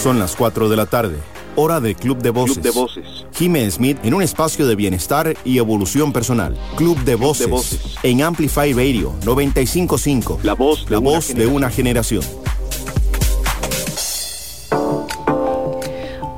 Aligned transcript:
Son 0.00 0.18
las 0.18 0.34
4 0.34 0.70
de 0.70 0.76
la 0.76 0.86
tarde. 0.86 1.18
Hora 1.56 1.78
de 1.78 1.94
Club 1.94 2.22
de 2.22 2.30
Voces. 2.30 2.56
Club 2.56 2.64
de 2.64 2.70
Voces. 2.70 3.26
Jime 3.34 3.70
Smith 3.70 3.98
en 4.02 4.14
un 4.14 4.22
espacio 4.22 4.66
de 4.66 4.74
bienestar 4.74 5.36
y 5.44 5.58
evolución 5.58 6.10
personal. 6.10 6.56
Club 6.76 6.96
de 7.04 7.16
Voces. 7.16 7.44
de 7.44 7.52
Voces. 7.52 7.96
En 8.02 8.22
Amplify 8.22 8.72
Radio 8.72 9.12
955. 9.26 10.40
La 10.42 10.54
voz 10.54 10.86
de 10.86 10.92
La 10.92 11.00
una 11.00 11.10
voz 11.10 11.34
de 11.34 11.46
una 11.46 11.68
generación. 11.68 12.24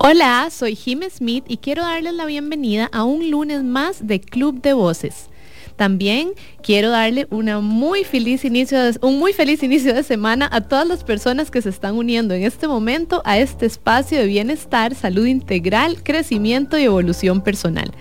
Hola, 0.00 0.48
soy 0.50 0.74
Jim 0.74 1.02
Smith 1.08 1.44
y 1.46 1.58
quiero 1.58 1.82
darles 1.82 2.14
la 2.14 2.26
bienvenida 2.26 2.90
a 2.92 3.04
un 3.04 3.30
lunes 3.30 3.62
más 3.62 4.08
de 4.08 4.20
Club 4.20 4.60
de 4.60 4.72
Voces. 4.72 5.28
También 5.76 6.32
quiero 6.62 6.90
darle 6.90 7.26
una 7.30 7.60
muy 7.60 8.04
feliz 8.04 8.44
inicio 8.44 8.78
un 9.00 9.18
muy 9.18 9.32
feliz 9.32 9.62
inicio 9.62 9.94
de 9.94 10.02
semana 10.02 10.48
a 10.50 10.60
todas 10.60 10.86
las 10.86 11.04
personas 11.04 11.50
que 11.50 11.62
se 11.62 11.68
están 11.68 11.96
uniendo 11.96 12.34
en 12.34 12.42
este 12.42 12.68
momento 12.68 13.22
a 13.24 13.38
este 13.38 13.66
espacio 13.66 14.18
de 14.18 14.26
bienestar, 14.26 14.94
salud 14.94 15.26
integral, 15.26 16.02
crecimiento 16.02 16.78
y 16.78 16.84
evolución 16.84 17.42
personal. 17.42 17.92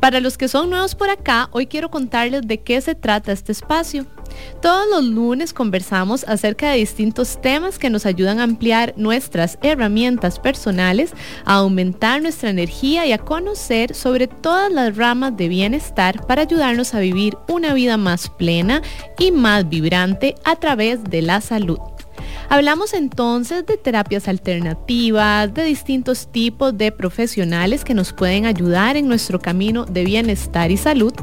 Para 0.00 0.20
los 0.20 0.38
que 0.38 0.48
son 0.48 0.70
nuevos 0.70 0.94
por 0.94 1.10
acá, 1.10 1.50
hoy 1.52 1.66
quiero 1.66 1.90
contarles 1.90 2.46
de 2.46 2.62
qué 2.62 2.80
se 2.80 2.94
trata 2.94 3.32
este 3.32 3.52
espacio. 3.52 4.06
Todos 4.62 4.88
los 4.88 5.04
lunes 5.04 5.52
conversamos 5.52 6.24
acerca 6.24 6.70
de 6.70 6.78
distintos 6.78 7.40
temas 7.42 7.78
que 7.78 7.90
nos 7.90 8.06
ayudan 8.06 8.38
a 8.38 8.44
ampliar 8.44 8.94
nuestras 8.96 9.58
herramientas 9.60 10.38
personales, 10.38 11.12
a 11.44 11.56
aumentar 11.56 12.22
nuestra 12.22 12.48
energía 12.48 13.04
y 13.06 13.12
a 13.12 13.18
conocer 13.18 13.94
sobre 13.94 14.26
todas 14.26 14.72
las 14.72 14.96
ramas 14.96 15.36
de 15.36 15.48
bienestar 15.48 16.26
para 16.26 16.42
ayudarnos 16.42 16.94
a 16.94 17.00
vivir 17.00 17.36
una 17.48 17.74
vida 17.74 17.98
más 17.98 18.30
plena 18.30 18.80
y 19.18 19.32
más 19.32 19.68
vibrante 19.68 20.34
a 20.44 20.56
través 20.56 21.04
de 21.04 21.20
la 21.22 21.42
salud. 21.42 21.78
Hablamos 22.52 22.94
entonces 22.94 23.64
de 23.64 23.76
terapias 23.76 24.26
alternativas, 24.26 25.54
de 25.54 25.62
distintos 25.62 26.32
tipos 26.32 26.76
de 26.76 26.90
profesionales 26.90 27.84
que 27.84 27.94
nos 27.94 28.12
pueden 28.12 28.44
ayudar 28.44 28.96
en 28.96 29.06
nuestro 29.06 29.38
camino 29.38 29.84
de 29.84 30.04
bienestar 30.04 30.72
y 30.72 30.76
salud. 30.76 31.14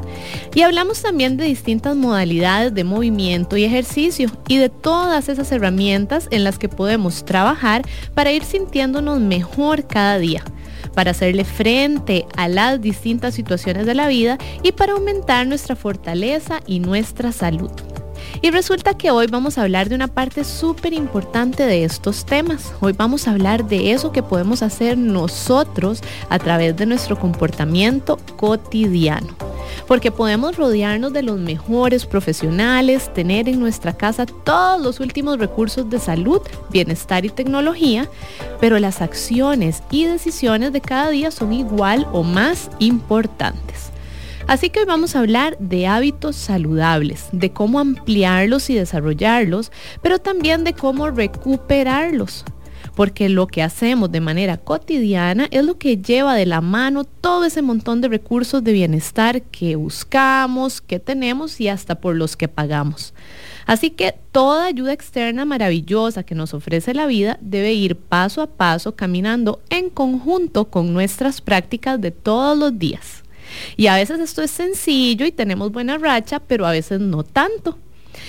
Y 0.54 0.62
hablamos 0.62 1.02
también 1.02 1.36
de 1.36 1.44
distintas 1.44 1.94
modalidades 1.96 2.72
de 2.72 2.82
movimiento 2.82 3.58
y 3.58 3.64
ejercicio 3.64 4.30
y 4.48 4.56
de 4.56 4.70
todas 4.70 5.28
esas 5.28 5.52
herramientas 5.52 6.28
en 6.30 6.44
las 6.44 6.58
que 6.58 6.70
podemos 6.70 7.26
trabajar 7.26 7.82
para 8.14 8.32
ir 8.32 8.42
sintiéndonos 8.42 9.20
mejor 9.20 9.86
cada 9.86 10.18
día 10.18 10.42
para 10.94 11.10
hacerle 11.10 11.44
frente 11.44 12.24
a 12.38 12.48
las 12.48 12.80
distintas 12.80 13.34
situaciones 13.34 13.84
de 13.84 13.94
la 13.94 14.08
vida 14.08 14.38
y 14.62 14.72
para 14.72 14.94
aumentar 14.94 15.46
nuestra 15.46 15.76
fortaleza 15.76 16.60
y 16.66 16.80
nuestra 16.80 17.32
salud. 17.32 17.70
Y 18.40 18.50
resulta 18.50 18.96
que 18.96 19.10
hoy 19.10 19.26
vamos 19.26 19.58
a 19.58 19.62
hablar 19.62 19.88
de 19.88 19.96
una 19.96 20.06
parte 20.06 20.44
súper 20.44 20.92
importante 20.92 21.64
de 21.64 21.82
estos 21.82 22.24
temas. 22.24 22.72
Hoy 22.80 22.92
vamos 22.92 23.26
a 23.26 23.32
hablar 23.32 23.66
de 23.66 23.90
eso 23.90 24.12
que 24.12 24.22
podemos 24.22 24.62
hacer 24.62 24.96
nosotros 24.96 26.02
a 26.28 26.38
través 26.38 26.76
de 26.76 26.86
nuestro 26.86 27.18
comportamiento 27.18 28.16
cotidiano. 28.36 29.36
Porque 29.88 30.12
podemos 30.12 30.56
rodearnos 30.56 31.12
de 31.12 31.22
los 31.22 31.38
mejores 31.38 32.06
profesionales, 32.06 33.12
tener 33.12 33.48
en 33.48 33.58
nuestra 33.58 33.96
casa 33.96 34.24
todos 34.26 34.80
los 34.80 35.00
últimos 35.00 35.38
recursos 35.38 35.90
de 35.90 35.98
salud, 35.98 36.40
bienestar 36.70 37.24
y 37.24 37.30
tecnología, 37.30 38.08
pero 38.60 38.78
las 38.78 39.02
acciones 39.02 39.82
y 39.90 40.04
decisiones 40.04 40.72
de 40.72 40.80
cada 40.80 41.10
día 41.10 41.32
son 41.32 41.52
igual 41.52 42.06
o 42.12 42.22
más 42.22 42.70
importantes. 42.78 43.87
Así 44.48 44.70
que 44.70 44.80
hoy 44.80 44.86
vamos 44.86 45.14
a 45.14 45.18
hablar 45.18 45.58
de 45.58 45.86
hábitos 45.86 46.34
saludables, 46.34 47.26
de 47.32 47.50
cómo 47.50 47.80
ampliarlos 47.80 48.70
y 48.70 48.74
desarrollarlos, 48.74 49.70
pero 50.00 50.20
también 50.20 50.64
de 50.64 50.72
cómo 50.72 51.10
recuperarlos. 51.10 52.46
Porque 52.96 53.28
lo 53.28 53.46
que 53.46 53.62
hacemos 53.62 54.10
de 54.10 54.22
manera 54.22 54.56
cotidiana 54.56 55.48
es 55.50 55.66
lo 55.66 55.76
que 55.76 55.98
lleva 55.98 56.34
de 56.34 56.46
la 56.46 56.62
mano 56.62 57.04
todo 57.04 57.44
ese 57.44 57.60
montón 57.60 58.00
de 58.00 58.08
recursos 58.08 58.64
de 58.64 58.72
bienestar 58.72 59.42
que 59.42 59.76
buscamos, 59.76 60.80
que 60.80 60.98
tenemos 60.98 61.60
y 61.60 61.68
hasta 61.68 61.96
por 61.96 62.16
los 62.16 62.34
que 62.34 62.48
pagamos. 62.48 63.12
Así 63.66 63.90
que 63.90 64.14
toda 64.32 64.64
ayuda 64.64 64.94
externa 64.94 65.44
maravillosa 65.44 66.22
que 66.22 66.34
nos 66.34 66.54
ofrece 66.54 66.94
la 66.94 67.06
vida 67.06 67.36
debe 67.42 67.74
ir 67.74 67.96
paso 67.96 68.40
a 68.40 68.46
paso 68.46 68.96
caminando 68.96 69.60
en 69.68 69.90
conjunto 69.90 70.70
con 70.70 70.94
nuestras 70.94 71.42
prácticas 71.42 72.00
de 72.00 72.12
todos 72.12 72.56
los 72.56 72.78
días. 72.78 73.24
Y 73.76 73.86
a 73.86 73.96
veces 73.96 74.20
esto 74.20 74.42
es 74.42 74.50
sencillo 74.50 75.26
y 75.26 75.32
tenemos 75.32 75.72
buena 75.72 75.98
racha, 75.98 76.40
pero 76.40 76.66
a 76.66 76.72
veces 76.72 77.00
no 77.00 77.22
tanto. 77.22 77.78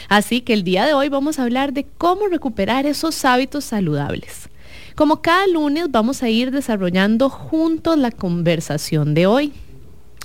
Así 0.07 0.41
que 0.41 0.53
el 0.53 0.63
día 0.63 0.85
de 0.85 0.94
hoy 0.94 1.09
vamos 1.09 1.40
a 1.40 1.44
hablar 1.44 1.74
de 1.74 1.85
cómo 1.97 2.28
recuperar 2.28 2.85
esos 2.85 3.25
hábitos 3.25 3.66
saludables. 3.66 4.50
Como 4.96 5.22
cada 5.22 5.47
lunes 5.47 5.90
vamos 5.90 6.24
a 6.24 6.29
ir 6.29 6.52
desarrollando 6.52 7.29
juntos 7.29 7.97
la 7.97 8.12
conversación 8.12 9.13
de 9.13 9.28
hoy. 9.28 9.53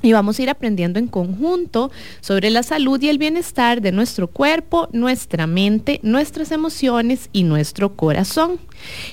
Y 0.05 0.13
vamos 0.13 0.39
a 0.39 0.43
ir 0.43 0.51
aprendiendo 0.51 0.99
en 0.99 1.09
conjunto 1.09 1.91
sobre 2.21 2.51
la 2.51 2.63
salud 2.63 3.01
y 3.01 3.09
el 3.09 3.17
bienestar 3.17 3.81
de 3.81 3.91
nuestro 3.91 4.29
cuerpo, 4.29 4.87
nuestra 4.93 5.47
mente, 5.47 5.99
nuestras 6.03 6.53
emociones 6.53 7.31
y 7.33 7.45
nuestro 7.45 7.97
corazón. 7.97 8.61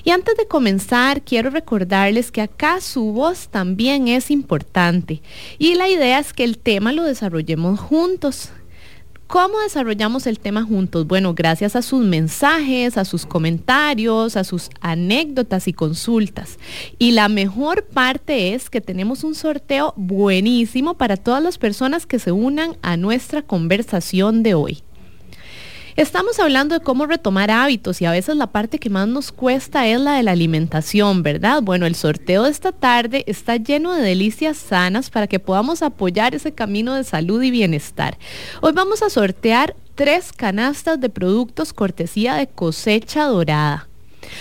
Y 0.03 0.09
antes 0.09 0.35
de 0.35 0.47
comenzar, 0.47 1.21
quiero 1.21 1.49
recordarles 1.49 2.29
que 2.29 2.41
acá 2.41 2.81
su 2.81 3.13
voz 3.13 3.47
también 3.47 4.09
es 4.09 4.29
importante. 4.29 5.21
Y 5.57 5.75
la 5.75 5.87
idea 5.87 6.19
es 6.19 6.33
que 6.33 6.43
el 6.43 6.57
tema 6.57 6.91
lo 6.91 7.05
desarrollemos 7.05 7.79
juntos. 7.79 8.49
¿Cómo 9.31 9.61
desarrollamos 9.61 10.27
el 10.27 10.39
tema 10.39 10.61
juntos? 10.63 11.07
Bueno, 11.07 11.33
gracias 11.33 11.77
a 11.77 11.81
sus 11.81 12.03
mensajes, 12.03 12.97
a 12.97 13.05
sus 13.05 13.25
comentarios, 13.25 14.35
a 14.35 14.43
sus 14.43 14.69
anécdotas 14.81 15.69
y 15.69 15.73
consultas. 15.73 16.59
Y 16.99 17.11
la 17.11 17.29
mejor 17.29 17.85
parte 17.85 18.53
es 18.53 18.69
que 18.69 18.81
tenemos 18.81 19.23
un 19.23 19.33
sorteo 19.33 19.93
buenísimo 19.95 20.95
para 20.95 21.15
todas 21.15 21.41
las 21.41 21.57
personas 21.57 22.05
que 22.05 22.19
se 22.19 22.33
unan 22.33 22.75
a 22.81 22.97
nuestra 22.97 23.41
conversación 23.41 24.43
de 24.43 24.53
hoy. 24.53 24.83
Estamos 26.01 26.39
hablando 26.39 26.73
de 26.73 26.83
cómo 26.83 27.05
retomar 27.05 27.51
hábitos 27.51 28.01
y 28.01 28.05
a 28.05 28.11
veces 28.11 28.35
la 28.35 28.47
parte 28.47 28.79
que 28.79 28.89
más 28.89 29.07
nos 29.07 29.31
cuesta 29.31 29.85
es 29.85 30.01
la 30.01 30.13
de 30.13 30.23
la 30.23 30.31
alimentación, 30.31 31.21
¿verdad? 31.21 31.61
Bueno, 31.61 31.85
el 31.85 31.93
sorteo 31.93 32.45
de 32.45 32.49
esta 32.49 32.71
tarde 32.71 33.23
está 33.27 33.57
lleno 33.57 33.93
de 33.93 34.01
delicias 34.01 34.57
sanas 34.57 35.11
para 35.11 35.27
que 35.27 35.37
podamos 35.37 35.83
apoyar 35.83 36.33
ese 36.33 36.53
camino 36.53 36.95
de 36.95 37.03
salud 37.03 37.43
y 37.43 37.51
bienestar. 37.51 38.17
Hoy 38.61 38.71
vamos 38.71 39.03
a 39.03 39.11
sortear 39.11 39.75
tres 39.93 40.33
canastas 40.33 40.99
de 40.99 41.09
productos 41.09 41.71
cortesía 41.71 42.33
de 42.33 42.47
cosecha 42.47 43.25
dorada. 43.25 43.90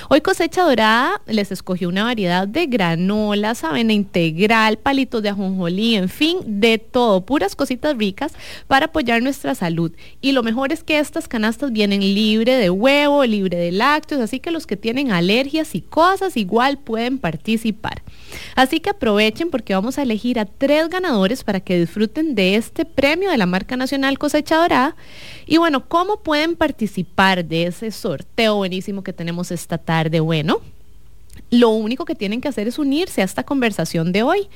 Hoy 0.08 0.20
cosecha 0.20 0.62
dorada 0.62 1.20
les 1.26 1.52
escogió 1.52 1.88
una 1.88 2.04
variedad 2.04 2.46
de 2.46 2.66
granolas, 2.66 3.64
avena 3.64 3.92
integral, 3.92 4.78
palitos 4.78 5.22
de 5.22 5.30
ajonjolí, 5.30 5.96
en 5.96 6.08
fin, 6.08 6.38
de 6.46 6.78
todo, 6.78 7.24
puras 7.24 7.56
cositas 7.56 7.96
ricas 7.96 8.32
para 8.66 8.86
apoyar 8.86 9.22
nuestra 9.22 9.54
salud. 9.54 9.92
Y 10.20 10.32
lo 10.32 10.42
mejor 10.42 10.72
es 10.72 10.82
que 10.82 10.98
estas 10.98 11.28
canastas 11.28 11.72
vienen 11.72 12.00
libre 12.00 12.56
de 12.56 12.70
huevo, 12.70 13.24
libre 13.24 13.58
de 13.58 13.72
lácteos, 13.72 14.20
así 14.20 14.40
que 14.40 14.50
los 14.50 14.66
que 14.66 14.76
tienen 14.76 15.12
alergias 15.12 15.74
y 15.74 15.80
cosas 15.80 16.36
igual 16.36 16.78
pueden 16.78 17.18
participar. 17.18 18.02
Así 18.54 18.80
que 18.80 18.90
aprovechen 18.90 19.50
porque 19.50 19.74
vamos 19.74 19.98
a 19.98 20.02
elegir 20.02 20.38
a 20.38 20.44
tres 20.44 20.88
ganadores 20.88 21.44
para 21.44 21.60
que 21.60 21.78
disfruten 21.78 22.34
de 22.34 22.56
este 22.56 22.84
premio 22.84 23.30
de 23.30 23.38
la 23.38 23.46
marca 23.46 23.76
nacional 23.76 24.18
cosecha 24.18 24.56
dorada. 24.56 24.96
Y 25.46 25.58
bueno, 25.58 25.88
¿cómo 25.88 26.20
pueden 26.22 26.56
participar 26.56 27.44
de 27.44 27.66
ese 27.66 27.90
sorteo 27.90 28.56
buenísimo 28.56 29.02
que 29.02 29.12
tenemos 29.12 29.50
esta 29.50 29.78
tarde? 29.80 30.20
Bueno, 30.20 30.60
lo 31.50 31.70
único 31.70 32.04
que 32.04 32.14
tienen 32.14 32.41
que 32.41 32.48
hacer 32.48 32.68
es 32.68 32.78
unirse 32.78 33.22
a 33.22 33.24
esta 33.24 33.42
conversación 33.42 34.12
de 34.12 34.22
hoy. 34.22 34.48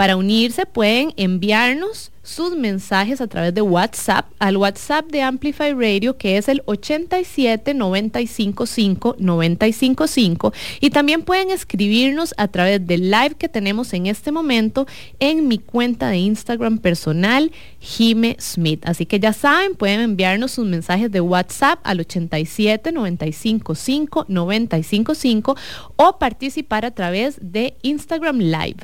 Para 0.00 0.16
unirse 0.16 0.64
pueden 0.64 1.12
enviarnos 1.18 2.10
sus 2.22 2.56
mensajes 2.56 3.20
a 3.20 3.26
través 3.26 3.52
de 3.52 3.60
WhatsApp 3.60 4.30
al 4.38 4.56
WhatsApp 4.56 5.04
de 5.10 5.20
Amplify 5.20 5.74
Radio 5.74 6.16
que 6.16 6.38
es 6.38 6.48
el 6.48 6.62
87 6.64 7.74
955 7.74 9.16
955 9.18 10.54
y 10.80 10.88
también 10.88 11.20
pueden 11.20 11.50
escribirnos 11.50 12.32
a 12.38 12.48
través 12.48 12.86
del 12.86 13.10
live 13.10 13.34
que 13.34 13.50
tenemos 13.50 13.92
en 13.92 14.06
este 14.06 14.32
momento 14.32 14.86
en 15.18 15.48
mi 15.48 15.58
cuenta 15.58 16.08
de 16.08 16.16
Instagram 16.16 16.78
personal 16.78 17.52
Jime 17.78 18.38
Smith. 18.40 18.82
Así 18.86 19.04
que 19.04 19.20
ya 19.20 19.34
saben, 19.34 19.74
pueden 19.74 20.00
enviarnos 20.00 20.52
sus 20.52 20.66
mensajes 20.66 21.12
de 21.12 21.20
WhatsApp 21.20 21.78
al 21.82 22.00
87 22.00 22.90
955 22.90 24.24
955 24.28 25.56
o 25.96 26.18
participar 26.18 26.86
a 26.86 26.90
través 26.90 27.36
de 27.42 27.74
Instagram 27.82 28.38
Live. 28.38 28.78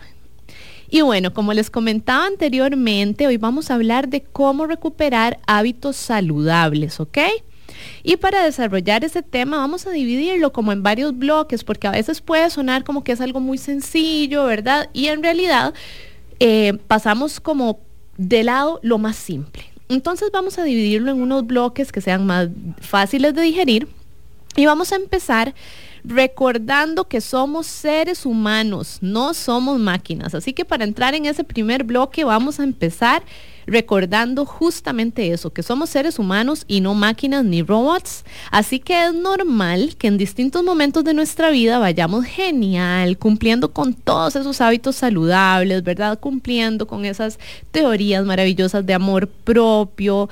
Y 0.88 1.00
bueno, 1.00 1.33
como 1.33 1.53
les 1.53 1.71
comentaba 1.71 2.27
anteriormente, 2.27 3.27
hoy 3.27 3.37
vamos 3.37 3.71
a 3.71 3.75
hablar 3.75 4.09
de 4.09 4.23
cómo 4.23 4.67
recuperar 4.67 5.38
hábitos 5.47 5.97
saludables, 5.97 7.00
¿ok? 7.00 7.19
Y 8.03 8.17
para 8.17 8.44
desarrollar 8.44 9.05
ese 9.05 9.23
tema 9.23 9.59
vamos 9.59 9.87
a 9.87 9.91
dividirlo 9.91 10.53
como 10.53 10.73
en 10.73 10.83
varios 10.83 11.17
bloques, 11.17 11.65
porque 11.65 11.88
a 11.88 11.91
veces 11.91 12.21
puede 12.21 12.49
sonar 12.50 12.85
como 12.85 13.03
que 13.05 13.12
es 13.12 13.21
algo 13.21 13.41
muy 13.41 13.59
sencillo, 13.59 14.44
¿verdad? 14.44 14.88
Y 14.93 15.06
en 15.06 15.23
realidad 15.23 15.75
eh, 16.38 16.79
pasamos 16.87 17.41
como 17.41 17.81
de 18.17 18.44
lado 18.44 18.81
lo 18.83 18.99
más 18.99 19.17
simple. 19.17 19.65
Entonces 19.88 20.31
vamos 20.33 20.59
a 20.59 20.65
dividirlo 20.65 21.12
en 21.12 21.21
unos 21.21 21.47
bloques 21.47 21.93
que 21.93 22.00
sean 22.00 22.27
más 22.27 22.49
fáciles 22.81 23.35
de 23.35 23.43
digerir 23.43 23.88
y 24.56 24.67
vamos 24.67 24.93
a 24.93 24.97
empezar 24.97 25.55
recordando 26.06 27.08
que 27.08 27.20
somos 27.20 27.67
seres 27.67 28.25
humanos, 28.25 28.99
no 29.00 29.35
somos 29.35 29.79
máquinas. 29.79 30.35
Así 30.35 30.53
que 30.53 30.64
para 30.64 30.85
entrar 30.85 31.14
en 31.14 31.26
ese 31.26 31.44
primer 31.44 31.85
bloque 31.85 32.25
vamos 32.25 32.61
a 32.61 32.64
empezar 32.64 33.23
recordando 33.67 34.47
justamente 34.47 35.32
eso, 35.32 35.53
que 35.53 35.64
somos 35.64 35.91
seres 35.91 36.20
humanos 36.20 36.64
y 36.69 36.81
no 36.81 36.94
máquinas 36.94 37.44
ni 37.44 37.62
robots. 37.62 38.25
Así 38.53 38.79
que 38.79 39.06
es 39.06 39.14
normal 39.14 39.97
que 39.99 40.06
en 40.06 40.19
distintos 40.19 40.62
momentos 40.62 41.03
de 41.03 41.14
nuestra 41.14 41.50
vida 41.50 41.81
vayamos 41.81 42.25
genial, 42.25 43.19
cumpliendo 43.19 43.73
con 43.73 43.93
todos 43.93 44.37
esos 44.37 44.61
hábitos 44.61 44.94
saludables, 44.94 45.82
¿verdad? 45.82 46.20
Cumpliendo 46.20 46.87
con 46.87 47.05
esas 47.05 47.38
teorías 47.73 48.25
maravillosas 48.25 48.87
de 48.87 48.94
amor 48.94 49.29
propio, 49.29 50.29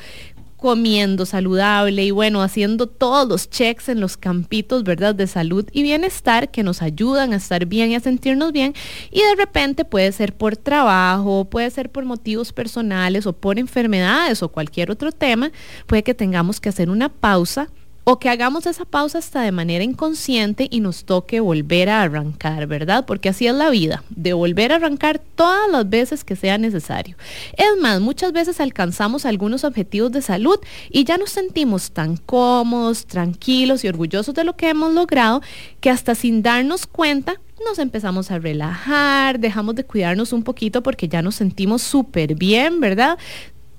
comiendo 0.64 1.26
saludable 1.26 2.06
y 2.06 2.11
bueno, 2.11 2.40
haciendo 2.40 2.87
todos 2.87 3.28
los 3.28 3.50
checks 3.50 3.90
en 3.90 4.00
los 4.00 4.16
campitos, 4.16 4.82
¿verdad? 4.82 5.14
De 5.14 5.26
salud 5.26 5.66
y 5.72 5.82
bienestar 5.82 6.50
que 6.50 6.62
nos 6.62 6.81
ayudan 6.81 7.34
a 7.34 7.37
estar 7.37 7.66
bien 7.66 7.90
y 7.90 7.96
a 7.96 8.00
sentirnos 8.00 8.50
bien. 8.50 8.72
Y 9.11 9.20
de 9.20 9.37
repente 9.37 9.84
puede 9.84 10.11
ser 10.12 10.34
por 10.34 10.56
trabajo, 10.56 11.44
puede 11.44 11.69
ser 11.69 11.93
por 11.93 12.06
motivos 12.06 12.55
personales 12.55 13.26
o 13.26 13.34
por 13.34 13.58
enfermedades 13.58 14.43
o 14.43 14.49
cualquier 14.49 14.90
otro 14.90 15.12
tema, 15.12 15.52
puede 15.87 16.02
que 16.02 16.14
tengamos 16.14 16.62
que 16.62 16.70
hacer 16.70 16.88
una 16.88 17.10
pausa 17.10 17.69
o 18.05 18.19
que 18.19 18.29
hagamos 18.29 18.67
esa 18.67 18.85
pausa 18.85 19.19
hasta 19.19 19.41
de 19.41 19.53
manera 19.53 19.83
inconsciente 19.83 20.69
y 20.71 20.81
nos 20.81 21.05
toque 21.05 21.41
volver 21.41 21.89
a 21.89 22.03
arrancar, 22.03 22.67
¿verdad? 22.67 23.06
Porque 23.06 23.31
así 23.31 23.47
es 23.47 23.55
la 23.55 23.71
vida, 23.71 24.05
de 24.11 24.35
volver 24.35 24.73
a 24.73 24.77
arrancar 24.77 25.21
todas 25.35 25.71
las 25.71 25.89
veces 25.89 26.23
que 26.23 26.37
sea 26.37 26.59
necesario. 26.59 27.17
Es 27.56 27.81
más, 27.81 28.01
muchas 28.01 28.33
veces 28.33 28.61
alcanzamos 28.61 29.25
algunos 29.25 29.65
objetivos 29.65 30.12
de 30.12 30.23
salud 30.23 30.59
y 30.91 31.05
ya 31.05 31.17
nos 31.17 31.31
sentimos 31.31 31.93
tan 31.93 32.19
cómodos, 32.19 33.06
tranquilos 33.06 33.85
y 33.85 33.89
orgullosos 33.89 34.35
de 34.35 34.45
lo 34.45 34.56
que 34.56 34.69
hemos 34.69 34.93
logrado 34.93 35.41
que 35.81 35.91
hasta 35.91 36.15
sin 36.15 36.43
darnos 36.43 36.87
cuenta 36.87 37.41
nos 37.65 37.79
empezamos 37.79 38.31
a 38.31 38.39
relajar, 38.39 39.41
dejamos 39.41 39.75
de 39.75 39.85
cuidarnos 39.85 40.33
un 40.33 40.43
poquito 40.43 40.83
porque 40.83 41.09
ya 41.09 41.23
nos 41.23 41.37
sentimos 41.37 41.83
súper 41.83 42.35
bien, 42.35 42.79
¿verdad? 42.81 43.19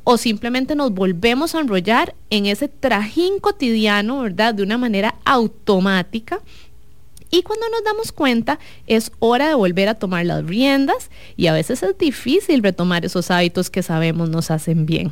O 0.06 0.18
simplemente 0.18 0.76
nos 0.76 0.94
volvemos 0.94 1.56
a 1.56 1.60
enrollar 1.60 2.16
en 2.30 2.46
ese 2.46 2.68
trajín 2.70 3.40
cotidiano, 3.40 4.22
¿verdad? 4.22 4.54
De 4.54 4.64
una 4.64 4.78
manera 4.78 5.16
automática. 5.26 6.40
Y 7.32 7.42
cuando 7.42 7.68
nos 7.70 7.84
damos 7.84 8.12
cuenta, 8.12 8.60
es 8.86 9.12
hora 9.20 9.50
de 9.50 9.56
volver 9.56 9.90
a 9.90 9.96
tomar 9.96 10.26
las 10.26 10.46
riendas 10.46 11.10
y 11.36 11.48
a 11.48 11.54
veces 11.54 11.82
es 11.82 11.98
difícil 11.98 12.62
retomar 12.62 13.04
esos 13.04 13.32
hábitos 13.32 13.72
que 13.72 13.82
sabemos 13.82 14.30
nos 14.30 14.52
hacen 14.52 14.86
bien. 14.86 15.12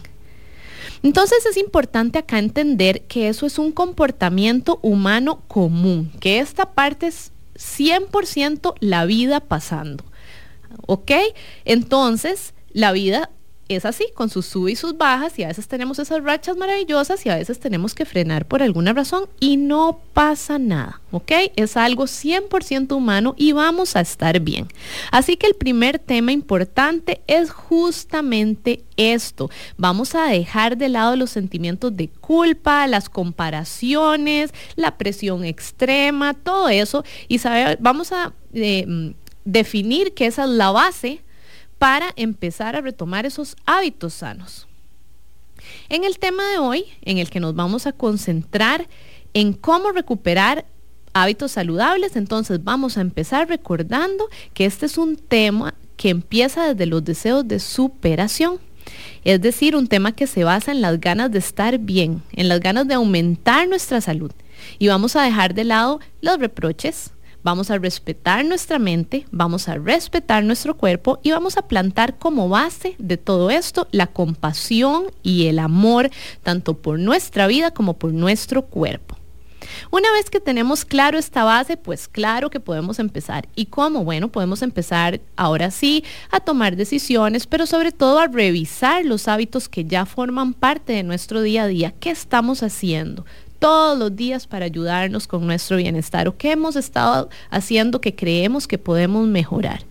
Entonces 1.01 1.45
es 1.47 1.57
importante 1.57 2.19
acá 2.19 2.37
entender 2.37 3.01
que 3.01 3.27
eso 3.27 3.47
es 3.47 3.57
un 3.57 3.71
comportamiento 3.71 4.79
humano 4.83 5.41
común, 5.47 6.11
que 6.19 6.39
esta 6.39 6.71
parte 6.73 7.07
es 7.07 7.31
100% 7.55 8.75
la 8.79 9.05
vida 9.05 9.39
pasando. 9.39 10.05
¿Ok? 10.85 11.11
Entonces, 11.65 12.53
la 12.71 12.91
vida 12.91 13.29
es 13.75 13.85
así, 13.85 14.05
con 14.13 14.29
sus 14.29 14.45
sub 14.45 14.67
y 14.67 14.75
sus 14.75 14.97
bajas, 14.97 15.37
y 15.39 15.43
a 15.43 15.47
veces 15.47 15.67
tenemos 15.67 15.99
esas 15.99 16.23
rachas 16.23 16.57
maravillosas 16.57 17.25
y 17.25 17.29
a 17.29 17.35
veces 17.35 17.59
tenemos 17.59 17.93
que 17.93 18.05
frenar 18.05 18.45
por 18.45 18.63
alguna 18.63 18.93
razón 18.93 19.27
y 19.39 19.57
no 19.57 19.99
pasa 20.13 20.59
nada, 20.59 21.01
¿ok? 21.11 21.31
Es 21.55 21.77
algo 21.77 22.05
100% 22.05 22.95
humano 22.95 23.35
y 23.37 23.51
vamos 23.51 23.95
a 23.95 24.01
estar 24.01 24.39
bien. 24.39 24.67
Así 25.11 25.37
que 25.37 25.47
el 25.47 25.55
primer 25.55 25.99
tema 25.99 26.31
importante 26.31 27.21
es 27.27 27.51
justamente 27.51 28.83
esto. 28.97 29.49
Vamos 29.77 30.15
a 30.15 30.25
dejar 30.25 30.77
de 30.77 30.89
lado 30.89 31.15
los 31.15 31.31
sentimientos 31.31 31.95
de 31.95 32.09
culpa, 32.09 32.87
las 32.87 33.09
comparaciones, 33.09 34.53
la 34.75 34.97
presión 34.97 35.43
extrema, 35.43 36.33
todo 36.33 36.69
eso, 36.69 37.03
y 37.27 37.39
vamos 37.79 38.11
a 38.11 38.33
eh, 38.53 38.85
mm, 38.87 39.09
definir 39.45 40.13
que 40.13 40.27
esa 40.27 40.43
es 40.43 40.49
la 40.51 40.71
base 40.71 41.22
para 41.83 42.13
empezar 42.15 42.77
a 42.77 42.81
retomar 42.81 43.25
esos 43.25 43.57
hábitos 43.65 44.13
sanos. 44.13 44.67
En 45.89 46.05
el 46.05 46.17
tema 46.17 46.49
de 46.51 46.57
hoy, 46.57 46.85
en 47.01 47.17
el 47.17 47.29
que 47.29 47.41
nos 47.41 47.55
vamos 47.55 47.87
a 47.87 47.91
concentrar 47.91 48.87
en 49.33 49.51
cómo 49.51 49.91
recuperar 49.91 50.63
hábitos 51.11 51.51
saludables, 51.51 52.15
entonces 52.15 52.63
vamos 52.63 52.97
a 52.97 53.01
empezar 53.01 53.49
recordando 53.49 54.29
que 54.53 54.63
este 54.63 54.85
es 54.85 54.97
un 54.97 55.17
tema 55.17 55.73
que 55.97 56.07
empieza 56.07 56.69
desde 56.69 56.85
los 56.85 57.03
deseos 57.03 57.45
de 57.49 57.59
superación. 57.59 58.59
Es 59.25 59.41
decir, 59.41 59.75
un 59.75 59.87
tema 59.87 60.13
que 60.13 60.25
se 60.25 60.45
basa 60.45 60.71
en 60.71 60.79
las 60.79 61.01
ganas 61.01 61.31
de 61.33 61.39
estar 61.39 61.79
bien, 61.79 62.23
en 62.31 62.47
las 62.47 62.61
ganas 62.61 62.87
de 62.87 62.93
aumentar 62.93 63.67
nuestra 63.67 63.99
salud. 63.99 64.31
Y 64.79 64.87
vamos 64.87 65.17
a 65.17 65.23
dejar 65.23 65.53
de 65.53 65.65
lado 65.65 65.99
los 66.21 66.37
reproches, 66.37 67.11
Vamos 67.43 67.69
a 67.69 67.77
respetar 67.77 68.45
nuestra 68.45 68.79
mente, 68.79 69.25
vamos 69.29 69.67
a 69.67 69.75
respetar 69.75 70.45
nuestro 70.45 70.77
cuerpo 70.77 71.19
y 71.23 71.31
vamos 71.31 71.57
a 71.57 71.67
plantar 71.67 72.17
como 72.17 72.47
base 72.47 72.95
de 72.99 73.17
todo 73.17 73.49
esto 73.49 73.87
la 73.91 74.07
compasión 74.07 75.07
y 75.23 75.47
el 75.47 75.59
amor, 75.59 76.09
tanto 76.41 76.75
por 76.75 76.99
nuestra 76.99 77.47
vida 77.47 77.71
como 77.71 77.95
por 77.95 78.13
nuestro 78.13 78.63
cuerpo. 78.63 79.17
Una 79.91 80.11
vez 80.11 80.29
que 80.29 80.39
tenemos 80.39 80.85
claro 80.85 81.17
esta 81.17 81.43
base, 81.43 81.77
pues 81.77 82.07
claro 82.07 82.49
que 82.49 82.59
podemos 82.59 82.99
empezar. 82.99 83.47
¿Y 83.55 83.67
cómo? 83.67 84.03
Bueno, 84.03 84.31
podemos 84.31 84.61
empezar 84.61 85.21
ahora 85.35 85.71
sí 85.71 86.03
a 86.31 86.39
tomar 86.39 86.75
decisiones, 86.75 87.47
pero 87.47 87.65
sobre 87.65 87.91
todo 87.91 88.19
a 88.19 88.27
revisar 88.27 89.05
los 89.05 89.27
hábitos 89.27 89.69
que 89.69 89.85
ya 89.85 90.05
forman 90.05 90.53
parte 90.53 90.93
de 90.93 91.03
nuestro 91.03 91.41
día 91.41 91.63
a 91.63 91.67
día. 91.67 91.93
¿Qué 91.99 92.09
estamos 92.09 92.63
haciendo? 92.63 93.25
Todos 93.63 93.97
los 93.97 94.13
días 94.13 94.45
para 94.45 94.65
ayudarnos 94.65 95.25
con 95.25 95.47
nuestro 95.47 95.77
bienestar 95.77 96.27
o 96.27 96.35
qué 96.35 96.51
hemos 96.51 96.75
estado 96.75 97.29
haciendo 97.49 98.01
que 98.01 98.13
creemos 98.13 98.67
que 98.67 98.77
podemos 98.77 99.25
mejorar. 99.25 99.85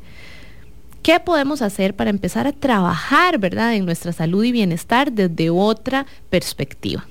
¿Qué 1.02 1.18
podemos 1.20 1.62
hacer 1.62 1.96
para 1.96 2.10
empezar 2.10 2.46
a 2.46 2.52
trabajar, 2.52 3.38
verdad, 3.38 3.74
en 3.74 3.86
nuestra 3.86 4.12
salud 4.12 4.44
y 4.44 4.52
bienestar 4.52 5.10
desde 5.10 5.48
otra 5.48 6.04
perspectiva? 6.28 7.08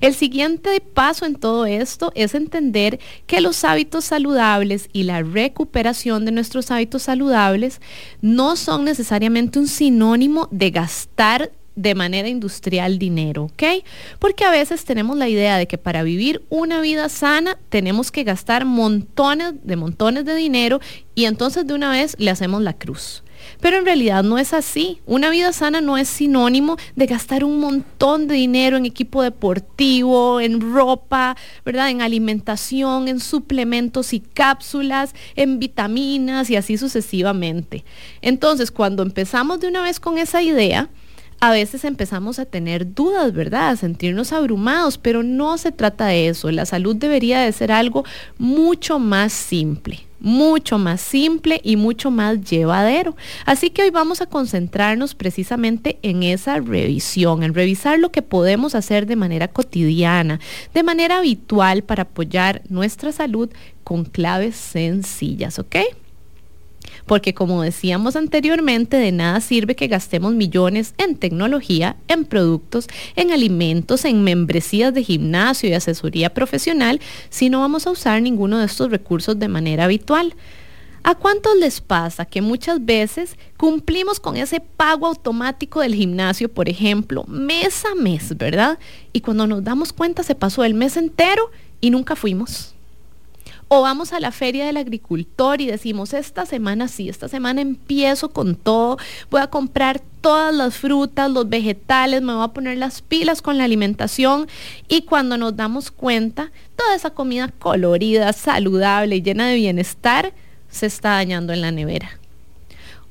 El 0.00 0.14
siguiente 0.14 0.80
paso 0.80 1.26
en 1.26 1.34
todo 1.34 1.66
esto 1.66 2.12
es 2.14 2.36
entender 2.36 3.00
que 3.26 3.40
los 3.40 3.64
hábitos 3.64 4.04
saludables 4.04 4.88
y 4.92 5.02
la 5.02 5.20
recuperación 5.24 6.24
de 6.26 6.30
nuestros 6.30 6.70
hábitos 6.70 7.02
saludables 7.02 7.80
no 8.20 8.54
son 8.54 8.84
necesariamente 8.84 9.58
un 9.58 9.66
sinónimo 9.66 10.46
de 10.52 10.70
gastar 10.70 11.50
de 11.76 11.94
manera 11.94 12.28
industrial 12.28 12.98
dinero, 12.98 13.44
¿ok? 13.44 13.84
Porque 14.18 14.44
a 14.44 14.50
veces 14.50 14.84
tenemos 14.84 15.16
la 15.16 15.28
idea 15.28 15.58
de 15.58 15.66
que 15.66 15.78
para 15.78 16.02
vivir 16.02 16.42
una 16.50 16.80
vida 16.80 17.08
sana 17.08 17.58
tenemos 17.68 18.10
que 18.10 18.24
gastar 18.24 18.64
montones 18.64 19.54
de 19.62 19.76
montones 19.76 20.24
de 20.24 20.34
dinero 20.34 20.80
y 21.14 21.24
entonces 21.24 21.66
de 21.66 21.74
una 21.74 21.90
vez 21.90 22.16
le 22.18 22.30
hacemos 22.30 22.62
la 22.62 22.74
cruz. 22.74 23.22
Pero 23.60 23.78
en 23.78 23.84
realidad 23.84 24.22
no 24.22 24.38
es 24.38 24.52
así. 24.52 25.00
Una 25.06 25.30
vida 25.30 25.52
sana 25.52 25.80
no 25.80 25.98
es 25.98 26.08
sinónimo 26.08 26.76
de 26.96 27.06
gastar 27.06 27.44
un 27.44 27.60
montón 27.60 28.26
de 28.26 28.34
dinero 28.34 28.76
en 28.76 28.86
equipo 28.86 29.22
deportivo, 29.22 30.40
en 30.40 30.60
ropa, 30.60 31.36
¿verdad? 31.64 31.90
En 31.90 32.02
alimentación, 32.02 33.08
en 33.08 33.20
suplementos 33.20 34.12
y 34.12 34.20
cápsulas, 34.20 35.14
en 35.36 35.58
vitaminas 35.58 36.50
y 36.50 36.56
así 36.56 36.78
sucesivamente. 36.78 37.84
Entonces, 38.22 38.70
cuando 38.70 39.02
empezamos 39.02 39.60
de 39.60 39.68
una 39.68 39.82
vez 39.82 40.00
con 40.00 40.18
esa 40.18 40.42
idea, 40.42 40.88
a 41.44 41.50
veces 41.50 41.84
empezamos 41.84 42.38
a 42.38 42.46
tener 42.46 42.94
dudas, 42.94 43.34
¿verdad? 43.34 43.68
A 43.68 43.76
sentirnos 43.76 44.32
abrumados, 44.32 44.96
pero 44.96 45.22
no 45.22 45.58
se 45.58 45.72
trata 45.72 46.06
de 46.06 46.28
eso. 46.28 46.50
La 46.50 46.64
salud 46.64 46.96
debería 46.96 47.40
de 47.40 47.52
ser 47.52 47.70
algo 47.70 48.04
mucho 48.38 48.98
más 48.98 49.32
simple 49.34 50.00
mucho 50.20 50.78
más 50.78 51.02
simple 51.02 51.60
y 51.62 51.76
mucho 51.76 52.10
más 52.10 52.40
llevadero. 52.40 53.14
Así 53.44 53.68
que 53.68 53.82
hoy 53.82 53.90
vamos 53.90 54.22
a 54.22 54.26
concentrarnos 54.26 55.14
precisamente 55.14 55.98
en 56.00 56.22
esa 56.22 56.60
revisión, 56.60 57.42
en 57.42 57.52
revisar 57.52 57.98
lo 57.98 58.10
que 58.10 58.22
podemos 58.22 58.74
hacer 58.74 59.04
de 59.04 59.16
manera 59.16 59.48
cotidiana, 59.48 60.40
de 60.72 60.82
manera 60.82 61.18
habitual 61.18 61.82
para 61.82 62.04
apoyar 62.04 62.62
nuestra 62.70 63.12
salud 63.12 63.50
con 63.82 64.06
claves 64.06 64.56
sencillas, 64.56 65.58
¿ok? 65.58 65.76
Porque 67.06 67.34
como 67.34 67.62
decíamos 67.62 68.16
anteriormente, 68.16 68.96
de 68.96 69.12
nada 69.12 69.40
sirve 69.40 69.76
que 69.76 69.88
gastemos 69.88 70.34
millones 70.34 70.94
en 70.98 71.16
tecnología, 71.16 71.96
en 72.08 72.24
productos, 72.24 72.88
en 73.16 73.32
alimentos, 73.32 74.04
en 74.04 74.24
membresías 74.24 74.94
de 74.94 75.04
gimnasio 75.04 75.68
y 75.68 75.74
asesoría 75.74 76.32
profesional 76.32 77.00
si 77.30 77.50
no 77.50 77.60
vamos 77.60 77.86
a 77.86 77.90
usar 77.90 78.22
ninguno 78.22 78.58
de 78.58 78.66
estos 78.66 78.90
recursos 78.90 79.38
de 79.38 79.48
manera 79.48 79.84
habitual. 79.84 80.34
¿A 81.06 81.14
cuántos 81.14 81.54
les 81.56 81.82
pasa 81.82 82.24
que 82.24 82.40
muchas 82.40 82.82
veces 82.82 83.36
cumplimos 83.58 84.18
con 84.18 84.38
ese 84.38 84.60
pago 84.60 85.06
automático 85.06 85.80
del 85.80 85.94
gimnasio, 85.94 86.48
por 86.48 86.70
ejemplo, 86.70 87.24
mes 87.28 87.84
a 87.84 87.94
mes, 87.94 88.34
¿verdad? 88.38 88.78
Y 89.12 89.20
cuando 89.20 89.46
nos 89.46 89.62
damos 89.62 89.92
cuenta 89.92 90.22
se 90.22 90.34
pasó 90.34 90.64
el 90.64 90.72
mes 90.72 90.96
entero 90.96 91.50
y 91.82 91.90
nunca 91.90 92.16
fuimos. 92.16 92.73
O 93.76 93.82
vamos 93.82 94.12
a 94.12 94.20
la 94.20 94.30
feria 94.30 94.66
del 94.66 94.76
agricultor 94.76 95.60
y 95.60 95.66
decimos, 95.66 96.14
esta 96.14 96.46
semana 96.46 96.86
sí, 96.86 97.08
esta 97.08 97.26
semana 97.26 97.60
empiezo 97.60 98.28
con 98.28 98.54
todo, 98.54 98.98
voy 99.32 99.40
a 99.40 99.48
comprar 99.48 100.00
todas 100.20 100.54
las 100.54 100.76
frutas, 100.76 101.28
los 101.28 101.48
vegetales, 101.48 102.22
me 102.22 102.34
voy 102.34 102.44
a 102.44 102.52
poner 102.52 102.78
las 102.78 103.02
pilas 103.02 103.42
con 103.42 103.58
la 103.58 103.64
alimentación 103.64 104.46
y 104.86 105.02
cuando 105.02 105.36
nos 105.38 105.56
damos 105.56 105.90
cuenta, 105.90 106.52
toda 106.76 106.94
esa 106.94 107.10
comida 107.10 107.48
colorida, 107.48 108.32
saludable 108.32 109.16
y 109.16 109.22
llena 109.22 109.48
de 109.48 109.56
bienestar 109.56 110.32
se 110.70 110.86
está 110.86 111.14
dañando 111.14 111.52
en 111.52 111.60
la 111.60 111.72
nevera. 111.72 112.20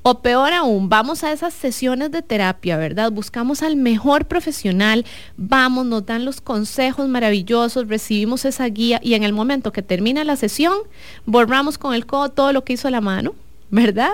O 0.05 0.21
peor 0.21 0.51
aún, 0.51 0.89
vamos 0.89 1.23
a 1.23 1.31
esas 1.31 1.53
sesiones 1.53 2.11
de 2.11 2.21
terapia, 2.21 2.75
¿verdad? 2.75 3.09
Buscamos 3.09 3.63
al 3.63 3.77
mejor 3.77 4.25
profesional, 4.25 5.05
vamos, 5.37 5.85
nos 5.85 6.05
dan 6.05 6.25
los 6.25 6.41
consejos 6.41 7.07
maravillosos, 7.07 7.87
recibimos 7.87 8.43
esa 8.43 8.65
guía 8.65 8.99
y 9.01 9.13
en 9.13 9.23
el 9.23 9.31
momento 9.31 9.71
que 9.71 9.81
termina 9.81 10.25
la 10.25 10.35
sesión, 10.35 10.77
borramos 11.25 11.77
con 11.77 11.93
el 11.93 12.05
codo 12.05 12.27
todo 12.27 12.51
lo 12.51 12.65
que 12.65 12.73
hizo 12.73 12.89
la 12.89 12.99
mano, 12.99 13.33
¿verdad? 13.69 14.11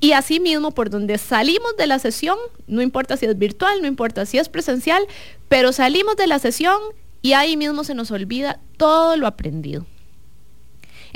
Y 0.00 0.10
así 0.10 0.40
mismo, 0.40 0.72
por 0.72 0.90
donde 0.90 1.18
salimos 1.18 1.76
de 1.78 1.86
la 1.86 2.00
sesión, 2.00 2.36
no 2.66 2.82
importa 2.82 3.16
si 3.16 3.26
es 3.26 3.38
virtual, 3.38 3.80
no 3.80 3.86
importa 3.86 4.26
si 4.26 4.38
es 4.38 4.48
presencial, 4.48 5.06
pero 5.48 5.72
salimos 5.72 6.16
de 6.16 6.26
la 6.26 6.40
sesión 6.40 6.78
y 7.22 7.34
ahí 7.34 7.56
mismo 7.56 7.84
se 7.84 7.94
nos 7.94 8.10
olvida 8.10 8.58
todo 8.76 9.16
lo 9.16 9.28
aprendido. 9.28 9.86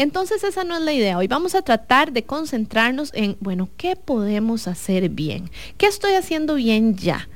Entonces 0.01 0.43
esa 0.45 0.65
no 0.65 0.75
es 0.75 0.81
la 0.81 0.95
idea. 0.95 1.19
Hoy 1.19 1.27
vamos 1.27 1.55
a 1.55 1.61
tratar 1.61 2.11
de 2.11 2.23
concentrarnos 2.23 3.11
en, 3.13 3.37
bueno, 3.39 3.69
¿qué 3.77 3.97
podemos 3.97 4.67
hacer 4.67 5.11
bien? 5.11 5.51
¿Qué 5.77 5.85
estoy 5.85 6.15
haciendo 6.15 6.55
bien 6.55 6.97
ya? 6.97 7.29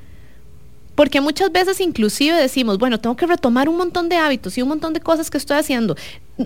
Porque 0.94 1.20
muchas 1.20 1.52
veces 1.52 1.78
inclusive 1.82 2.34
decimos, 2.34 2.78
bueno, 2.78 2.98
tengo 2.98 3.16
que 3.16 3.26
retomar 3.26 3.68
un 3.68 3.76
montón 3.76 4.08
de 4.08 4.16
hábitos 4.16 4.56
y 4.56 4.62
un 4.62 4.70
montón 4.70 4.94
de 4.94 5.00
cosas 5.00 5.28
que 5.28 5.36
estoy 5.36 5.58
haciendo. 5.58 5.94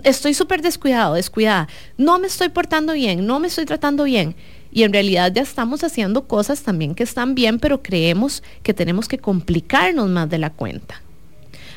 Estoy 0.03 0.33
súper 0.33 0.61
descuidado, 0.61 1.13
descuidada. 1.13 1.69
No 1.95 2.19
me 2.19 2.27
estoy 2.27 2.49
portando 2.49 2.91
bien, 2.91 3.25
no 3.25 3.39
me 3.39 3.47
estoy 3.47 3.63
tratando 3.63 4.03
bien. 4.03 4.35
Y 4.73 4.83
en 4.83 4.91
realidad 4.91 5.31
ya 5.33 5.43
estamos 5.43 5.85
haciendo 5.85 6.27
cosas 6.27 6.63
también 6.63 6.95
que 6.95 7.03
están 7.03 7.33
bien, 7.33 7.59
pero 7.59 7.81
creemos 7.81 8.43
que 8.61 8.73
tenemos 8.73 9.07
que 9.07 9.19
complicarnos 9.19 10.09
más 10.09 10.29
de 10.29 10.39
la 10.39 10.49
cuenta. 10.49 11.01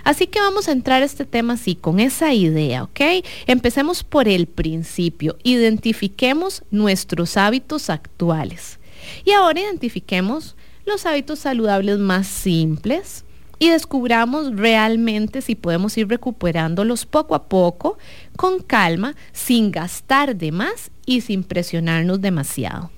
Así 0.04 0.26
que 0.26 0.40
vamos 0.40 0.68
a 0.68 0.72
entrar 0.72 1.02
a 1.02 1.06
este 1.06 1.24
tema 1.24 1.54
así, 1.54 1.74
con 1.74 2.00
esa 2.00 2.32
idea, 2.32 2.84
¿ok? 2.84 3.00
Empecemos 3.46 4.04
por 4.04 4.28
el 4.28 4.46
principio. 4.46 5.36
Identifiquemos 5.42 6.62
nuestros 6.70 7.36
hábitos 7.36 7.90
actuales. 7.90 8.78
Y 9.24 9.32
ahora 9.32 9.60
identifiquemos 9.60 10.56
los 10.84 11.06
hábitos 11.06 11.38
saludables 11.38 11.98
más 11.98 12.26
simples 12.26 13.24
y 13.58 13.68
descubramos 13.68 14.56
realmente 14.56 15.40
si 15.40 15.54
podemos 15.54 15.96
ir 15.96 16.08
recuperándolos 16.08 17.06
poco 17.06 17.36
a 17.36 17.44
poco, 17.44 17.96
con 18.36 18.60
calma, 18.60 19.14
sin 19.32 19.70
gastar 19.70 20.34
de 20.34 20.50
más 20.50 20.90
y 21.06 21.20
sin 21.20 21.44
presionarnos 21.44 22.20
demasiado. 22.20 22.90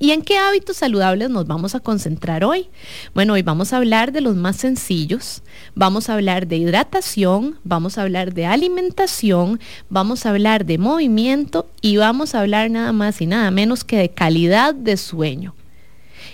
¿Y 0.00 0.12
en 0.12 0.22
qué 0.22 0.38
hábitos 0.38 0.76
saludables 0.76 1.28
nos 1.28 1.48
vamos 1.48 1.74
a 1.74 1.80
concentrar 1.80 2.44
hoy? 2.44 2.68
Bueno, 3.14 3.32
hoy 3.32 3.42
vamos 3.42 3.72
a 3.72 3.78
hablar 3.78 4.12
de 4.12 4.20
los 4.20 4.36
más 4.36 4.56
sencillos, 4.56 5.42
vamos 5.74 6.08
a 6.08 6.14
hablar 6.14 6.46
de 6.46 6.56
hidratación, 6.56 7.58
vamos 7.64 7.98
a 7.98 8.02
hablar 8.02 8.32
de 8.32 8.46
alimentación, 8.46 9.58
vamos 9.90 10.24
a 10.24 10.30
hablar 10.30 10.64
de 10.66 10.78
movimiento 10.78 11.68
y 11.80 11.96
vamos 11.96 12.34
a 12.34 12.40
hablar 12.40 12.70
nada 12.70 12.92
más 12.92 13.20
y 13.20 13.26
nada 13.26 13.50
menos 13.50 13.82
que 13.82 13.96
de 13.96 14.08
calidad 14.08 14.72
de 14.72 14.96
sueño. 14.96 15.56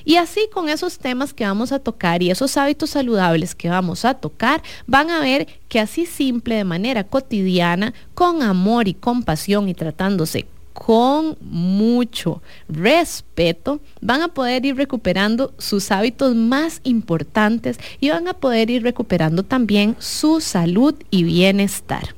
Y 0.04 0.16
así 0.16 0.47
con 0.52 0.68
esos 0.68 0.99
temas 0.99 1.33
que 1.33 1.47
vamos 1.47 1.73
a 1.73 1.78
tocar 1.78 2.23
y 2.23 2.30
esos 2.30 2.59
hábitos 2.59 2.90
saludables 2.90 3.54
que 3.54 3.71
vamos 3.71 4.04
a 4.04 4.12
tocar, 4.12 4.62
van 4.87 5.09
a 5.09 5.21
ver 5.21 5.47
que 5.68 5.80
así 5.80 6.04
simple, 6.04 6.56
de 6.56 6.64
manera 6.64 7.04
cotidiana, 7.04 7.94
con 8.12 8.42
amor 8.42 8.88
y 8.88 8.94
compasión 8.94 9.71
y 9.71 9.75
tratándose 9.75 10.47
con 10.75 11.38
mucho 11.40 12.43
respeto, 12.69 13.81
van 14.02 14.21
a 14.21 14.28
poder 14.28 14.66
ir 14.66 14.76
recuperando 14.76 15.54
sus 15.57 15.90
hábitos 15.90 16.35
más 16.35 16.81
importantes 16.85 17.78
y 18.00 18.11
van 18.11 18.28
a 18.28 18.35
poder 18.35 18.69
ir 18.69 18.83
recuperando 18.83 19.45
también 19.45 19.97
su 19.99 20.40
salud 20.40 20.95
y 21.11 21.23
bienestar. 21.23 22.14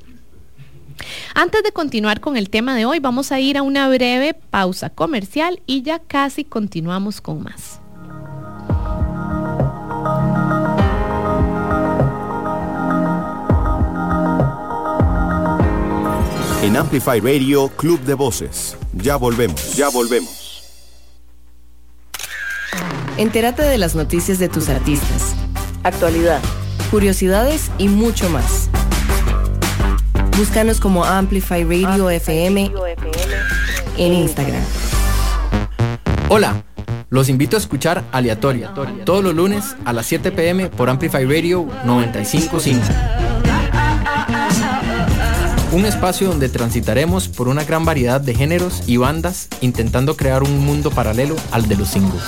Antes 1.35 1.63
de 1.63 1.71
continuar 1.71 2.19
con 2.19 2.35
el 2.35 2.49
tema 2.49 2.75
de 2.75 2.85
hoy, 2.85 2.99
vamos 2.99 3.31
a 3.31 3.39
ir 3.39 3.57
a 3.57 3.61
una 3.61 3.87
breve 3.87 4.33
pausa 4.33 4.89
comercial 4.89 5.61
y 5.67 5.83
ya 5.83 5.99
casi 5.99 6.43
continuamos 6.43 7.21
con 7.21 7.43
más. 7.43 7.79
En 16.67 16.75
Amplify 16.75 17.21
Radio, 17.21 17.69
Club 17.69 18.01
de 18.01 18.13
Voces. 18.13 18.75
Ya 18.91 19.15
volvemos. 19.15 19.77
Ya 19.77 19.87
volvemos. 19.87 20.65
Entérate 23.15 23.61
de 23.61 23.77
las 23.77 23.95
noticias 23.95 24.37
de 24.37 24.49
tus 24.49 24.67
artistas, 24.67 25.33
actualidad, 25.83 26.41
curiosidades 26.91 27.71
y 27.77 27.87
mucho 27.87 28.29
más. 28.31 28.69
Búscanos 30.37 30.81
como 30.81 31.05
Amplify 31.05 31.63
Radio, 31.63 32.09
FM, 32.09 32.73
en 33.95 34.13
Instagram. 34.13 34.61
Hola, 36.27 36.65
los 37.09 37.29
invito 37.29 37.55
a 37.55 37.59
escuchar 37.59 38.03
Aleatoria 38.11 38.73
todos 39.05 39.23
los 39.23 39.33
lunes 39.33 39.77
a 39.85 39.93
las 39.93 40.05
7 40.07 40.33
pm 40.33 40.67
por 40.67 40.89
Amplify 40.89 41.23
Radio 41.23 41.65
955 41.85 43.26
un 45.71 45.85
espacio 45.85 46.29
donde 46.29 46.49
transitaremos 46.49 47.27
por 47.27 47.47
una 47.47 47.63
gran 47.63 47.85
variedad 47.85 48.21
de 48.21 48.33
géneros 48.33 48.83
y 48.87 48.97
bandas 48.97 49.47
intentando 49.61 50.15
crear 50.15 50.43
un 50.43 50.65
mundo 50.65 50.91
paralelo 50.91 51.35
al 51.51 51.67
de 51.67 51.75
los 51.75 51.89
singles. 51.89 52.23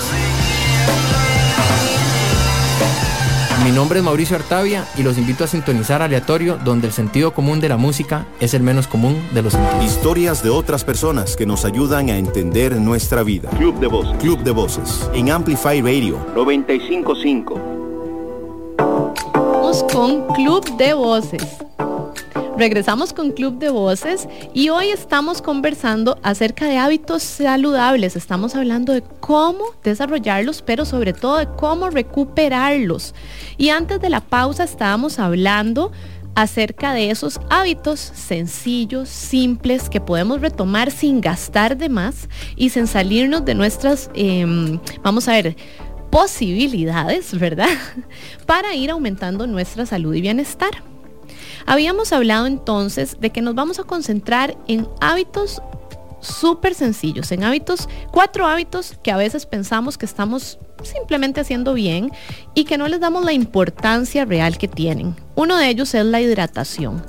Mi 3.63 3.71
nombre 3.71 3.99
es 3.99 4.05
Mauricio 4.05 4.35
Artavia 4.35 4.87
y 4.97 5.03
los 5.03 5.17
invito 5.17 5.43
a 5.43 5.47
sintonizar 5.47 6.01
aleatorio 6.01 6.57
donde 6.63 6.87
el 6.87 6.93
sentido 6.93 7.33
común 7.33 7.59
de 7.59 7.69
la 7.69 7.77
música 7.77 8.25
es 8.39 8.53
el 8.53 8.63
menos 8.63 8.87
común 8.87 9.21
de 9.33 9.41
los 9.41 9.53
sentidos. 9.53 9.85
Historias 9.85 10.43
de 10.43 10.49
otras 10.49 10.83
personas 10.83 11.35
que 11.35 11.45
nos 11.45 11.65
ayudan 11.65 12.09
a 12.09 12.17
entender 12.17 12.75
nuestra 12.77 13.21
vida. 13.21 13.49
Club 13.51 13.79
de 13.79 13.87
Voces. 13.87 14.17
Club 14.17 14.43
de 14.43 14.51
Voces. 14.51 15.09
En 15.13 15.29
Amplify 15.29 15.81
Radio 15.81 16.17
955. 16.35 17.59
Vamos 19.35 19.83
con 19.91 20.27
Club 20.33 20.77
de 20.77 20.93
Voces. 20.93 21.68
Regresamos 22.59 23.13
con 23.13 23.31
Club 23.31 23.57
de 23.57 23.69
Voces 23.69 24.27
y 24.53 24.67
hoy 24.67 24.89
estamos 24.89 25.41
conversando 25.41 26.19
acerca 26.23 26.65
de 26.65 26.77
hábitos 26.77 27.23
saludables. 27.23 28.17
Estamos 28.17 28.53
hablando 28.53 28.91
de 28.91 29.01
cómo 29.21 29.63
desarrollarlos, 29.81 30.61
pero 30.61 30.83
sobre 30.83 31.13
todo 31.13 31.37
de 31.37 31.47
cómo 31.47 31.89
recuperarlos. 31.89 33.15
Y 33.57 33.69
antes 33.69 34.01
de 34.01 34.09
la 34.09 34.19
pausa 34.19 34.65
estábamos 34.65 35.19
hablando 35.19 35.93
acerca 36.35 36.91
de 36.91 37.11
esos 37.11 37.39
hábitos 37.49 38.01
sencillos, 38.01 39.07
simples, 39.07 39.89
que 39.89 40.01
podemos 40.01 40.41
retomar 40.41 40.91
sin 40.91 41.21
gastar 41.21 41.77
de 41.77 41.87
más 41.87 42.27
y 42.57 42.71
sin 42.71 42.87
salirnos 42.87 43.45
de 43.45 43.55
nuestras, 43.55 44.11
em, 44.15 44.81
vamos 45.01 45.29
a 45.29 45.31
ver, 45.31 45.55
posibilidades, 46.11 47.39
¿verdad? 47.39 47.69
Para 48.45 48.75
ir 48.75 48.91
aumentando 48.91 49.47
nuestra 49.47 49.85
salud 49.85 50.13
y 50.13 50.19
bienestar. 50.19 50.88
Habíamos 51.65 52.13
hablado 52.13 52.45
entonces 52.45 53.17
de 53.19 53.29
que 53.29 53.41
nos 53.41 53.55
vamos 53.55 53.79
a 53.79 53.83
concentrar 53.83 54.57
en 54.67 54.87
hábitos 55.01 55.61
súper 56.21 56.75
sencillos, 56.75 57.31
en 57.31 57.43
hábitos, 57.43 57.87
cuatro 58.11 58.45
hábitos 58.45 58.95
que 59.03 59.11
a 59.11 59.17
veces 59.17 59.45
pensamos 59.45 59.97
que 59.97 60.05
estamos 60.05 60.59
simplemente 60.83 61.41
haciendo 61.41 61.73
bien 61.73 62.11
y 62.53 62.65
que 62.65 62.77
no 62.77 62.87
les 62.87 62.99
damos 62.99 63.25
la 63.25 63.33
importancia 63.33 64.25
real 64.25 64.57
que 64.57 64.67
tienen. 64.67 65.15
Uno 65.35 65.57
de 65.57 65.69
ellos 65.69 65.93
es 65.93 66.05
la 66.05 66.21
hidratación. 66.21 67.03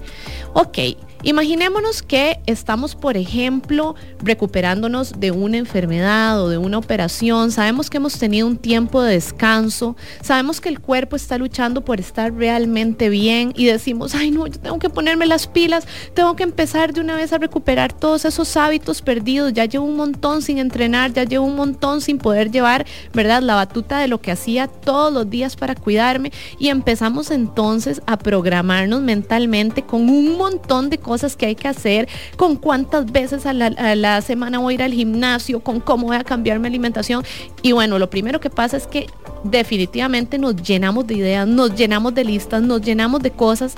Ok, 0.53 0.79
Imaginémonos 1.23 2.03
que 2.03 2.41
estamos, 2.47 2.95
por 2.95 3.19
ejemplo, 3.19 3.95
recuperándonos 4.23 5.21
de 5.21 5.33
una 5.33 5.59
enfermedad 5.59 6.43
o 6.43 6.49
de 6.49 6.57
una 6.57 6.79
operación, 6.79 7.51
sabemos 7.51 7.91
que 7.91 7.99
hemos 7.99 8.19
tenido 8.19 8.47
un 8.47 8.57
tiempo 8.57 9.03
de 9.03 9.13
descanso, 9.13 9.97
sabemos 10.23 10.63
que 10.63 10.71
el 10.71 10.81
cuerpo 10.81 11.17
está 11.17 11.37
luchando 11.37 11.85
por 11.85 12.01
estar 12.01 12.33
realmente 12.33 13.11
bien 13.11 13.53
y 13.55 13.67
decimos, 13.67 14.15
ay 14.15 14.31
no, 14.31 14.47
yo 14.47 14.59
tengo 14.59 14.79
que 14.79 14.89
ponerme 14.89 15.27
las 15.27 15.47
pilas, 15.47 15.87
tengo 16.15 16.37
que 16.37 16.43
empezar 16.43 16.95
de 16.95 17.03
una 17.03 17.17
vez 17.17 17.35
a 17.35 17.39
recuperar 17.39 17.93
todos 17.93 18.25
esos 18.25 18.57
hábitos 18.57 19.03
perdidos, 19.03 19.53
ya 19.53 19.67
llevo 19.67 19.85
un 19.85 19.97
montón 19.97 20.41
sin 20.41 20.57
entrenar, 20.57 21.13
ya 21.13 21.25
llevo 21.25 21.45
un 21.45 21.57
montón 21.57 22.01
sin 22.01 22.17
poder 22.17 22.51
llevar, 22.51 22.87
¿verdad? 23.13 23.43
La 23.43 23.57
batuta 23.61 23.99
de 23.99 24.09
lo 24.09 24.21
que 24.21 24.31
hacía 24.31 24.67
todos 24.69 25.13
los 25.13 25.29
días 25.29 25.57
para 25.57 25.75
cuidarme 25.75 26.33
y 26.59 26.69
empezamos 26.69 27.31
entonces 27.31 28.01
a 28.07 28.19
programarnos 28.19 29.01
mentalmente 29.03 29.83
con 29.83 30.09
un 30.09 30.37
montón 30.37 30.89
de 30.89 30.99
cosas 30.99 31.37
que 31.37 31.47
hay 31.47 31.55
que 31.55 31.69
hacer, 31.69 32.09
con 32.37 32.57
cuántas 32.57 33.11
veces 33.13 33.47
a 33.47 33.53
la, 33.53 34.21
semana 34.23 34.59
voy 34.59 34.75
a 34.75 34.77
ir 34.77 34.83
al 34.83 34.93
gimnasio, 34.93 35.61
con 35.61 35.81
cómo 35.81 36.09
voy 36.09 36.17
a 36.17 36.25
cambiar 36.25 36.59
mi 36.59 36.69
alimentación. 36.69 37.25
Y 37.63 37.73
bueno, 37.73 37.99
lo 37.99 38.09
primero 38.09 38.41
que 38.41 38.51
pasa 38.51 38.77
es 38.77 38.87
que 38.87 39.07
definitivamente 39.45 40.39
nos 40.39 40.57
llenamos 40.57 41.07
de 41.07 41.15
ideas, 41.15 41.47
nos 41.47 41.75
llenamos 41.75 42.15
de 42.15 42.25
listas, 42.25 42.63
nos 42.63 42.81
llenamos 42.81 43.23
de 43.23 43.31
cosas 43.31 43.75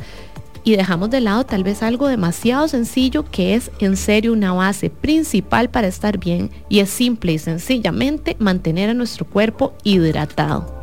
y 0.64 0.76
dejamos 0.76 1.10
de 1.10 1.20
lado 1.20 1.44
tal 1.44 1.64
vez 1.64 1.82
algo 1.82 2.08
demasiado 2.08 2.68
sencillo 2.68 3.24
que 3.24 3.54
es 3.54 3.70
en 3.80 3.96
serio 3.96 4.32
una 4.32 4.52
base 4.52 4.90
principal 4.90 5.70
para 5.70 5.88
estar 5.88 6.18
bien 6.18 6.50
y 6.68 6.80
es 6.80 6.90
simple 6.90 7.32
y 7.32 7.38
sencillamente 7.38 8.36
mantener 8.38 8.90
a 8.90 8.94
nuestro 8.94 9.24
cuerpo 9.24 9.74
hidratado. 9.84 10.82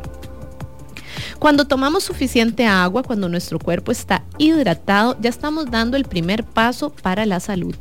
Cuando 1.38 1.66
tomamos 1.66 2.04
suficiente 2.04 2.66
agua, 2.66 3.02
cuando 3.02 3.28
nuestro 3.28 3.58
cuerpo 3.58 3.92
está 3.92 4.24
hidratado, 4.36 5.16
ya 5.20 5.30
estamos 5.30 5.70
dando 5.70 5.96
el 5.96 6.04
primer 6.04 6.44
paso 6.44 6.90
para 6.90 7.24
la 7.24 7.40
salud. 7.40 7.74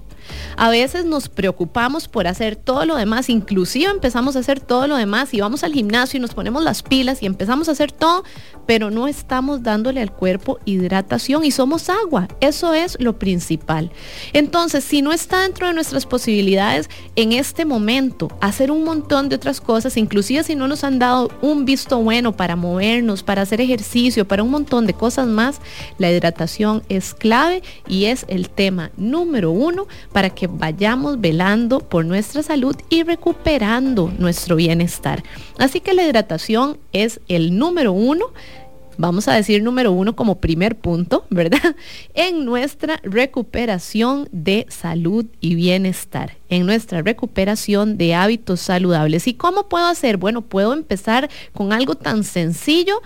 A 0.57 0.69
veces 0.69 1.05
nos 1.05 1.29
preocupamos 1.29 2.07
por 2.07 2.27
hacer 2.27 2.55
todo 2.55 2.85
lo 2.85 2.95
demás, 2.95 3.29
inclusive 3.29 3.89
empezamos 3.91 4.35
a 4.35 4.39
hacer 4.39 4.59
todo 4.59 4.87
lo 4.87 4.97
demás 4.97 5.33
y 5.33 5.41
vamos 5.41 5.63
al 5.63 5.73
gimnasio 5.73 6.17
y 6.17 6.21
nos 6.21 6.33
ponemos 6.33 6.63
las 6.63 6.83
pilas 6.83 7.21
y 7.21 7.25
empezamos 7.25 7.69
a 7.69 7.73
hacer 7.73 7.91
todo, 7.91 8.23
pero 8.65 8.91
no 8.91 9.07
estamos 9.07 9.63
dándole 9.63 10.01
al 10.01 10.11
cuerpo 10.11 10.59
hidratación 10.65 11.45
y 11.45 11.51
somos 11.51 11.89
agua. 11.89 12.27
Eso 12.39 12.73
es 12.73 12.97
lo 12.99 13.17
principal. 13.17 13.91
Entonces, 14.33 14.83
si 14.83 15.01
no 15.01 15.11
está 15.11 15.41
dentro 15.41 15.67
de 15.67 15.73
nuestras 15.73 16.05
posibilidades 16.05 16.89
en 17.15 17.33
este 17.33 17.65
momento 17.65 18.29
hacer 18.41 18.71
un 18.71 18.83
montón 18.83 19.29
de 19.29 19.35
otras 19.35 19.61
cosas, 19.61 19.97
inclusive 19.97 20.43
si 20.43 20.55
no 20.55 20.67
nos 20.67 20.83
han 20.83 20.99
dado 20.99 21.31
un 21.41 21.65
visto 21.65 21.97
bueno 21.99 22.35
para 22.35 22.55
movernos, 22.55 23.23
para 23.23 23.41
hacer 23.41 23.61
ejercicio, 23.61 24.27
para 24.27 24.43
un 24.43 24.51
montón 24.51 24.85
de 24.85 24.93
cosas 24.93 25.27
más, 25.27 25.59
la 25.97 26.11
hidratación 26.11 26.83
es 26.89 27.13
clave 27.13 27.63
y 27.87 28.05
es 28.05 28.25
el 28.27 28.49
tema 28.49 28.91
número 28.97 29.51
uno 29.51 29.87
que 30.29 30.47
vayamos 30.47 31.21
velando 31.21 31.79
por 31.79 32.03
nuestra 32.03 32.43
salud 32.43 32.75
y 32.89 33.03
recuperando 33.03 34.11
nuestro 34.17 34.57
bienestar. 34.57 35.23
Así 35.57 35.79
que 35.79 35.93
la 35.93 36.03
hidratación 36.03 36.77
es 36.91 37.21
el 37.29 37.57
número 37.57 37.93
uno 37.93 38.33
vamos 38.99 39.29
a 39.29 39.33
decir 39.33 39.63
número 39.63 39.93
uno 39.93 40.13
como 40.13 40.41
primer 40.41 40.77
punto, 40.77 41.25
¿verdad? 41.29 41.75
En 42.13 42.43
nuestra 42.43 42.99
recuperación 43.01 44.27
de 44.31 44.67
salud 44.69 45.25
y 45.39 45.55
bienestar, 45.55 46.35
en 46.49 46.65
nuestra 46.65 47.01
recuperación 47.01 47.97
de 47.97 48.13
hábitos 48.13 48.59
saludables. 48.59 49.25
¿Y 49.27 49.35
cómo 49.35 49.69
puedo 49.69 49.85
hacer? 49.85 50.17
Bueno, 50.17 50.41
puedo 50.41 50.73
empezar 50.73 51.29
con 51.53 51.71
algo 51.71 51.95
tan 51.95 52.25
sencillo 52.25 53.01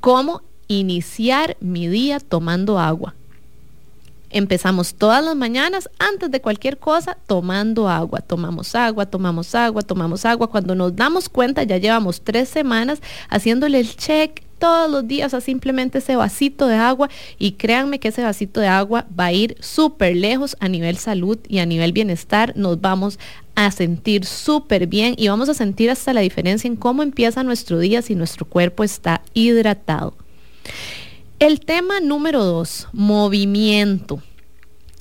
como 0.00 0.40
iniciar 0.68 1.56
mi 1.60 1.86
día 1.86 2.18
tomando 2.18 2.78
agua. 2.78 3.14
Empezamos 4.30 4.94
todas 4.94 5.24
las 5.24 5.36
mañanas, 5.36 5.88
antes 5.98 6.30
de 6.30 6.40
cualquier 6.40 6.78
cosa, 6.78 7.16
tomando 7.26 7.88
agua. 7.88 8.20
Tomamos 8.20 8.74
agua, 8.74 9.06
tomamos 9.06 9.54
agua, 9.54 9.82
tomamos 9.82 10.24
agua. 10.24 10.50
Cuando 10.50 10.74
nos 10.74 10.96
damos 10.96 11.28
cuenta, 11.28 11.62
ya 11.62 11.78
llevamos 11.78 12.22
tres 12.22 12.48
semanas 12.48 13.00
haciéndole 13.28 13.80
el 13.80 13.96
check 13.96 14.42
todos 14.58 14.90
los 14.90 15.06
días 15.06 15.34
a 15.34 15.40
simplemente 15.40 15.98
ese 15.98 16.16
vasito 16.16 16.66
de 16.66 16.76
agua 16.76 17.08
y 17.38 17.52
créanme 17.52 17.98
que 17.98 18.08
ese 18.08 18.22
vasito 18.22 18.60
de 18.60 18.68
agua 18.68 19.06
va 19.18 19.26
a 19.26 19.32
ir 19.32 19.56
súper 19.60 20.16
lejos 20.16 20.56
a 20.60 20.68
nivel 20.68 20.96
salud 20.96 21.38
y 21.48 21.58
a 21.58 21.66
nivel 21.66 21.92
bienestar. 21.92 22.52
Nos 22.56 22.80
vamos 22.80 23.18
a 23.54 23.70
sentir 23.70 24.24
súper 24.24 24.86
bien 24.86 25.14
y 25.16 25.28
vamos 25.28 25.48
a 25.48 25.54
sentir 25.54 25.90
hasta 25.90 26.12
la 26.12 26.20
diferencia 26.20 26.68
en 26.68 26.76
cómo 26.76 27.02
empieza 27.02 27.42
nuestro 27.42 27.78
día 27.78 28.02
si 28.02 28.14
nuestro 28.14 28.46
cuerpo 28.46 28.84
está 28.84 29.22
hidratado. 29.34 30.14
El 31.38 31.60
tema 31.60 32.00
número 32.00 32.42
dos, 32.42 32.88
movimiento. 32.94 34.22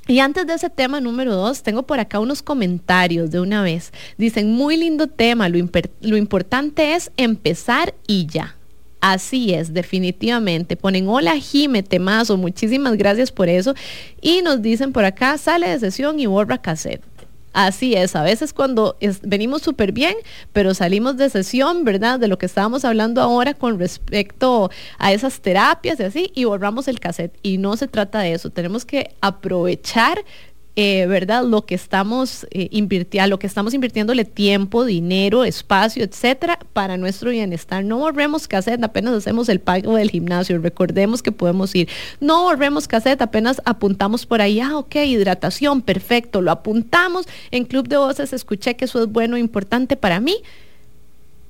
Y 0.05 0.19
antes 0.19 0.45
de 0.45 0.55
ese 0.55 0.69
tema 0.69 0.99
número 0.99 1.33
dos, 1.33 1.63
tengo 1.63 1.83
por 1.83 2.01
acá 2.01 2.19
unos 2.19 2.41
comentarios 2.41 3.31
de 3.31 3.39
una 3.39 3.61
vez. 3.61 3.93
Dicen, 4.17 4.51
muy 4.51 4.75
lindo 4.75 5.07
tema, 5.07 5.47
lo, 5.47 6.17
importante 6.17 6.93
es 6.93 7.09
empezar 7.15 7.93
y 8.05 8.25
ya. 8.25 8.57
Así 8.99 9.53
es, 9.53 9.73
definitivamente. 9.73 10.75
Ponen 10.75 11.07
hola 11.07 11.37
Jime, 11.37 11.83
temazo, 11.83 12.35
muchísimas 12.35 12.97
gracias 12.97 13.31
por 13.31 13.47
eso. 13.47 13.73
Y 14.19 14.41
nos 14.41 14.61
dicen 14.61 14.91
por 14.91 15.05
acá, 15.05 15.37
sale 15.37 15.69
de 15.69 15.79
sesión 15.79 16.19
y 16.19 16.25
borra 16.25 16.57
cassette. 16.57 17.01
Así 17.57 17.93
es, 17.93 18.17
a 18.17 18.21
veces 18.21 18.51
cuando 18.51 18.97
venimos 19.21 19.61
súper 19.61 19.93
bien, 19.93 20.13
pero 20.51 20.73
salimos 20.73 21.15
de 21.15 21.29
sesión, 21.29 21.85
¿verdad? 21.85 22.19
De 22.19 22.27
lo 22.27 22.37
que 22.37 22.47
estábamos 22.47 22.83
hablando 22.83 23.21
ahora 23.21 23.53
con 23.53 23.79
respecto 23.79 24.69
a 24.97 25.13
esas 25.13 25.39
terapias 25.39 25.97
y 26.01 26.03
así, 26.03 26.31
y 26.35 26.43
borramos 26.43 26.89
el 26.89 26.99
cassette. 26.99 27.39
Y 27.43 27.57
no 27.57 27.77
se 27.77 27.87
trata 27.87 28.19
de 28.19 28.33
eso, 28.33 28.49
tenemos 28.49 28.83
que 28.83 29.15
aprovechar 29.21 30.25
eh, 30.77 31.05
¿verdad? 31.07 31.45
Lo 31.45 31.65
que 31.65 31.75
estamos 31.75 32.45
eh, 32.51 32.67
invirtiendo, 32.71 33.29
lo 33.29 33.39
que 33.39 33.47
estamos 33.47 33.73
invirtiéndole 33.73 34.25
tiempo, 34.25 34.83
dinero, 34.83 35.45
espacio, 35.45 36.03
etcétera, 36.03 36.59
para 36.73 36.97
nuestro 36.97 37.29
bienestar. 37.29 37.83
No 37.85 37.99
volvemos 37.99 38.47
cassette, 38.47 38.83
apenas 38.83 39.13
hacemos 39.13 39.47
el 39.47 39.61
pago 39.61 39.95
del 39.95 40.11
gimnasio. 40.11 40.59
Recordemos 40.59 41.23
que 41.23 41.31
podemos 41.31 41.73
ir. 41.75 41.87
No 42.19 42.43
volvemos 42.43 42.89
cassette, 42.89 43.21
apenas 43.21 43.61
apuntamos 43.63 44.25
por 44.25 44.41
ahí. 44.41 44.59
Ah, 44.59 44.77
ok, 44.77 44.95
hidratación, 44.95 45.81
perfecto. 45.81 46.41
Lo 46.41 46.51
apuntamos. 46.51 47.25
En 47.51 47.63
Club 47.63 47.87
de 47.87 47.95
Voces 47.95 48.33
escuché 48.33 48.75
que 48.75 48.83
eso 48.83 49.01
es 49.01 49.09
bueno, 49.09 49.37
importante 49.37 49.95
para 49.95 50.19
mí 50.19 50.41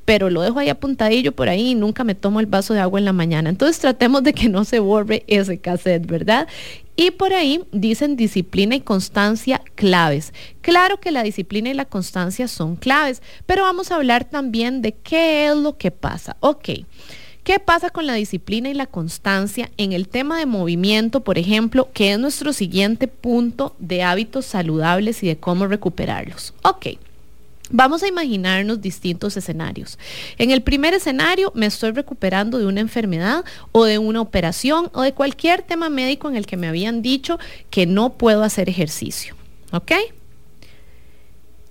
pero 0.06 0.30
lo 0.30 0.41
dejo 0.41 0.60
ahí 0.60 0.69
apuntadillo 0.69 1.32
por 1.32 1.49
ahí 1.49 1.71
y 1.71 1.76
nunca 1.76 2.04
me 2.04 2.13
tomo 2.13 2.39
el 2.39 2.45
vaso 2.45 2.76
de 2.76 2.80
agua 2.80 2.99
en 2.99 3.06
la 3.06 3.13
mañana. 3.13 3.49
Entonces 3.49 3.80
tratemos 3.80 4.23
de 4.23 4.34
que 4.34 4.47
no 4.49 4.63
se 4.63 4.80
borre 4.80 5.23
ese 5.28 5.58
cassette, 5.58 6.06
¿verdad? 6.06 6.47
Y 6.95 7.12
por 7.12 7.34
ahí 7.34 7.63
dicen 7.71 8.15
disciplina 8.15 8.75
y 8.75 8.81
constancia 8.81 9.62
claves. 9.75 10.34
Claro 10.62 10.99
que 10.99 11.12
la 11.12 11.23
disciplina 11.23 11.69
y 11.69 11.73
la 11.73 11.86
constancia 11.86 12.47
son 12.47 12.77
claves, 12.77 13.21
pero 13.45 13.63
vamos 13.63 13.91
a 13.91 13.95
hablar 13.95 14.25
también 14.25 14.81
de 14.81 14.93
qué 14.93 15.47
es 15.47 15.55
lo 15.55 15.77
que 15.77 15.91
pasa. 15.91 16.38
Ok. 16.39 16.69
¿Qué 17.43 17.60
pasa 17.60 17.91
con 17.91 18.08
la 18.08 18.15
disciplina 18.15 18.69
y 18.69 18.73
la 18.73 18.88
constancia 18.88 19.69
en 19.77 19.93
el 19.93 20.08
tema 20.08 20.39
de 20.39 20.47
movimiento, 20.47 21.23
por 21.23 21.38
ejemplo, 21.38 21.91
que 21.93 22.13
es 22.13 22.17
nuestro 22.17 22.53
siguiente 22.53 23.08
punto 23.08 23.75
de 23.77 24.01
hábitos 24.01 24.47
saludables 24.47 25.21
y 25.21 25.27
de 25.27 25.38
cómo 25.38 25.67
recuperarlos? 25.67 26.55
Ok. 26.63 26.88
Vamos 27.71 28.04
a 28.04 28.08
imaginarnos 28.08 28.80
distintos 28.80 29.38
escenarios. 29.38 29.97
En 30.38 30.51
el 30.51 30.62
primer 30.62 30.93
escenario 30.93 31.51
me 31.56 31.65
estoy 31.65 31.91
recuperando 31.91 32.60
de 32.60 32.67
una 32.67 32.82
enfermedad 32.82 33.43
o 33.71 33.86
de 33.86 33.97
una 33.97 34.21
operación 34.21 34.91
o 34.93 35.01
de 35.01 35.13
cualquier 35.13 35.63
tema 35.63 35.89
médico 35.89 36.30
en 36.30 36.36
el 36.36 36.45
que 36.45 36.58
me 36.58 36.67
habían 36.67 37.01
dicho 37.01 37.39
que 37.71 37.88
no 37.88 38.13
puedo 38.13 38.43
hacer 38.43 38.69
ejercicio. 38.69 39.36
¿Ok? 39.71 39.93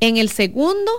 En 0.00 0.16
el 0.16 0.28
segundo 0.28 0.90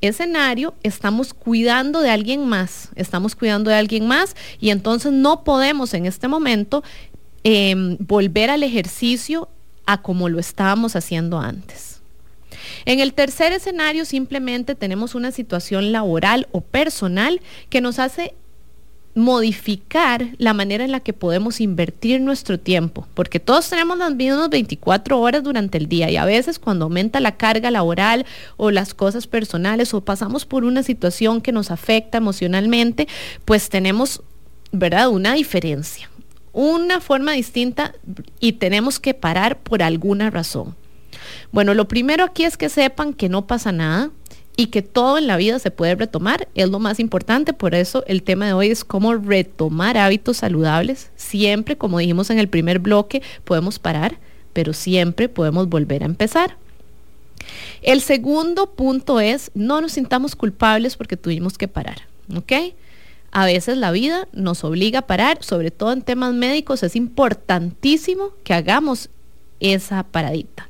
escenario 0.00 0.74
estamos 0.82 1.32
cuidando 1.32 2.00
de 2.00 2.10
alguien 2.10 2.46
más, 2.46 2.88
estamos 2.96 3.36
cuidando 3.36 3.70
de 3.70 3.76
alguien 3.76 4.06
más 4.06 4.34
y 4.60 4.70
entonces 4.70 5.12
no 5.12 5.44
podemos 5.44 5.94
en 5.94 6.06
este 6.06 6.26
momento 6.26 6.82
em, 7.44 7.96
volver 8.00 8.50
al 8.50 8.64
ejercicio 8.64 9.48
a 9.86 10.02
como 10.02 10.28
lo 10.28 10.40
estábamos 10.40 10.96
haciendo 10.96 11.38
antes. 11.38 11.91
En 12.84 13.00
el 13.00 13.14
tercer 13.14 13.52
escenario 13.52 14.04
simplemente 14.04 14.74
tenemos 14.74 15.14
una 15.14 15.32
situación 15.32 15.92
laboral 15.92 16.48
o 16.52 16.60
personal 16.60 17.40
que 17.68 17.80
nos 17.80 17.98
hace 17.98 18.34
modificar 19.14 20.28
la 20.38 20.54
manera 20.54 20.84
en 20.84 20.92
la 20.92 21.00
que 21.00 21.12
podemos 21.12 21.60
invertir 21.60 22.20
nuestro 22.20 22.58
tiempo, 22.58 23.06
porque 23.14 23.40
todos 23.40 23.68
tenemos 23.68 23.98
las 23.98 24.14
mismas 24.14 24.48
24 24.48 25.20
horas 25.20 25.42
durante 25.42 25.76
el 25.76 25.86
día 25.86 26.10
y 26.10 26.16
a 26.16 26.24
veces 26.24 26.58
cuando 26.58 26.86
aumenta 26.86 27.20
la 27.20 27.36
carga 27.36 27.70
laboral 27.70 28.24
o 28.56 28.70
las 28.70 28.94
cosas 28.94 29.26
personales 29.26 29.92
o 29.92 30.00
pasamos 30.00 30.46
por 30.46 30.64
una 30.64 30.82
situación 30.82 31.42
que 31.42 31.52
nos 31.52 31.70
afecta 31.70 32.18
emocionalmente, 32.18 33.06
pues 33.44 33.68
tenemos, 33.68 34.22
¿verdad?, 34.70 35.10
una 35.10 35.34
diferencia, 35.34 36.10
una 36.54 37.00
forma 37.00 37.32
distinta 37.32 37.94
y 38.40 38.52
tenemos 38.52 38.98
que 38.98 39.12
parar 39.12 39.58
por 39.58 39.82
alguna 39.82 40.30
razón. 40.30 40.74
Bueno, 41.52 41.74
lo 41.74 41.86
primero 41.86 42.24
aquí 42.24 42.44
es 42.44 42.56
que 42.56 42.70
sepan 42.70 43.12
que 43.12 43.28
no 43.28 43.46
pasa 43.46 43.72
nada 43.72 44.10
y 44.56 44.66
que 44.68 44.80
todo 44.80 45.18
en 45.18 45.26
la 45.26 45.36
vida 45.36 45.58
se 45.58 45.70
puede 45.70 45.94
retomar, 45.94 46.48
es 46.54 46.70
lo 46.70 46.78
más 46.78 46.98
importante, 46.98 47.52
por 47.52 47.74
eso 47.74 48.04
el 48.06 48.22
tema 48.22 48.46
de 48.46 48.54
hoy 48.54 48.70
es 48.70 48.84
cómo 48.84 49.14
retomar 49.14 49.98
hábitos 49.98 50.38
saludables. 50.38 51.10
Siempre, 51.14 51.76
como 51.76 51.98
dijimos 51.98 52.30
en 52.30 52.38
el 52.38 52.48
primer 52.48 52.78
bloque, 52.78 53.22
podemos 53.44 53.78
parar, 53.78 54.18
pero 54.54 54.72
siempre 54.72 55.28
podemos 55.28 55.68
volver 55.68 56.02
a 56.02 56.06
empezar. 56.06 56.56
El 57.82 58.00
segundo 58.00 58.70
punto 58.70 59.20
es 59.20 59.50
no 59.54 59.82
nos 59.82 59.92
sintamos 59.92 60.34
culpables 60.34 60.96
porque 60.96 61.18
tuvimos 61.18 61.58
que 61.58 61.68
parar, 61.68 62.08
¿ok? 62.34 62.74
A 63.30 63.44
veces 63.44 63.76
la 63.76 63.90
vida 63.90 64.26
nos 64.32 64.64
obliga 64.64 65.00
a 65.00 65.06
parar, 65.06 65.42
sobre 65.42 65.70
todo 65.70 65.92
en 65.92 66.00
temas 66.00 66.32
médicos, 66.32 66.82
es 66.82 66.96
importantísimo 66.96 68.30
que 68.42 68.54
hagamos 68.54 69.10
esa 69.60 70.02
paradita 70.02 70.68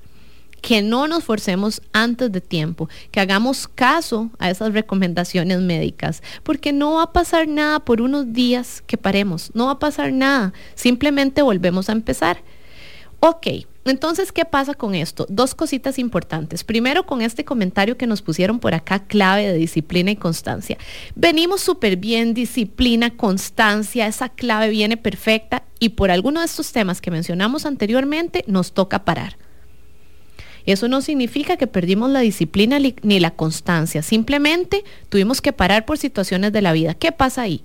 que 0.63 0.81
no 0.81 1.09
nos 1.09 1.25
forcemos 1.25 1.83
antes 1.93 2.33
de 2.33 2.41
tiempo, 2.41 2.89
que 3.11 3.21
hagamos 3.21 3.69
caso 3.69 4.31
a 4.39 4.49
esas 4.49 4.73
recomendaciones 4.73 5.61
médicas, 5.61 6.23
porque 6.45 6.73
no 6.73 6.95
va 6.95 7.03
a 7.03 7.13
pasar 7.13 7.49
nada 7.49 7.81
por 7.81 8.01
unos 8.01 8.33
días 8.33 8.83
que 8.87 8.97
paremos, 8.97 9.51
no 9.55 9.67
va 9.67 9.73
a 9.73 9.79
pasar 9.79 10.13
nada, 10.13 10.55
simplemente 10.75 11.43
volvemos 11.43 11.91
a 11.91 11.93
empezar. 11.93 12.39
Ok, 13.21 13.47
Entonces, 13.85 14.31
¿qué 14.31 14.45
pasa 14.45 14.75
con 14.75 14.95
esto? 14.95 15.27
Dos 15.29 15.57
cositas 15.57 15.99
importantes. 15.99 16.63
Primero, 16.63 17.05
con 17.05 17.21
este 17.21 17.45
comentario 17.45 17.97
que 17.97 18.07
nos 18.07 18.23
pusieron 18.23 18.61
por 18.61 18.75
acá, 18.75 19.01
clave 19.01 19.49
de 19.49 19.55
disciplina 19.55 20.13
y 20.13 20.17
constancia. 20.17 20.79
Venimos 21.17 21.63
súper 21.63 21.97
bien, 21.97 22.33
disciplina, 22.33 23.17
constancia, 23.17 24.07
esa 24.07 24.29
clave 24.29 24.69
viene 24.69 24.97
perfecta 24.97 25.65
y 25.81 25.91
por 25.91 26.13
alguno 26.13 26.39
de 26.39 26.47
estos 26.47 26.71
temas 26.71 27.01
que 27.01 27.11
mencionamos 27.11 27.67
anteriormente 27.67 28.45
nos 28.47 28.73
toca 28.73 29.05
parar. 29.05 29.37
Eso 30.67 30.89
no 30.89 31.03
significa 31.03 31.57
que 31.57 31.67
perdimos 31.67 32.11
la 32.11 32.21
disciplina 32.21 32.79
ni 33.03 33.21
la 33.21 33.31
constancia, 33.33 34.03
simplemente 34.03 34.85
tuvimos 35.09 35.41
que 35.41 35.53
parar 35.53 35.85
por 35.85 35.99
situaciones 35.99 36.53
de 36.53 36.63
la 36.63 36.73
vida. 36.73 36.95
¿Qué 36.95 37.13
pasa 37.13 37.43
ahí? 37.43 37.65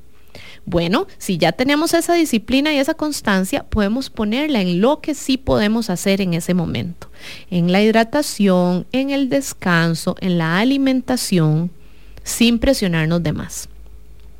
Bueno, 0.66 1.08
si 1.18 1.38
ya 1.38 1.54
tenemos 1.54 1.94
esa 1.94 2.14
disciplina 2.14 2.74
y 2.74 2.78
esa 2.78 2.94
constancia, 2.94 3.64
podemos 3.64 4.10
ponerla 4.10 4.62
en 4.62 4.82
lo 4.82 5.00
que 5.00 5.16
sí 5.16 5.38
podemos 5.38 5.90
hacer 5.90 6.20
en 6.22 6.34
ese 6.34 6.54
momento. 6.54 7.10
En 7.50 7.72
la 7.72 7.82
hidratación, 7.82 8.86
en 8.92 9.10
el 9.12 9.30
descanso, 9.30 10.16
en 10.20 10.38
la 10.38 10.60
alimentación, 10.60 11.72
sin 12.24 12.60
presionarnos 12.60 13.24
de 13.24 13.32
más. 13.32 13.70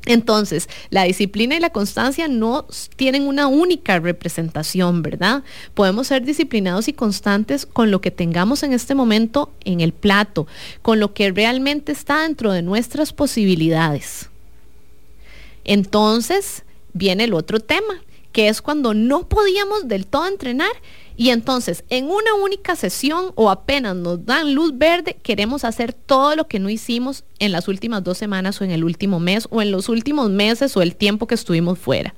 Entonces, 0.08 0.70
la 0.88 1.04
disciplina 1.04 1.54
y 1.54 1.60
la 1.60 1.68
constancia 1.68 2.28
no 2.28 2.66
tienen 2.96 3.28
una 3.28 3.46
única 3.46 4.00
representación, 4.00 5.02
¿verdad? 5.02 5.44
Podemos 5.74 6.06
ser 6.06 6.24
disciplinados 6.24 6.88
y 6.88 6.94
constantes 6.94 7.66
con 7.66 7.90
lo 7.90 8.00
que 8.00 8.10
tengamos 8.10 8.62
en 8.62 8.72
este 8.72 8.94
momento 8.94 9.52
en 9.64 9.80
el 9.80 9.92
plato, 9.92 10.46
con 10.80 10.98
lo 10.98 11.12
que 11.12 11.30
realmente 11.30 11.92
está 11.92 12.22
dentro 12.22 12.52
de 12.52 12.62
nuestras 12.62 13.12
posibilidades. 13.12 14.30
Entonces 15.64 16.64
viene 16.94 17.24
el 17.24 17.34
otro 17.34 17.60
tema, 17.60 18.02
que 18.38 18.46
es 18.46 18.62
cuando 18.62 18.94
no 18.94 19.28
podíamos 19.28 19.88
del 19.88 20.06
todo 20.06 20.28
entrenar 20.28 20.70
y 21.16 21.30
entonces 21.30 21.82
en 21.90 22.04
una 22.04 22.34
única 22.40 22.76
sesión 22.76 23.32
o 23.34 23.50
apenas 23.50 23.96
nos 23.96 24.24
dan 24.26 24.54
luz 24.54 24.78
verde, 24.78 25.16
queremos 25.20 25.64
hacer 25.64 25.92
todo 25.92 26.36
lo 26.36 26.46
que 26.46 26.60
no 26.60 26.70
hicimos 26.70 27.24
en 27.40 27.50
las 27.50 27.66
últimas 27.66 28.04
dos 28.04 28.16
semanas 28.16 28.60
o 28.60 28.64
en 28.64 28.70
el 28.70 28.84
último 28.84 29.18
mes 29.18 29.48
o 29.50 29.60
en 29.60 29.72
los 29.72 29.88
últimos 29.88 30.30
meses 30.30 30.76
o 30.76 30.82
el 30.82 30.94
tiempo 30.94 31.26
que 31.26 31.34
estuvimos 31.34 31.80
fuera. 31.80 32.14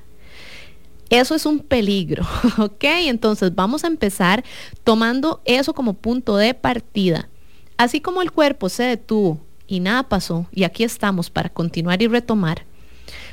Eso 1.09 1.35
es 1.35 1.47
un 1.47 1.61
peligro, 1.61 2.27
¿ok? 2.59 2.85
Entonces 3.07 3.55
vamos 3.55 3.85
a 3.85 3.87
empezar 3.87 4.45
tomando 4.85 5.41
eso 5.47 5.73
como 5.73 5.95
punto 5.95 6.37
de 6.37 6.53
partida. 6.53 7.31
Así 7.79 8.03
como 8.03 8.21
el 8.21 8.31
cuerpo 8.31 8.69
se 8.69 8.83
detuvo 8.83 9.41
y 9.67 9.81
nada 9.81 10.03
pasó 10.03 10.47
y 10.53 10.65
aquí 10.65 10.85
estamos 10.85 11.31
para 11.31 11.49
continuar 11.49 12.03
y 12.03 12.09
retomar, 12.09 12.67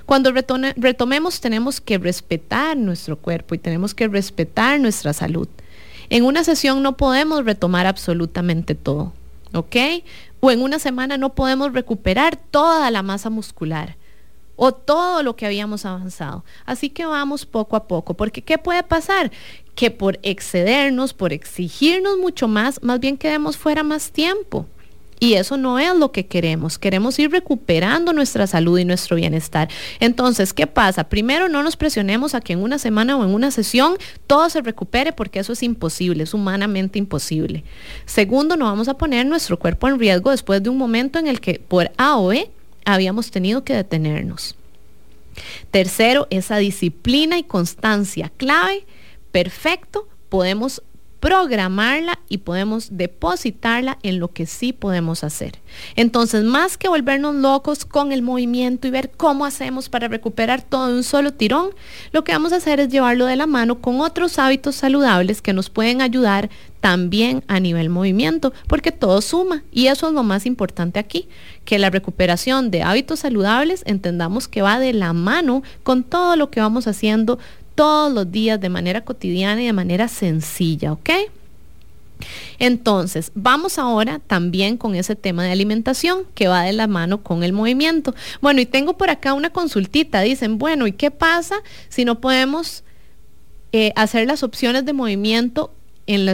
cuando 0.08 0.32
retomemos 0.32 1.41
tenemos 1.41 1.82
que 1.82 1.98
respetar 1.98 2.78
nuestro 2.78 3.17
cuerpo 3.17 3.56
y 3.56 3.58
tenemos 3.58 3.93
que 3.93 4.08
respetar 4.08 4.80
nuestra 4.80 5.12
salud. 5.12 5.50
En 6.10 6.24
una 6.24 6.46
sesión 6.46 6.82
no 6.82 6.96
podemos 6.96 7.43
retomar 7.43 7.86
absolutamente 7.86 8.74
todo, 8.74 9.12
¿ok? 9.54 9.76
O 10.39 10.50
en 10.50 10.62
una 10.62 10.80
semana 10.80 11.17
no 11.17 11.36
podemos 11.36 11.74
recuperar 11.74 12.38
toda 12.38 12.89
la 12.89 13.04
masa 13.04 13.30
muscular 13.30 13.98
o 14.56 14.72
todo 14.72 15.24
lo 15.24 15.36
que 15.36 15.46
habíamos 15.46 15.86
avanzado. 15.86 16.46
Así 16.65 16.89
que 16.89 17.06
vamos 17.06 17.46
poco 17.46 17.76
a 17.76 17.86
poco, 17.89 18.13
porque 18.13 18.41
¿qué 18.41 18.58
puede 18.58 18.84
pasar? 18.84 19.30
Que 19.76 19.91
por 19.91 20.20
excedernos, 20.24 21.13
por 21.13 21.34
exigirnos 21.34 22.17
mucho 22.17 22.48
más, 22.48 22.82
más 22.82 23.02
bien 23.02 23.17
quedemos 23.17 23.58
fuera 23.58 23.84
más 23.84 24.12
tiempo. 24.12 24.67
Y 25.19 25.34
eso 25.34 25.58
no 25.58 25.80
es 25.80 25.95
lo 25.95 26.12
que 26.12 26.27
queremos. 26.27 26.77
Queremos 26.77 27.17
ir 27.17 27.32
recuperando 27.32 28.13
nuestra 28.13 28.45
salud 28.45 28.77
y 28.77 28.86
nuestro 28.86 29.15
bienestar. 29.15 29.67
Entonces, 29.99 30.53
¿qué 30.53 30.67
pasa? 30.67 31.06
Primero, 31.06 31.49
no 31.49 31.63
nos 31.63 31.75
presionemos 31.75 32.36
a 32.36 32.41
que 32.41 32.53
en 32.53 32.62
una 32.62 32.77
semana 32.77 33.17
o 33.17 33.23
en 33.23 33.34
una 33.34 33.49
sesión 33.49 33.97
todo 34.27 34.47
se 34.49 34.62
recupere 34.62 35.13
porque 35.13 35.39
eso 35.39 35.53
es 35.53 35.63
imposible, 35.63 36.23
es 36.23 36.36
humanamente 36.36 36.99
imposible. 36.99 37.63
Segundo, 38.06 38.58
no 38.58 38.65
vamos 38.65 38.88
a 38.88 38.93
poner 38.95 39.25
nuestro 39.25 39.58
cuerpo 39.58 39.88
en 39.88 39.97
riesgo 39.97 40.30
después 40.30 40.62
de 40.62 40.69
un 40.69 40.77
momento 40.77 41.17
en 41.17 41.27
el 41.27 41.41
que 41.41 41.60
por 41.60 41.91
A 41.97 42.17
o 42.17 42.27
B 42.27 42.49
habíamos 42.86 43.32
tenido 43.32 43.63
que 43.63 43.73
detenernos. 43.73 44.56
Tercero, 45.71 46.27
esa 46.30 46.58
disciplina 46.58 47.38
y 47.38 47.43
constancia 47.43 48.32
clave. 48.38 48.86
Perfecto, 49.32 50.08
podemos 50.30 50.82
programarla 51.19 52.19
y 52.30 52.39
podemos 52.39 52.89
depositarla 52.91 53.97
en 54.03 54.19
lo 54.19 54.30
que 54.30 54.45
sí 54.45 54.73
podemos 54.73 55.23
hacer. 55.23 55.60
Entonces, 55.95 56.43
más 56.43 56.77
que 56.77 56.89
volvernos 56.89 57.36
locos 57.36 57.86
con 57.86 58.12
el 58.12 58.21
movimiento 58.21 58.88
y 58.88 58.91
ver 58.91 59.12
cómo 59.15 59.45
hacemos 59.45 59.89
para 59.89 60.08
recuperar 60.08 60.62
todo 60.62 60.88
de 60.88 60.95
un 60.95 61.03
solo 61.03 61.34
tirón, 61.34 61.71
lo 62.12 62.23
que 62.23 62.34
vamos 62.34 62.53
a 62.53 62.58
hacer 62.58 62.80
es 62.80 62.89
llevarlo 62.89 63.25
de 63.25 63.36
la 63.36 63.47
mano 63.47 63.80
con 63.82 64.01
otros 64.01 64.39
hábitos 64.39 64.75
saludables 64.75 65.41
que 65.41 65.53
nos 65.53 65.69
pueden 65.69 66.01
ayudar 66.01 66.49
también 66.82 67.43
a 67.47 67.60
nivel 67.60 67.89
movimiento, 67.89 68.53
porque 68.67 68.91
todo 68.91 69.21
suma 69.21 69.63
y 69.71 69.88
eso 69.88 70.08
es 70.08 70.13
lo 70.13 70.23
más 70.23 70.45
importante 70.45 70.99
aquí, 70.99 71.27
que 71.65 71.80
la 71.80 71.89
recuperación 71.89 72.71
de 72.71 72.84
hábitos 72.84 73.21
saludables 73.21 73.84
entendamos 73.86 74.47
que 74.47 74.62
va 74.62 74.80
de 74.80 74.93
la 74.93 75.13
mano 75.13 75.63
con 75.84 76.03
todo 76.03 76.36
lo 76.36 76.51
que 76.51 76.62
vamos 76.62 76.88
haciendo 76.88 77.39
todos 77.77 78.11
los 78.11 78.31
días 78.31 78.59
de 78.59 78.69
manera 78.69 79.05
cotidiana 79.05 79.61
y 79.61 79.67
de 79.67 79.73
manera 79.73 80.07
sencilla, 80.07 80.93
¿ok? 80.93 81.09
Entonces, 82.57 83.31
vamos 83.35 83.77
ahora 83.77 84.19
también 84.25 84.77
con 84.77 84.95
ese 84.95 85.15
tema 85.15 85.43
de 85.43 85.51
alimentación 85.51 86.23
que 86.33 86.47
va 86.47 86.63
de 86.63 86.73
la 86.73 86.87
mano 86.87 87.21
con 87.21 87.43
el 87.43 87.53
movimiento. 87.53 88.15
Bueno, 88.41 88.61
y 88.61 88.65
tengo 88.65 88.97
por 88.97 89.11
acá 89.11 89.33
una 89.33 89.51
consultita. 89.51 90.21
Dicen, 90.21 90.57
bueno, 90.57 90.87
¿y 90.87 90.91
qué 90.91 91.11
pasa 91.11 91.57
si 91.87 92.03
no 92.03 92.19
podemos 92.19 92.83
eh, 93.73 93.93
hacer 93.95 94.25
las 94.25 94.41
opciones 94.41 94.83
de 94.85 94.93
movimiento 94.93 95.71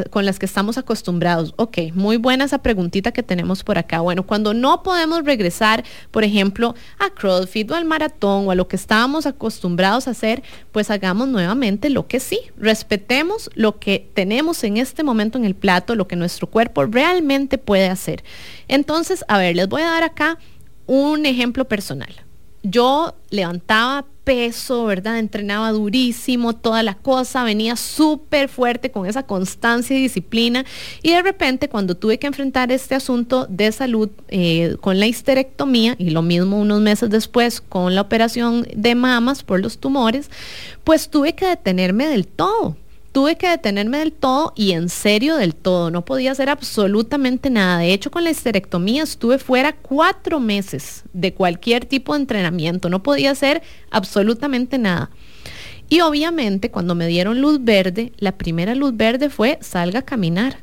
con 0.10 0.26
las 0.26 0.40
que 0.40 0.46
estamos 0.46 0.78
acostumbrados? 0.78 1.54
Ok, 1.58 1.78
muy 1.94 2.18
buena 2.18 2.46
esa 2.46 2.60
preguntita 2.60 3.12
que 3.12 3.24
tenemos 3.24 3.64
por 3.64 3.78
acá. 3.78 4.02
Bueno, 4.02 4.24
cuando 4.24 4.54
no 4.54 4.84
podemos 4.84 5.24
regresar, 5.24 5.84
por 6.12 6.24
ejemplo, 6.24 6.76
a 7.00 7.10
CrossFit 7.10 7.72
o 7.72 7.76
al 7.76 7.86
maratón 7.86 8.48
o 8.48 8.52
a 8.52 8.56
lo 8.56 8.68
que 8.68 8.76
estábamos 8.76 9.26
acostumbrados 9.26 10.08
a 10.08 10.12
hacer, 10.12 10.44
pues 10.72 10.92
hagamos 10.92 11.28
nuevamente 11.28 11.90
lo 11.90 12.08
que 12.08 12.20
sí. 12.20 12.40
Respetemos 12.58 13.50
lo 13.56 13.80
que 13.80 14.10
tenemos 14.14 14.64
en 14.64 14.78
este 14.78 15.04
momento 15.04 15.38
en 15.38 15.46
el 15.46 15.56
plato, 15.56 15.96
lo 15.96 16.08
que 16.08 16.16
nuestro 16.16 16.48
cuerpo 16.48 16.86
realmente 16.86 17.58
puede 17.58 17.88
hacer. 17.88 18.24
Entonces, 18.68 19.26
a 19.28 19.38
ver, 19.38 19.56
les 19.56 19.68
voy 19.68 19.82
a 19.82 19.90
dar 19.90 20.04
acá 20.04 20.38
un 20.86 21.26
ejemplo 21.26 21.66
personal. 21.66 22.14
Yo 22.64 23.14
levantaba 23.30 24.06
peso, 24.24 24.86
¿verdad? 24.86 25.20
Entrenaba 25.20 25.72
durísimo, 25.72 26.54
toda 26.54 26.82
la 26.82 26.96
cosa, 26.96 27.44
venía 27.44 27.76
súper 27.76 28.48
fuerte 28.48 28.90
con 28.90 29.06
esa 29.06 29.24
constancia 29.24 29.98
y 29.98 30.02
disciplina. 30.02 30.66
Y 31.02 31.12
de 31.12 31.22
repente, 31.22 31.68
cuando 31.68 31.96
tuve 31.96 32.20
que 32.20 32.28
enfrentar 32.28 32.72
este 32.72 32.96
asunto 32.96 33.46
de 33.50 33.72
salud 33.72 34.10
eh, 34.30 34.78
con 34.82 35.00
la 35.00 35.08
histerectomía, 35.08 35.96
y 35.98 36.12
lo 36.12 36.22
mismo 36.22 36.60
unos 36.60 36.82
meses 36.82 37.10
después 37.10 37.62
con 37.62 37.96
la 37.96 38.02
operación 38.02 38.66
de 38.74 38.96
mamas 38.96 39.44
por 39.44 39.60
los 39.60 39.78
tumores, 39.78 40.30
pues 40.84 41.10
tuve 41.10 41.34
que 41.36 41.46
detenerme 41.46 42.08
del 42.08 42.28
todo 42.28 42.78
tuve 43.14 43.38
que 43.38 43.48
detenerme 43.48 44.00
del 44.00 44.12
todo 44.12 44.54
y 44.56 44.72
en 44.74 44.90
serio 44.90 45.38
del 45.38 45.56
todo. 45.56 45.92
No 45.92 46.04
podía 46.04 46.32
hacer 46.32 46.50
absolutamente 46.50 47.50
nada. 47.50 47.78
De 47.78 47.94
hecho, 47.94 48.12
con 48.12 48.24
la 48.26 48.32
histerectomía 48.32 49.04
estuve 49.04 49.38
fuera 49.38 49.76
cuatro 49.78 50.40
meses 50.42 51.04
de 51.14 51.34
cualquier 51.34 51.86
tipo 51.86 52.14
de 52.14 52.22
entrenamiento. 52.22 52.90
No 52.90 53.04
podía 53.04 53.32
hacer 53.32 53.62
absolutamente 53.92 54.80
nada. 54.80 55.12
Y 55.90 56.02
obviamente 56.02 56.72
cuando 56.72 56.96
me 56.96 57.06
dieron 57.06 57.40
luz 57.40 57.64
verde, 57.64 58.14
la 58.18 58.36
primera 58.38 58.74
luz 58.74 58.98
verde 58.98 59.30
fue 59.30 59.60
salga 59.62 60.00
a 60.00 60.06
caminar. 60.06 60.63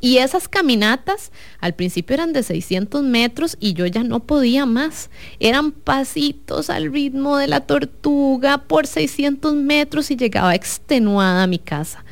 Y 0.00 0.18
esas 0.18 0.48
caminatas 0.48 1.32
al 1.60 1.74
principio 1.74 2.14
eran 2.14 2.32
de 2.32 2.42
600 2.42 3.02
metros 3.02 3.56
y 3.60 3.74
yo 3.74 3.86
ya 3.86 4.02
no 4.02 4.20
podía 4.20 4.66
más. 4.66 5.10
Eran 5.40 5.72
pasitos 5.72 6.70
al 6.70 6.92
ritmo 6.92 7.36
de 7.36 7.48
la 7.48 7.60
tortuga 7.60 8.58
por 8.58 8.86
600 8.86 9.54
metros 9.54 10.10
y 10.10 10.16
llegaba 10.16 10.54
extenuada 10.54 11.42
a 11.42 11.46
mi 11.46 11.58
casa. 11.58 12.04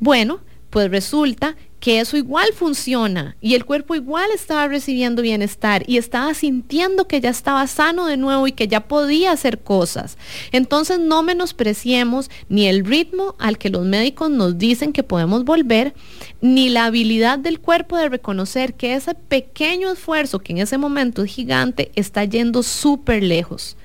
Bueno, 0.00 0.40
pues 0.70 0.90
resulta 0.90 1.56
que 1.84 2.00
eso 2.00 2.16
igual 2.16 2.48
funciona 2.54 3.36
y 3.42 3.52
el 3.54 3.66
cuerpo 3.66 3.94
igual 3.94 4.30
estaba 4.34 4.68
recibiendo 4.68 5.20
bienestar 5.20 5.84
y 5.86 5.98
estaba 5.98 6.32
sintiendo 6.32 7.06
que 7.06 7.20
ya 7.20 7.28
estaba 7.28 7.66
sano 7.66 8.06
de 8.06 8.16
nuevo 8.16 8.46
y 8.46 8.52
que 8.52 8.68
ya 8.68 8.88
podía 8.88 9.32
hacer 9.32 9.58
cosas. 9.58 10.16
Entonces 10.50 10.98
no 10.98 11.22
menospreciemos 11.22 12.30
ni 12.48 12.68
el 12.68 12.86
ritmo 12.86 13.34
al 13.38 13.58
que 13.58 13.68
los 13.68 13.84
médicos 13.84 14.30
nos 14.30 14.56
dicen 14.56 14.94
que 14.94 15.02
podemos 15.02 15.44
volver, 15.44 15.92
ni 16.40 16.70
la 16.70 16.86
habilidad 16.86 17.38
del 17.38 17.60
cuerpo 17.60 17.98
de 17.98 18.08
reconocer 18.08 18.72
que 18.72 18.94
ese 18.94 19.14
pequeño 19.14 19.92
esfuerzo 19.92 20.38
que 20.38 20.54
en 20.54 20.60
ese 20.60 20.78
momento 20.78 21.22
es 21.22 21.32
gigante 21.32 21.92
está 21.96 22.24
yendo 22.24 22.62
súper 22.62 23.22
lejos. 23.22 23.76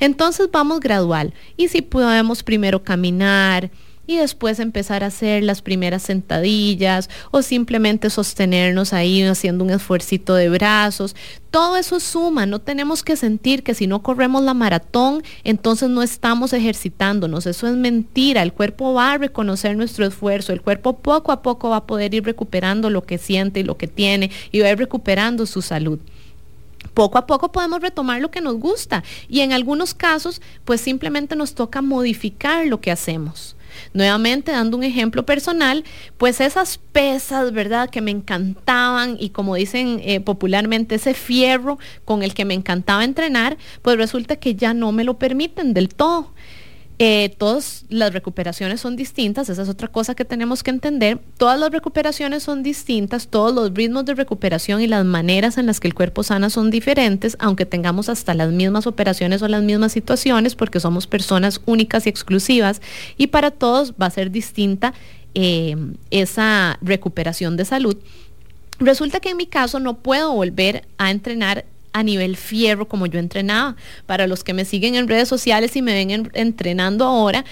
Entonces 0.00 0.48
vamos 0.50 0.80
gradual 0.80 1.34
y 1.58 1.68
si 1.68 1.82
podemos 1.82 2.42
primero 2.44 2.82
caminar, 2.82 3.70
y 4.06 4.16
después 4.16 4.58
empezar 4.58 5.04
a 5.04 5.08
hacer 5.08 5.42
las 5.44 5.62
primeras 5.62 6.02
sentadillas 6.02 7.08
o 7.30 7.42
simplemente 7.42 8.10
sostenernos 8.10 8.92
ahí 8.92 9.22
haciendo 9.22 9.64
un 9.64 9.70
esfuercito 9.70 10.34
de 10.34 10.48
brazos. 10.48 11.14
Todo 11.50 11.76
eso 11.76 12.00
suma, 12.00 12.46
no 12.46 12.58
tenemos 12.58 13.02
que 13.02 13.16
sentir 13.16 13.62
que 13.62 13.74
si 13.74 13.86
no 13.86 14.02
corremos 14.02 14.42
la 14.42 14.54
maratón, 14.54 15.22
entonces 15.44 15.88
no 15.88 16.02
estamos 16.02 16.52
ejercitándonos. 16.52 17.46
Eso 17.46 17.68
es 17.68 17.74
mentira, 17.74 18.42
el 18.42 18.52
cuerpo 18.52 18.94
va 18.94 19.12
a 19.12 19.18
reconocer 19.18 19.76
nuestro 19.76 20.06
esfuerzo, 20.06 20.52
el 20.52 20.62
cuerpo 20.62 20.98
poco 20.98 21.30
a 21.30 21.42
poco 21.42 21.70
va 21.70 21.76
a 21.76 21.86
poder 21.86 22.14
ir 22.14 22.24
recuperando 22.24 22.90
lo 22.90 23.04
que 23.04 23.18
siente 23.18 23.60
y 23.60 23.64
lo 23.64 23.76
que 23.76 23.86
tiene 23.86 24.30
y 24.50 24.60
va 24.60 24.68
a 24.68 24.72
ir 24.72 24.78
recuperando 24.78 25.46
su 25.46 25.62
salud 25.62 25.98
poco 26.94 27.16
a 27.16 27.26
poco 27.26 27.52
podemos 27.52 27.80
retomar 27.80 28.20
lo 28.20 28.30
que 28.30 28.40
nos 28.40 28.56
gusta 28.56 29.02
y 29.28 29.40
en 29.40 29.52
algunos 29.52 29.94
casos 29.94 30.42
pues 30.64 30.80
simplemente 30.80 31.36
nos 31.36 31.54
toca 31.54 31.80
modificar 31.80 32.66
lo 32.66 32.80
que 32.80 32.90
hacemos. 32.90 33.56
Nuevamente, 33.92 34.52
dando 34.52 34.76
un 34.76 34.84
ejemplo 34.84 35.24
personal, 35.24 35.84
pues 36.18 36.40
esas 36.40 36.78
pesas, 36.78 37.52
¿verdad? 37.52 37.90
Que 37.90 38.00
me 38.00 38.10
encantaban 38.10 39.16
y 39.18 39.30
como 39.30 39.54
dicen 39.54 40.00
eh, 40.02 40.20
popularmente, 40.20 40.96
ese 40.96 41.14
fierro 41.14 41.78
con 42.04 42.22
el 42.22 42.34
que 42.34 42.44
me 42.44 42.54
encantaba 42.54 43.04
entrenar, 43.04 43.56
pues 43.82 43.96
resulta 43.96 44.36
que 44.36 44.54
ya 44.54 44.74
no 44.74 44.92
me 44.92 45.04
lo 45.04 45.18
permiten 45.18 45.74
del 45.74 45.88
todo. 45.88 46.32
Eh, 46.98 47.34
todas 47.38 47.84
las 47.88 48.12
recuperaciones 48.12 48.80
son 48.80 48.94
distintas, 48.96 49.48
esa 49.48 49.62
es 49.62 49.68
otra 49.68 49.88
cosa 49.88 50.14
que 50.14 50.24
tenemos 50.24 50.62
que 50.62 50.70
entender. 50.70 51.18
Todas 51.36 51.58
las 51.58 51.70
recuperaciones 51.72 52.42
son 52.42 52.62
distintas, 52.62 53.28
todos 53.28 53.52
los 53.52 53.74
ritmos 53.74 54.04
de 54.04 54.14
recuperación 54.14 54.80
y 54.80 54.86
las 54.86 55.04
maneras 55.04 55.58
en 55.58 55.66
las 55.66 55.80
que 55.80 55.88
el 55.88 55.94
cuerpo 55.94 56.22
sana 56.22 56.50
son 56.50 56.70
diferentes, 56.70 57.36
aunque 57.40 57.66
tengamos 57.66 58.08
hasta 58.08 58.34
las 58.34 58.52
mismas 58.52 58.86
operaciones 58.86 59.42
o 59.42 59.48
las 59.48 59.62
mismas 59.62 59.92
situaciones, 59.92 60.54
porque 60.54 60.80
somos 60.80 61.06
personas 61.06 61.60
únicas 61.66 62.06
y 62.06 62.10
exclusivas, 62.10 62.80
y 63.16 63.28
para 63.28 63.50
todos 63.50 63.94
va 64.00 64.06
a 64.06 64.10
ser 64.10 64.30
distinta 64.30 64.94
eh, 65.34 65.76
esa 66.10 66.78
recuperación 66.82 67.56
de 67.56 67.64
salud. 67.64 67.96
Resulta 68.78 69.20
que 69.20 69.30
en 69.30 69.36
mi 69.36 69.46
caso 69.46 69.80
no 69.80 69.98
puedo 69.98 70.32
volver 70.34 70.84
a 70.98 71.10
entrenar 71.10 71.64
a 71.92 72.02
nivel 72.02 72.36
fierro 72.36 72.88
como 72.88 73.06
yo 73.06 73.18
entrenaba. 73.18 73.76
Para 74.06 74.26
los 74.26 74.44
que 74.44 74.54
me 74.54 74.64
siguen 74.64 74.94
en 74.94 75.08
redes 75.08 75.28
sociales 75.28 75.76
y 75.76 75.82
me 75.82 75.92
ven 75.92 76.30
entrenando 76.34 77.04
ahora, 77.04 77.44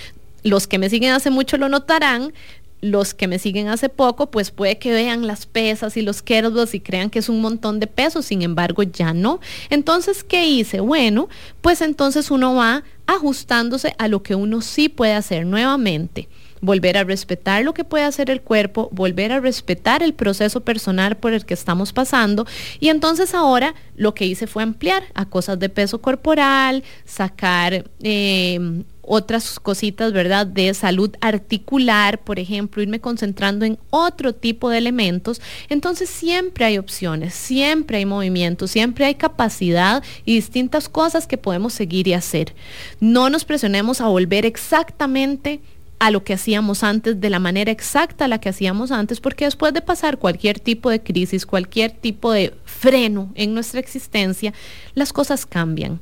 los 0.43 0.67
que 0.67 0.79
me 0.79 0.91
siguen 0.91 1.13
hace 1.13 1.31
mucho 1.31 1.59
lo 1.59 1.69
notarán, 1.69 2.33
los 2.81 3.13
que 3.13 3.29
me 3.29 3.39
siguen 3.39 3.69
hace 3.69 3.89
poco, 3.89 4.31
pues 4.31 4.51
puede 4.51 4.79
que 4.79 4.93
vean 4.93 5.27
las 5.27 5.47
pesas 5.47 5.97
y 5.97 6.03
los 6.03 6.23
kettlebells 6.23 6.75
y 6.75 6.81
crean 6.81 7.11
que 7.11 7.19
es 7.19 7.29
un 7.29 7.41
montón 7.41 7.79
de 7.79 7.87
pesos, 7.87 8.27
sin 8.27 8.43
embargo 8.43 8.83
ya 8.83 9.13
no. 9.13 9.41
Entonces, 9.69 10.25
¿qué 10.25 10.47
hice? 10.47 10.81
Bueno, 10.81 11.29
pues 11.61 11.83
entonces 11.83 12.31
uno 12.31 12.55
va 12.55 12.83
ajustándose 13.07 13.95
a 13.99 14.09
lo 14.09 14.23
que 14.23 14.35
uno 14.35 14.63
sí 14.63 14.89
puede 14.89 15.15
hacer 15.15 15.45
nuevamente 15.45 16.29
volver 16.61 16.97
a 16.97 17.05
respetar 17.05 17.65
lo 17.65 17.75
que 17.75 17.85
puede 17.85 18.05
hacer 18.05 18.31
el 18.31 18.43
cuerpo, 18.43 18.89
volver 18.93 19.33
a 19.33 19.41
respetar 19.41 20.03
el 20.03 20.15
proceso 20.15 20.61
personal 20.61 21.17
por 21.17 21.33
el 21.33 21.45
que 21.45 21.55
estamos 21.55 21.93
pasando. 21.93 22.47
Y 22.79 22.89
entonces 22.89 23.35
ahora 23.35 23.75
lo 23.97 24.15
que 24.15 24.27
hice 24.27 24.47
fue 24.47 24.63
ampliar 24.63 25.05
a 25.15 25.27
cosas 25.27 25.59
de 25.59 25.69
peso 25.69 26.01
corporal, 26.01 26.83
sacar... 27.05 27.85
Em, 28.03 28.85
otras 29.13 29.59
cositas, 29.59 30.13
¿verdad? 30.13 30.47
De 30.47 30.73
salud 30.73 31.11
articular, 31.21 32.21
por 32.21 32.39
ejemplo, 32.39 32.81
irme 32.81 33.01
concentrando 33.01 33.65
en 33.65 33.77
otro 33.91 34.33
tipo 34.33 34.71
de 34.71 34.79
elementos. 34.79 35.41
Entonces 35.69 36.09
siempre 36.09 36.65
hay 36.65 36.79
opciones, 36.79 37.35
siempre 37.35 37.97
hay 37.97 38.07
movimiento, 38.07 38.69
siempre 38.69 39.07
hay 39.07 39.17
capacidad 39.17 40.05
y 40.25 40.37
distintas 40.37 40.89
cosas 40.89 41.27
que 41.27 41.39
podemos 41.39 41.73
seguir 41.73 42.07
y 42.07 42.13
hacer. 42.13 42.55
No 43.01 43.31
nos 43.31 43.45
presionemos 43.45 44.01
a 44.01 44.07
volver 44.07 44.47
exactamente 44.47 45.61
a 46.01 46.11
lo 46.11 46.25
que 46.25 46.33
hacíamos 46.33 46.83
antes, 46.83 47.21
de 47.21 47.31
la 47.31 47.39
manera 47.39 47.71
exacta 47.71 48.25
a 48.25 48.29
la 48.29 48.41
que 48.41 48.49
hacíamos 48.49 48.91
antes, 48.91 49.21
porque 49.21 49.45
después 49.45 49.75
de 49.75 49.83
pasar 49.83 50.19
cualquier 50.19 50.59
tipo 50.59 50.91
de 50.91 51.03
crisis, 51.03 51.45
cualquier 51.45 51.93
tipo 51.93 52.33
de 52.33 52.55
freno 52.65 53.31
en 53.35 53.53
nuestra 53.53 53.81
existencia, 53.81 54.55
las 54.95 55.13
cosas 55.13 55.45
cambian. 55.45 56.01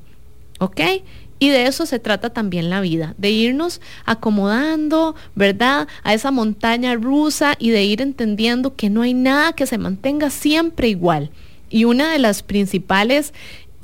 ¿Ok? 0.60 0.80
Y 1.40 1.50
de 1.50 1.66
eso 1.66 1.84
se 1.84 1.98
trata 1.98 2.30
también 2.30 2.70
la 2.70 2.80
vida, 2.80 3.14
de 3.18 3.30
irnos 3.30 3.80
acomodando, 4.04 5.16
¿verdad? 5.34 5.88
A 6.04 6.14
esa 6.14 6.30
montaña 6.30 6.94
rusa 6.94 7.54
y 7.58 7.70
de 7.70 7.84
ir 7.84 8.00
entendiendo 8.00 8.76
que 8.76 8.90
no 8.90 9.02
hay 9.02 9.14
nada 9.14 9.52
que 9.52 9.66
se 9.66 9.78
mantenga 9.78 10.30
siempre 10.30 10.88
igual. 10.88 11.30
Y 11.70 11.84
una 11.84 12.12
de 12.12 12.18
las 12.20 12.42
principales 12.42 13.34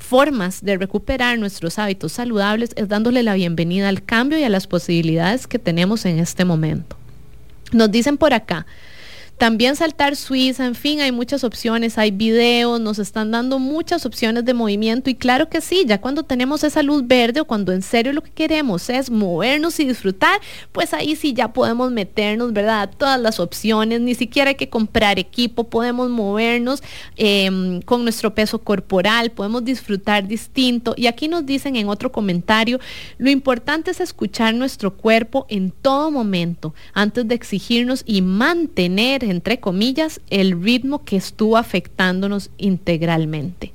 formas 0.05 0.63
de 0.63 0.77
recuperar 0.77 1.37
nuestros 1.39 1.79
hábitos 1.79 2.13
saludables 2.13 2.71
es 2.75 2.87
dándole 2.87 3.23
la 3.23 3.33
bienvenida 3.33 3.89
al 3.89 4.03
cambio 4.03 4.37
y 4.37 4.43
a 4.43 4.49
las 4.49 4.67
posibilidades 4.67 5.47
que 5.47 5.59
tenemos 5.59 6.05
en 6.05 6.19
este 6.19 6.45
momento. 6.45 6.95
Nos 7.71 7.91
dicen 7.91 8.17
por 8.17 8.33
acá, 8.33 8.65
también 9.37 9.75
saltar 9.75 10.15
Suiza, 10.15 10.65
en 10.65 10.75
fin, 10.75 11.01
hay 11.01 11.11
muchas 11.11 11.43
opciones, 11.43 11.97
hay 11.97 12.11
videos, 12.11 12.79
nos 12.79 12.99
están 12.99 13.31
dando 13.31 13.59
muchas 13.59 14.05
opciones 14.05 14.45
de 14.45 14.53
movimiento 14.53 15.09
y 15.09 15.15
claro 15.15 15.49
que 15.49 15.59
sí, 15.59 15.83
ya 15.85 15.99
cuando 15.99 16.23
tenemos 16.23 16.63
esa 16.63 16.81
luz 16.81 17.05
verde 17.05 17.41
o 17.41 17.45
cuando 17.45 17.73
en 17.73 17.81
serio 17.81 18.13
lo 18.13 18.21
que 18.21 18.31
queremos 18.31 18.89
es 18.89 19.11
movernos 19.11 19.79
y 19.79 19.85
disfrutar, 19.85 20.39
pues 20.71 20.93
ahí 20.93 21.15
sí 21.15 21.33
ya 21.33 21.51
podemos 21.51 21.91
meternos, 21.91 22.53
¿verdad? 22.53 22.89
todas 22.97 23.19
las 23.19 23.39
opciones, 23.39 23.99
ni 23.99 24.15
siquiera 24.15 24.49
hay 24.49 24.55
que 24.55 24.69
comprar 24.69 25.19
equipo, 25.19 25.65
podemos 25.65 26.09
movernos 26.09 26.81
em, 27.17 27.81
con 27.81 28.03
nuestro 28.03 28.33
peso 28.33 28.59
corporal, 28.59 29.31
podemos 29.31 29.65
disfrutar 29.65 30.27
distinto 30.27 30.93
y 30.95 31.07
aquí 31.07 31.27
nos 31.27 31.45
dicen 31.45 31.75
en 31.75 31.89
otro 31.89 32.11
comentario, 32.11 32.79
lo 33.17 33.29
importante 33.29 33.91
es 33.91 33.99
escuchar 33.99 34.53
nuestro 34.53 34.95
cuerpo 34.95 35.45
en 35.49 35.71
todo 35.71 36.09
momento 36.09 36.73
antes 36.93 37.27
de 37.27 37.35
exigirnos 37.35 38.03
y 38.05 38.21
mantener 38.21 39.24
entre 39.25 39.59
comillas, 39.59 40.21
el 40.29 40.61
ritmo 40.61 41.03
que 41.03 41.17
estuvo 41.17 41.57
afectándonos 41.57 42.49
integralmente 42.57 43.73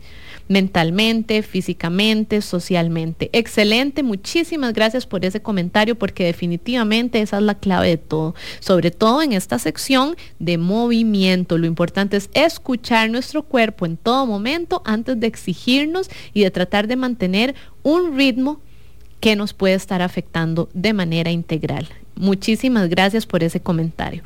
mentalmente, 0.50 1.44
físicamente, 1.44 2.42
socialmente. 2.42 3.30
Excelente, 3.32 4.02
muchísimas 4.02 4.72
gracias 4.72 5.06
por 5.06 5.24
ese 5.24 5.40
comentario 5.40 5.94
porque 5.94 6.24
definitivamente 6.24 7.20
esa 7.20 7.36
es 7.36 7.44
la 7.44 7.54
clave 7.54 7.90
de 7.90 7.98
todo, 7.98 8.34
sobre 8.58 8.90
todo 8.90 9.22
en 9.22 9.32
esta 9.32 9.60
sección 9.60 10.16
de 10.40 10.58
movimiento. 10.58 11.56
Lo 11.56 11.68
importante 11.68 12.16
es 12.16 12.30
escuchar 12.34 13.10
nuestro 13.10 13.44
cuerpo 13.44 13.86
en 13.86 13.96
todo 13.96 14.26
momento 14.26 14.82
antes 14.84 15.20
de 15.20 15.28
exigirnos 15.28 16.10
y 16.34 16.42
de 16.42 16.50
tratar 16.50 16.88
de 16.88 16.96
mantener 16.96 17.54
un 17.84 18.16
ritmo 18.16 18.60
que 19.20 19.36
nos 19.36 19.54
puede 19.54 19.74
estar 19.74 20.02
afectando 20.02 20.68
de 20.74 20.92
manera 20.94 21.30
integral. 21.30 21.88
Muchísimas 22.16 22.88
gracias 22.88 23.24
por 23.24 23.44
ese 23.44 23.60
comentario. 23.60 24.24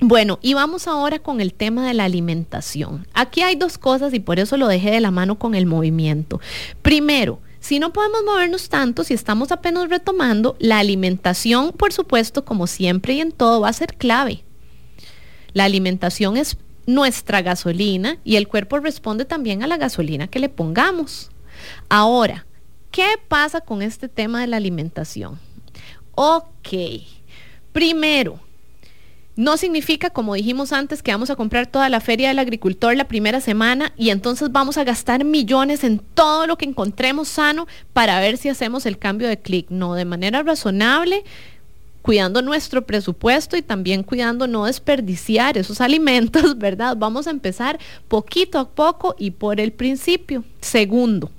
Bueno, 0.00 0.38
y 0.42 0.52
vamos 0.52 0.86
ahora 0.86 1.18
con 1.18 1.40
el 1.40 1.54
tema 1.54 1.86
de 1.86 1.94
la 1.94 2.04
alimentación. 2.04 3.06
Aquí 3.14 3.40
hay 3.40 3.56
dos 3.56 3.78
cosas 3.78 4.12
y 4.12 4.20
por 4.20 4.38
eso 4.38 4.56
lo 4.58 4.68
dejé 4.68 4.90
de 4.90 5.00
la 5.00 5.10
mano 5.10 5.38
con 5.38 5.54
el 5.54 5.64
movimiento. 5.64 6.38
Primero, 6.82 7.40
si 7.60 7.78
no 7.78 7.92
podemos 7.92 8.22
movernos 8.24 8.68
tanto, 8.68 9.04
si 9.04 9.14
estamos 9.14 9.50
apenas 9.52 9.88
retomando, 9.88 10.54
la 10.58 10.78
alimentación, 10.78 11.72
por 11.72 11.92
supuesto, 11.94 12.44
como 12.44 12.66
siempre 12.66 13.14
y 13.14 13.20
en 13.20 13.32
todo, 13.32 13.62
va 13.62 13.70
a 13.70 13.72
ser 13.72 13.96
clave. 13.96 14.44
La 15.54 15.64
alimentación 15.64 16.36
es 16.36 16.58
nuestra 16.86 17.40
gasolina 17.40 18.18
y 18.22 18.36
el 18.36 18.48
cuerpo 18.48 18.78
responde 18.78 19.24
también 19.24 19.62
a 19.62 19.66
la 19.66 19.78
gasolina 19.78 20.28
que 20.28 20.38
le 20.38 20.50
pongamos. 20.50 21.30
Ahora, 21.88 22.46
¿qué 22.90 23.06
pasa 23.28 23.62
con 23.62 23.80
este 23.80 24.08
tema 24.08 24.42
de 24.42 24.46
la 24.46 24.58
alimentación? 24.58 25.40
Ok, 26.14 26.68
primero, 27.72 28.40
no 29.36 29.58
significa, 29.58 30.08
como 30.08 30.34
dijimos 30.34 30.72
antes, 30.72 31.02
que 31.02 31.12
vamos 31.12 31.28
a 31.28 31.36
comprar 31.36 31.66
toda 31.66 31.90
la 31.90 32.00
feria 32.00 32.28
del 32.28 32.38
agricultor 32.38 32.96
la 32.96 33.06
primera 33.06 33.42
semana 33.42 33.92
y 33.96 34.08
entonces 34.08 34.50
vamos 34.50 34.78
a 34.78 34.84
gastar 34.84 35.24
millones 35.24 35.84
en 35.84 35.98
todo 35.98 36.46
lo 36.46 36.56
que 36.56 36.64
encontremos 36.64 37.28
sano 37.28 37.66
para 37.92 38.18
ver 38.18 38.38
si 38.38 38.48
hacemos 38.48 38.86
el 38.86 38.98
cambio 38.98 39.28
de 39.28 39.38
clic. 39.38 39.66
No, 39.68 39.94
de 39.94 40.06
manera 40.06 40.42
razonable, 40.42 41.22
cuidando 42.00 42.40
nuestro 42.40 42.86
presupuesto 42.86 43.58
y 43.58 43.62
también 43.62 44.04
cuidando 44.04 44.46
no 44.46 44.64
desperdiciar 44.64 45.58
esos 45.58 45.80
alimentos, 45.82 46.56
¿verdad? 46.56 46.96
Vamos 46.96 47.26
a 47.26 47.30
empezar 47.30 47.78
poquito 48.08 48.58
a 48.58 48.68
poco 48.70 49.16
y 49.18 49.32
por 49.32 49.60
el 49.60 49.72
principio. 49.72 50.44
Segundo, 50.62 51.30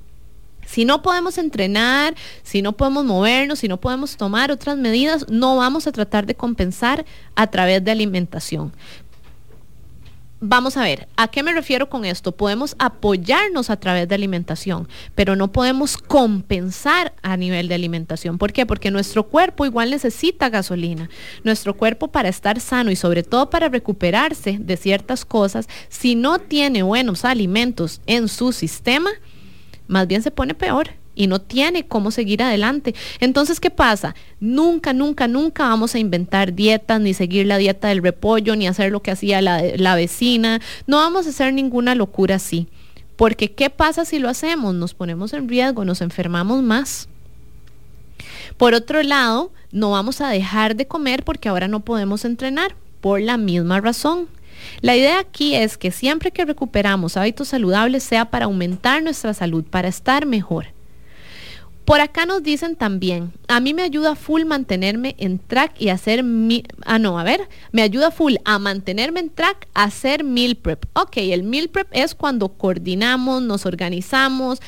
si 0.68 0.84
no 0.84 1.02
podemos 1.02 1.38
entrenar, 1.38 2.14
si 2.44 2.62
no 2.62 2.74
podemos 2.74 3.06
movernos, 3.06 3.60
si 3.60 3.70
no 3.70 3.80
podemos 3.80 4.18
tomar 4.18 4.52
otras 4.52 4.78
medidas, 4.78 5.26
no 5.30 5.56
vamos 5.56 5.88
a 5.88 5.94
tratar 5.94 6.26
de 6.26 6.36
compensar 6.36 7.06
a 7.36 7.48
través 7.48 7.84
de 7.84 7.92
alimentación. 7.92 8.74
Vamos 10.40 10.78
a 10.78 10.84
ver, 10.84 11.08
¿a 11.16 11.30
qué 11.30 11.42
me 11.42 11.52
refiero 11.52 11.90
con 11.90 12.06
esto? 12.06 12.32
Podemos 12.32 12.76
apoyarnos 12.78 13.72
a 13.72 13.80
través 13.80 14.08
de 14.08 14.14
alimentación, 14.14 14.88
pero 15.16 15.36
no 15.36 15.52
podemos 15.52 15.98
compensar 15.98 17.16
a 17.24 17.38
nivel 17.38 17.68
de 17.68 17.74
alimentación. 17.74 18.38
¿Por 18.38 18.54
qué? 18.54 18.68
Porque 18.68 18.92
nuestro 18.92 19.24
cuerpo 19.24 19.66
igual 19.66 19.90
necesita 19.90 20.50
gasolina. 20.50 21.10
Nuestro 21.44 21.76
cuerpo 21.76 22.10
para 22.10 22.30
estar 22.30 22.60
sano 22.60 22.92
y 22.92 22.96
sobre 22.96 23.24
todo 23.24 23.50
para 23.50 23.70
recuperarse 23.70 24.58
de 24.60 24.78
ciertas 24.78 25.26
cosas, 25.26 25.68
si 25.90 26.14
no 26.14 26.38
tiene 26.38 26.84
buenos 26.84 27.26
alimentos 27.26 28.02
en 28.06 28.28
su 28.28 28.52
sistema, 28.52 29.10
más 29.88 30.08
bien 30.08 30.22
se 30.22 30.32
pone 30.32 30.54
peor. 30.54 30.90
y 31.20 31.26
no 31.26 31.42
tiene 31.42 31.88
cómo 31.88 32.12
seguir 32.12 32.44
adelante. 32.44 32.94
Entonces, 33.20 33.60
¿qué 33.60 33.72
pasa? 33.72 34.14
Nunca, 34.40 34.94
nunca, 34.94 35.28
nunca 35.28 35.64
vamos 35.64 35.96
a 35.96 36.00
inventar 36.00 36.54
dietas, 36.54 37.02
ni 37.02 37.16
seguir 37.16 37.48
la 37.48 37.58
dieta 37.58 37.88
del 37.88 38.04
repollo, 38.04 38.56
ni 38.56 38.68
hacer 38.68 38.92
lo 38.92 39.02
que 39.02 39.10
hacía 39.10 39.42
la, 39.42 39.64
la 39.78 39.96
vecina. 39.96 40.62
No 40.86 40.98
vamos 40.98 41.26
a 41.26 41.30
hacer 41.30 41.56
ninguna 41.56 41.96
locura 41.96 42.36
así. 42.36 42.68
Porque 43.16 43.52
¿qué 43.52 43.72
pasa 43.72 44.06
si 44.06 44.20
lo 44.20 44.30
hacemos? 44.30 44.76
Nos 44.76 44.94
ponemos 44.94 45.34
en 45.34 45.50
riesgo, 45.50 45.84
nos 45.84 46.02
enfermamos 46.02 46.62
más. 46.62 47.10
Por 48.58 48.76
otro 48.76 49.02
lado, 49.02 49.52
no 49.72 49.92
vamos 49.92 50.22
a 50.22 50.30
dejar 50.30 50.76
de 50.76 50.88
comer 50.88 51.24
porque 51.24 51.50
ahora 51.50 51.68
no 51.68 51.80
podemos 51.80 52.26
entrenar 52.26 52.76
por 53.02 53.20
la 53.22 53.38
misma 53.38 53.82
razón. 53.82 54.28
La 54.82 54.96
idea 54.96 55.20
aquí 55.20 55.56
es 55.56 55.78
que 55.78 55.92
siempre 55.92 56.32
que 56.32 56.46
recuperamos 56.46 57.18
hábitos 57.18 57.50
saludables 57.50 58.04
sea 58.04 58.26
para 58.26 58.46
aumentar 58.46 59.04
nuestra 59.04 59.34
salud, 59.34 59.64
para 59.64 59.88
estar 59.88 60.26
mejor. 60.26 60.68
Por 61.88 62.02
acá 62.02 62.26
nos 62.26 62.44
dicen 62.44 62.76
también, 62.76 63.32
a 63.48 63.62
mí 63.62 63.74
me 63.74 63.82
ayuda 63.82 64.16
full 64.16 64.44
mantenerme 64.44 65.16
en 65.20 65.40
track 65.40 65.80
y 65.80 65.88
hacer 65.88 66.22
mi, 66.22 66.66
ah 66.86 67.00
no, 67.00 67.18
a 67.18 67.24
ver, 67.24 67.48
me 67.72 67.82
ayuda 67.82 68.12
full 68.12 68.36
a 68.44 68.60
mantenerme 68.60 69.22
en 69.22 69.30
track, 69.30 69.70
hacer 69.74 70.26
meal 70.26 70.58
prep. 70.58 70.84
Ok, 70.92 71.16
el 71.16 71.44
meal 71.44 71.70
prep 71.70 71.88
es 71.94 72.14
cuando 72.14 72.50
coordinamos, 72.50 73.42
nos 73.42 73.66
organizamos, 73.66 74.60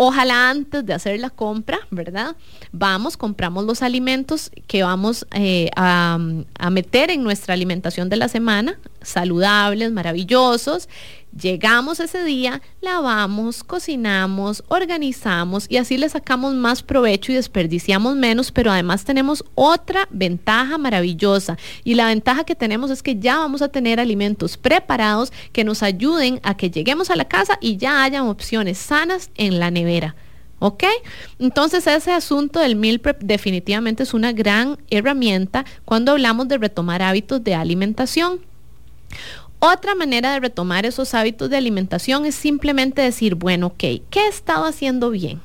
Ojalá 0.00 0.48
antes 0.50 0.86
de 0.86 0.94
hacer 0.94 1.18
la 1.18 1.28
compra, 1.28 1.80
¿verdad? 1.90 2.36
Vamos, 2.70 3.16
compramos 3.16 3.64
los 3.64 3.82
alimentos 3.82 4.52
que 4.68 4.84
vamos 4.84 5.26
eh, 5.32 5.70
a, 5.74 6.20
a 6.56 6.70
meter 6.70 7.10
en 7.10 7.24
nuestra 7.24 7.54
alimentación 7.54 8.08
de 8.08 8.16
la 8.16 8.28
semana, 8.28 8.78
saludables, 9.02 9.90
maravillosos, 9.90 10.88
Llegamos 11.36 12.00
ese 12.00 12.24
día, 12.24 12.62
lavamos, 12.80 13.62
cocinamos, 13.62 14.64
organizamos 14.68 15.66
y 15.68 15.76
así 15.76 15.98
le 15.98 16.08
sacamos 16.08 16.54
más 16.54 16.82
provecho 16.82 17.30
y 17.30 17.34
desperdiciamos 17.34 18.16
menos, 18.16 18.50
pero 18.50 18.72
además 18.72 19.04
tenemos 19.04 19.44
otra 19.54 20.08
ventaja 20.10 20.78
maravillosa. 20.78 21.58
Y 21.84 21.94
la 21.94 22.06
ventaja 22.06 22.44
que 22.44 22.54
tenemos 22.54 22.90
es 22.90 23.02
que 23.02 23.18
ya 23.18 23.36
vamos 23.36 23.62
a 23.62 23.68
tener 23.68 24.00
alimentos 24.00 24.56
preparados 24.56 25.32
que 25.52 25.64
nos 25.64 25.82
ayuden 25.82 26.40
a 26.42 26.56
que 26.56 26.70
lleguemos 26.70 27.10
a 27.10 27.16
la 27.16 27.26
casa 27.26 27.58
y 27.60 27.76
ya 27.76 28.02
hayan 28.02 28.26
opciones 28.26 28.78
sanas 28.78 29.30
en 29.36 29.60
la 29.60 29.70
nevera. 29.70 30.16
¿Ok? 30.60 30.84
Entonces 31.38 31.86
ese 31.86 32.12
asunto 32.12 32.58
del 32.58 32.74
meal 32.74 32.98
prep 32.98 33.22
definitivamente 33.22 34.02
es 34.02 34.12
una 34.12 34.32
gran 34.32 34.78
herramienta 34.90 35.64
cuando 35.84 36.12
hablamos 36.12 36.48
de 36.48 36.58
retomar 36.58 37.02
hábitos 37.02 37.44
de 37.44 37.54
alimentación. 37.54 38.40
Otra 39.60 39.96
manera 39.96 40.32
de 40.32 40.40
retomar 40.40 40.86
esos 40.86 41.14
hábitos 41.14 41.50
de 41.50 41.56
alimentación 41.56 42.24
es 42.26 42.36
simplemente 42.36 43.02
decir, 43.02 43.34
bueno, 43.34 43.68
ok, 43.68 43.78
¿qué 43.78 44.20
he 44.20 44.28
estado 44.28 44.64
haciendo 44.64 45.10
bien? 45.10 45.40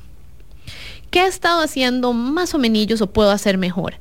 ¿Qué 1.10 1.22
he 1.22 1.26
estado 1.26 1.62
haciendo 1.62 2.12
más 2.12 2.54
o 2.54 2.58
menos 2.58 3.00
o 3.00 3.08
puedo 3.08 3.30
hacer 3.30 3.58
mejor? 3.58 3.94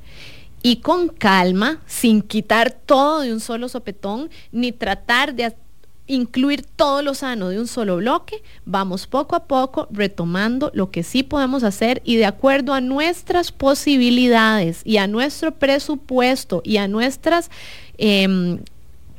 Y 0.62 0.78
con 0.78 1.10
calma, 1.10 1.82
sin 1.88 2.22
quitar 2.22 2.72
todo 2.72 3.22
de 3.22 3.34
un 3.34 3.40
solo 3.40 3.68
sopetón, 3.70 4.30
ni 4.52 4.72
tratar 4.72 5.34
de 5.34 5.56
incluir 6.06 6.64
todo 6.64 7.02
lo 7.02 7.16
sano 7.16 7.50
de 7.50 7.60
un 7.60 7.68
solo 7.68 7.98
bloque, 7.98 8.44
vamos 8.66 9.08
poco 9.08 9.36
a 9.36 9.46
poco 9.46 9.88
retomando 9.92 10.70
lo 10.74 10.92
que 10.92 11.02
sí 11.02 11.24
podemos 11.24 11.64
hacer 11.64 12.02
y 12.06 12.18
de 12.18 12.26
acuerdo 12.26 12.74
a 12.74 12.82
nuestras 12.82 13.52
posibilidades 13.52 14.82
y 14.84 14.98
a 14.98 15.08
nuestro 15.08 15.56
presupuesto 15.56 16.62
y 16.64 16.78
a 16.78 16.88
nuestras 16.88 17.50
eh, 17.98 18.60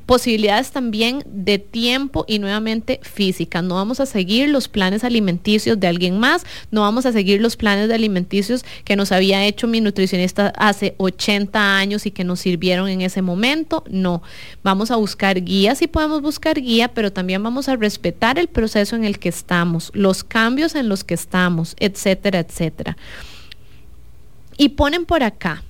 posibilidades 0.06 0.70
también 0.70 1.22
de 1.26 1.58
tiempo 1.58 2.24
y 2.28 2.38
nuevamente 2.38 3.00
física. 3.02 3.62
No 3.62 3.76
vamos 3.76 4.00
a 4.00 4.06
seguir 4.06 4.48
los 4.48 4.68
planes 4.68 5.04
alimenticios 5.04 5.80
de 5.80 5.86
alguien 5.86 6.18
más, 6.18 6.44
no 6.70 6.82
vamos 6.82 7.06
a 7.06 7.12
seguir 7.12 7.40
los 7.40 7.56
planes 7.56 7.88
de 7.88 7.94
alimenticios 7.94 8.64
que 8.84 8.96
nos 8.96 9.12
había 9.12 9.44
hecho 9.44 9.66
mi 9.66 9.80
nutricionista 9.80 10.52
hace 10.56 10.94
80 10.98 11.78
años 11.78 12.06
y 12.06 12.10
que 12.10 12.24
nos 12.24 12.40
sirvieron 12.40 12.88
en 12.88 13.00
ese 13.00 13.22
momento. 13.22 13.84
No, 13.88 14.22
vamos 14.62 14.90
a 14.90 14.96
buscar 14.96 15.42
guías 15.42 15.82
y 15.82 15.86
podemos 15.86 16.22
buscar 16.22 16.60
guía, 16.60 16.88
pero 16.88 17.12
también 17.12 17.42
vamos 17.42 17.68
a 17.68 17.76
respetar 17.76 18.38
el 18.38 18.48
proceso 18.48 18.96
en 18.96 19.04
el 19.04 19.18
que 19.18 19.28
estamos, 19.28 19.90
los 19.94 20.24
cambios 20.24 20.74
en 20.74 20.88
los 20.88 21.04
que 21.04 21.14
estamos, 21.14 21.76
etcétera, 21.78 22.40
etcétera. 22.40 22.96
Y 24.56 24.70
ponen 24.70 25.04
por 25.04 25.22
acá, 25.22 25.62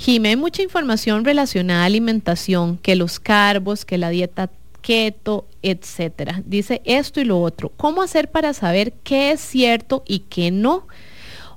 Jimé, 0.00 0.30
hay 0.30 0.36
mucha 0.36 0.62
información 0.62 1.26
relacionada 1.26 1.82
a 1.82 1.84
alimentación, 1.84 2.78
que 2.78 2.96
los 2.96 3.20
carbos, 3.20 3.84
que 3.84 3.98
la 3.98 4.08
dieta 4.08 4.48
keto, 4.80 5.46
etcétera. 5.60 6.42
Dice 6.46 6.80
esto 6.86 7.20
y 7.20 7.24
lo 7.24 7.38
otro. 7.42 7.70
¿Cómo 7.76 8.00
hacer 8.00 8.30
para 8.30 8.54
saber 8.54 8.94
qué 9.04 9.32
es 9.32 9.42
cierto 9.42 10.02
y 10.06 10.20
qué 10.20 10.50
no? 10.50 10.88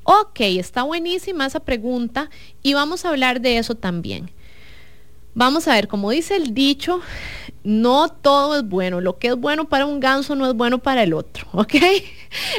Ok, 0.03 0.41
está 0.41 0.84
buenísima 0.84 1.45
esa 1.45 1.62
pregunta 1.62 2.29
y 2.62 2.73
vamos 2.73 3.06
a 3.06 3.12
hablar 3.12 3.39
de 3.39 3.60
eso 3.60 3.75
también. 3.75 4.29
Vamos 5.34 5.69
a 5.69 5.75
ver, 5.75 5.88
como 5.88 6.12
dice 6.12 6.36
el 6.36 6.53
dicho, 6.53 6.99
no 7.63 8.10
todo 8.10 8.58
es 8.58 8.67
bueno. 8.67 8.99
Lo 8.99 9.19
que 9.19 9.29
es 9.29 9.38
bueno 9.38 9.69
para 9.69 9.86
un 9.86 10.01
ganso 10.01 10.36
no 10.36 10.45
es 10.47 10.53
bueno 10.53 10.79
para 10.79 11.03
el 11.03 11.13
otro, 11.13 11.47
¿ok? 11.53 11.75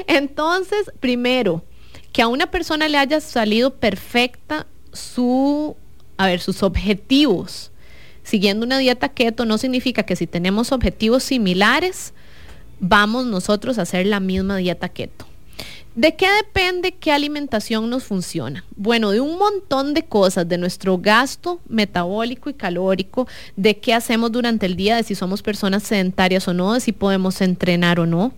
Entonces, 0.06 0.90
primero, 0.98 1.62
que 2.10 2.22
a 2.22 2.28
una 2.28 2.50
persona 2.50 2.88
le 2.88 2.96
haya 2.96 3.20
salido 3.20 3.74
perfecta 3.74 4.66
su, 4.94 5.76
a 6.16 6.26
ver, 6.26 6.40
sus 6.40 6.62
objetivos. 6.62 7.70
Siguiendo 8.22 8.64
una 8.64 8.78
dieta 8.78 9.10
keto 9.10 9.44
no 9.44 9.58
significa 9.58 10.04
que 10.04 10.16
si 10.16 10.26
tenemos 10.26 10.72
objetivos 10.72 11.22
similares, 11.22 12.14
vamos 12.80 13.26
nosotros 13.26 13.78
a 13.78 13.82
hacer 13.82 14.06
la 14.06 14.20
misma 14.20 14.56
dieta 14.56 14.88
keto. 14.88 15.26
¿De 15.94 16.16
qué 16.16 16.26
depende 16.28 16.92
qué 16.92 17.12
alimentación 17.12 17.88
nos 17.88 18.02
funciona? 18.02 18.64
Bueno, 18.74 19.12
de 19.12 19.20
un 19.20 19.38
montón 19.38 19.94
de 19.94 20.02
cosas, 20.02 20.48
de 20.48 20.58
nuestro 20.58 20.98
gasto 20.98 21.60
metabólico 21.68 22.50
y 22.50 22.54
calórico, 22.54 23.28
de 23.54 23.78
qué 23.78 23.94
hacemos 23.94 24.32
durante 24.32 24.66
el 24.66 24.74
día, 24.74 24.96
de 24.96 25.04
si 25.04 25.14
somos 25.14 25.40
personas 25.42 25.84
sedentarias 25.84 26.48
o 26.48 26.54
no, 26.54 26.74
de 26.74 26.80
si 26.80 26.90
podemos 26.90 27.40
entrenar 27.40 28.00
o 28.00 28.06
no. 28.06 28.32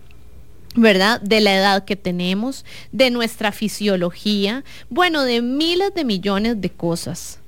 ¿Verdad? 0.77 1.19
De 1.21 1.41
la 1.41 1.55
edad 1.55 1.85
que 1.85 1.95
tenemos, 1.95 2.63
de 2.91 3.09
nuestra 3.09 3.51
fisiología, 3.51 4.63
bueno, 4.89 5.23
de 5.23 5.41
miles 5.41 5.93
de 5.93 6.05
millones 6.05 6.61
de 6.61 6.69
cosas. 6.69 7.39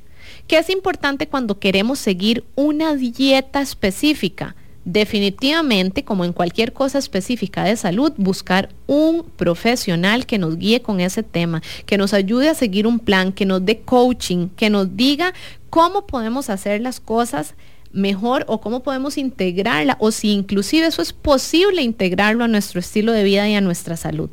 ¿Qué 0.48 0.58
es 0.58 0.70
importante 0.70 1.28
cuando 1.28 1.60
queremos 1.60 2.00
seguir 2.00 2.44
una 2.56 2.96
dieta 2.96 3.62
específica? 3.62 4.56
Definitivamente, 4.84 6.04
como 6.04 6.26
en 6.26 6.34
cualquier 6.34 6.74
cosa 6.74 6.98
específica 6.98 7.64
de 7.64 7.76
salud, 7.76 8.12
buscar 8.18 8.70
un 8.88 9.24
profesional 9.38 10.26
que 10.26 10.40
nos 10.40 10.58
guíe 10.58 10.82
con 10.82 11.00
ese 11.00 11.22
tema, 11.22 11.62
que 11.86 12.00
nos 12.00 12.16
ayude 12.16 12.50
a 12.50 12.56
seguir 12.56 12.88
un 12.88 12.98
plan, 12.98 13.32
que 13.32 13.46
nos 13.46 13.64
dé 13.64 13.82
coaching, 13.82 14.48
que 14.56 14.72
nos 14.72 14.98
diga 14.98 15.36
cómo 15.70 16.08
podemos 16.08 16.50
hacer 16.50 16.82
las 16.82 17.00
cosas 17.00 17.54
mejor 17.92 18.46
o 18.48 18.62
cómo 18.62 18.84
podemos 18.84 19.18
integrarla 19.18 19.98
o 20.00 20.12
si 20.12 20.32
inclusive 20.32 20.86
eso 20.86 21.02
es 21.02 21.14
posible 21.14 21.82
integrarlo 21.82 22.44
a 22.44 22.48
nuestro 22.48 22.80
estilo 22.80 23.12
de 23.12 23.24
vida 23.24 23.48
y 23.50 23.56
a 23.56 23.62
nuestra 23.62 23.98
salud. 23.98 24.30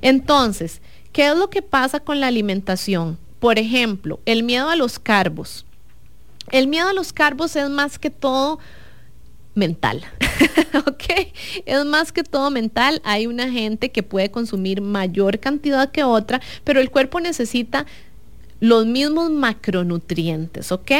Entonces, 0.00 0.80
¿qué 1.12 1.28
es 1.28 1.36
lo 1.36 1.50
que 1.50 1.62
pasa 1.62 2.00
con 2.00 2.20
la 2.20 2.28
alimentación? 2.28 3.18
Por 3.38 3.58
ejemplo, 3.58 4.20
el 4.26 4.42
miedo 4.42 4.68
a 4.68 4.76
los 4.76 4.98
carbos. 4.98 5.66
El 6.50 6.66
miedo 6.66 6.88
a 6.88 6.92
los 6.92 7.12
carbos 7.12 7.56
es 7.56 7.68
más 7.68 7.98
que 7.98 8.10
todo 8.10 8.58
mental, 9.54 10.04
¿ok? 10.86 11.32
Es 11.66 11.84
más 11.84 12.12
que 12.12 12.22
todo 12.24 12.50
mental. 12.50 13.00
Hay 13.04 13.26
una 13.26 13.50
gente 13.50 13.90
que 13.90 14.02
puede 14.02 14.30
consumir 14.30 14.80
mayor 14.80 15.38
cantidad 15.38 15.90
que 15.90 16.04
otra, 16.04 16.40
pero 16.64 16.80
el 16.80 16.90
cuerpo 16.90 17.20
necesita 17.20 17.86
los 18.60 18.86
mismos 18.86 19.30
macronutrientes, 19.30 20.70
¿ok? 20.72 20.90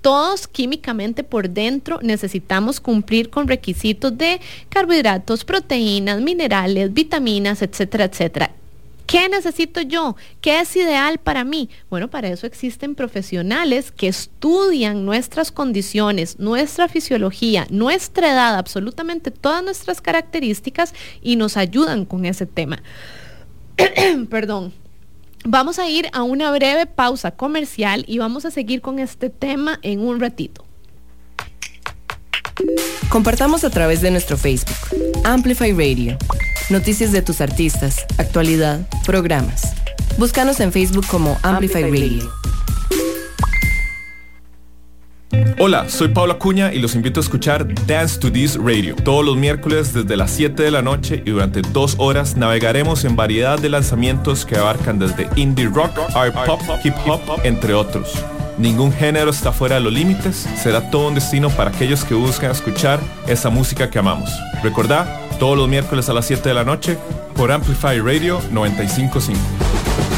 Todos 0.00 0.48
químicamente 0.48 1.24
por 1.24 1.50
dentro 1.50 1.98
necesitamos 2.02 2.80
cumplir 2.80 3.30
con 3.30 3.48
requisitos 3.48 4.16
de 4.16 4.40
carbohidratos, 4.68 5.44
proteínas, 5.44 6.20
minerales, 6.20 6.92
vitaminas, 6.92 7.62
etcétera, 7.62 8.04
etcétera. 8.04 8.50
¿Qué 9.08 9.26
necesito 9.30 9.80
yo? 9.80 10.16
¿Qué 10.42 10.60
es 10.60 10.76
ideal 10.76 11.16
para 11.16 11.42
mí? 11.42 11.70
Bueno, 11.88 12.08
para 12.08 12.28
eso 12.28 12.46
existen 12.46 12.94
profesionales 12.94 13.90
que 13.90 14.06
estudian 14.06 15.06
nuestras 15.06 15.50
condiciones, 15.50 16.38
nuestra 16.38 16.88
fisiología, 16.88 17.66
nuestra 17.70 18.30
edad, 18.30 18.58
absolutamente 18.58 19.30
todas 19.30 19.64
nuestras 19.64 20.02
características 20.02 20.92
y 21.22 21.36
nos 21.36 21.56
ayudan 21.56 22.04
con 22.04 22.26
ese 22.26 22.44
tema. 22.44 22.82
Perdón. 24.28 24.74
Vamos 25.44 25.78
a 25.78 25.88
ir 25.88 26.08
a 26.12 26.22
una 26.22 26.50
breve 26.50 26.86
pausa 26.86 27.30
comercial 27.30 28.04
y 28.06 28.18
vamos 28.18 28.44
a 28.44 28.50
seguir 28.50 28.80
con 28.80 28.98
este 28.98 29.30
tema 29.30 29.78
en 29.82 30.00
un 30.00 30.20
ratito. 30.20 30.64
Compartamos 33.08 33.64
a 33.64 33.70
través 33.70 34.00
de 34.00 34.10
nuestro 34.10 34.36
Facebook, 34.36 34.76
Amplify 35.24 35.72
Radio. 35.72 36.18
Noticias 36.70 37.12
de 37.12 37.22
tus 37.22 37.40
artistas, 37.40 38.04
actualidad, 38.18 38.86
programas. 39.06 39.72
Búscanos 40.18 40.60
en 40.60 40.72
Facebook 40.72 41.06
como 41.06 41.38
Amplify, 41.42 41.84
Radio. 41.84 42.37
Hola, 45.58 45.88
soy 45.88 46.08
Pablo 46.08 46.34
Acuña 46.34 46.72
y 46.72 46.78
los 46.78 46.94
invito 46.94 47.20
a 47.20 47.22
escuchar 47.22 47.66
Dance 47.86 48.18
to 48.18 48.30
This 48.30 48.56
Radio. 48.56 48.94
Todos 48.96 49.24
los 49.24 49.36
miércoles 49.36 49.92
desde 49.92 50.16
las 50.16 50.30
7 50.30 50.62
de 50.62 50.70
la 50.70 50.82
noche 50.82 51.22
y 51.24 51.30
durante 51.30 51.62
dos 51.62 51.96
horas 51.98 52.36
navegaremos 52.36 53.04
en 53.04 53.16
variedad 53.16 53.58
de 53.58 53.68
lanzamientos 53.68 54.46
que 54.46 54.56
abarcan 54.56 54.98
desde 54.98 55.28
indie 55.36 55.66
rock, 55.66 55.98
art 56.14 56.34
pop, 56.46 56.60
hip 56.84 56.94
hop, 57.06 57.20
entre 57.44 57.74
otros. 57.74 58.12
Ningún 58.56 58.92
género 58.92 59.30
está 59.30 59.52
fuera 59.52 59.76
de 59.76 59.82
los 59.82 59.92
límites, 59.92 60.48
será 60.56 60.90
todo 60.90 61.08
un 61.08 61.14
destino 61.14 61.50
para 61.50 61.70
aquellos 61.70 62.04
que 62.04 62.14
buscan 62.14 62.50
escuchar 62.50 62.98
esa 63.26 63.50
música 63.50 63.90
que 63.90 63.98
amamos. 63.98 64.30
Recordá, 64.62 65.20
todos 65.38 65.56
los 65.56 65.68
miércoles 65.68 66.08
a 66.08 66.12
las 66.12 66.26
7 66.26 66.48
de 66.48 66.54
la 66.54 66.64
noche 66.64 66.98
por 67.36 67.52
Amplify 67.52 68.00
Radio 68.00 68.40
955. 68.50 70.17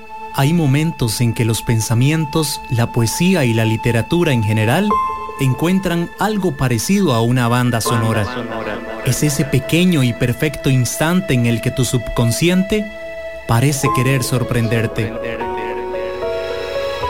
Hay 0.33 0.53
momentos 0.53 1.19
en 1.21 1.33
que 1.33 1.45
los 1.45 1.61
pensamientos, 1.61 2.61
la 2.69 2.91
poesía 2.91 3.43
y 3.45 3.53
la 3.53 3.65
literatura 3.65 4.31
en 4.31 4.43
general 4.43 4.89
encuentran 5.41 6.09
algo 6.19 6.55
parecido 6.55 7.13
a 7.13 7.21
una 7.21 7.47
banda 7.47 7.81
sonora. 7.81 8.25
Es 9.05 9.23
ese 9.23 9.43
pequeño 9.43 10.03
y 10.03 10.13
perfecto 10.13 10.69
instante 10.69 11.33
en 11.33 11.45
el 11.45 11.61
que 11.61 11.71
tu 11.71 11.83
subconsciente 11.83 12.85
parece 13.47 13.89
querer 13.95 14.23
sorprenderte. 14.23 15.11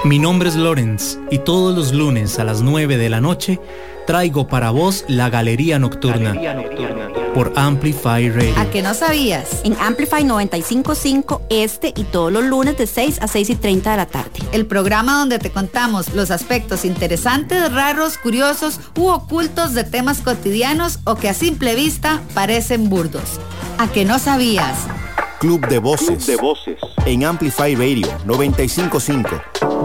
Mi 0.04 0.18
nombre 0.18 0.49
es 0.49 0.56
Lorenz 0.56 1.20
y 1.30 1.38
todos 1.38 1.76
los 1.76 1.93
lunes 1.93 2.39
a 2.39 2.43
las 2.43 2.64
9 2.64 2.97
de 2.97 3.08
la 3.08 3.22
noche 3.22 3.60
traigo 4.08 4.47
para 4.47 4.72
vos 4.72 5.06
la 5.08 5.30
Galería 5.30 5.78
Nocturna 5.78 6.34
por 7.36 7.54
Amplify 7.56 8.32
Radio. 8.32 8.58
¿A 8.58 8.66
que 8.66 8.82
no 8.82 8.95
sabías? 8.95 9.62
En 9.64 9.78
Amplify 9.80 10.24
955 10.24 11.43
este 11.52 11.93
y 11.95 12.06
todos 12.06 12.32
los 12.32 12.43
lunes 12.43 12.78
de 12.78 12.88
6 12.88 13.20
a 13.22 13.28
6 13.28 13.52
y 13.52 13.56
30 13.56 13.91
de 13.91 13.97
la 13.97 14.06
tarde. 14.08 14.32
El 14.52 14.66
programa 14.66 15.20
donde 15.20 15.38
te 15.38 15.52
contamos 15.52 16.16
los 16.16 16.32
aspectos 16.32 16.84
interesantes, 16.84 17.72
raros, 17.72 18.18
curiosos 18.18 18.80
u 18.97 19.08
ocultos 19.08 19.76
de 19.76 19.84
temas 19.84 20.22
cotidianos 20.22 20.97
o 21.04 21.14
que 21.14 21.30
a 21.30 21.36
simple 21.36 21.76
vista 21.76 22.22
parecen 22.34 22.89
burdos. 22.89 23.39
¿A 23.78 23.88
que 23.88 24.04
no 24.04 24.18
sabías? 24.18 24.80
Club 25.39 25.68
de 25.68 25.78
Voces. 25.78 26.26
de 26.26 26.38
Voces. 26.38 26.80
En 27.06 27.24
Amplify 27.24 27.76
Radio 27.76 28.08
955. 28.26 29.81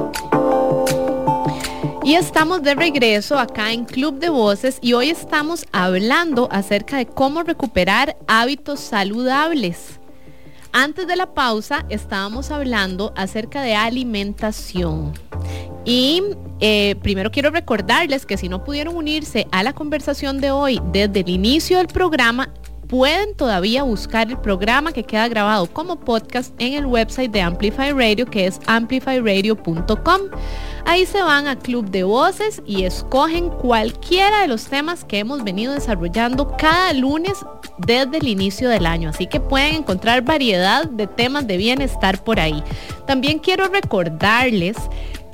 Y 2.06 2.14
estamos 2.14 2.62
de 2.62 2.76
regreso 2.76 3.36
acá 3.36 3.72
en 3.72 3.84
Club 3.84 4.20
de 4.20 4.28
Voces 4.28 4.78
y 4.80 4.92
hoy 4.92 5.10
estamos 5.10 5.66
hablando 5.72 6.48
acerca 6.52 6.98
de 6.98 7.06
cómo 7.06 7.42
recuperar 7.42 8.16
hábitos 8.28 8.78
saludables. 8.78 9.98
Antes 10.70 11.08
de 11.08 11.16
la 11.16 11.34
pausa 11.34 11.84
estábamos 11.88 12.52
hablando 12.52 13.12
acerca 13.16 13.60
de 13.60 13.74
alimentación. 13.74 15.14
Y 15.84 16.22
eh, 16.60 16.94
primero 17.02 17.32
quiero 17.32 17.50
recordarles 17.50 18.24
que 18.24 18.36
si 18.36 18.48
no 18.48 18.62
pudieron 18.62 18.94
unirse 18.94 19.48
a 19.50 19.64
la 19.64 19.72
conversación 19.72 20.40
de 20.40 20.52
hoy 20.52 20.80
desde 20.92 21.18
el 21.18 21.28
inicio 21.28 21.78
del 21.78 21.88
programa, 21.88 22.50
pueden 22.86 23.34
todavía 23.34 23.82
buscar 23.82 24.28
el 24.28 24.38
programa 24.38 24.92
que 24.92 25.02
queda 25.02 25.26
grabado 25.26 25.66
como 25.66 25.98
podcast 25.98 26.54
en 26.60 26.74
el 26.74 26.86
website 26.86 27.32
de 27.32 27.42
Amplify 27.42 27.90
Radio, 27.90 28.26
que 28.26 28.46
es 28.46 28.60
amplifyradio.com. 28.66 30.20
Ahí 30.88 31.04
se 31.04 31.20
van 31.20 31.48
a 31.48 31.58
Club 31.58 31.90
de 31.90 32.04
Voces 32.04 32.62
y 32.64 32.84
escogen 32.84 33.50
cualquiera 33.50 34.42
de 34.42 34.46
los 34.46 34.66
temas 34.66 35.04
que 35.04 35.18
hemos 35.18 35.42
venido 35.42 35.74
desarrollando 35.74 36.56
cada 36.56 36.92
lunes 36.92 37.34
desde 37.78 38.18
el 38.18 38.28
inicio 38.28 38.68
del 38.68 38.86
año. 38.86 39.10
Así 39.10 39.26
que 39.26 39.40
pueden 39.40 39.74
encontrar 39.74 40.22
variedad 40.22 40.86
de 40.86 41.08
temas 41.08 41.48
de 41.48 41.56
bienestar 41.56 42.22
por 42.22 42.38
ahí. 42.38 42.62
También 43.04 43.40
quiero 43.40 43.66
recordarles 43.66 44.76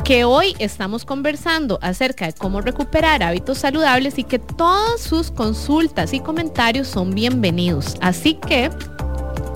que 0.05 0.25
hoy 0.25 0.57
estamos 0.59 1.05
conversando 1.05 1.79
acerca 1.83 2.25
de 2.25 2.33
cómo 2.33 2.63
recuperar 2.63 3.23
hábitos 3.23 3.59
saludables 3.59 4.19
y 4.19 4.25
que 4.25 4.39
todas 4.39 5.03
sus 5.03 5.31
consultas 5.31 6.15
y 6.15 6.21
comentarios 6.21 6.89
son 6.89 7.15
bienvenidos. 7.15 7.97
Así 8.01 8.35
que 8.35 8.71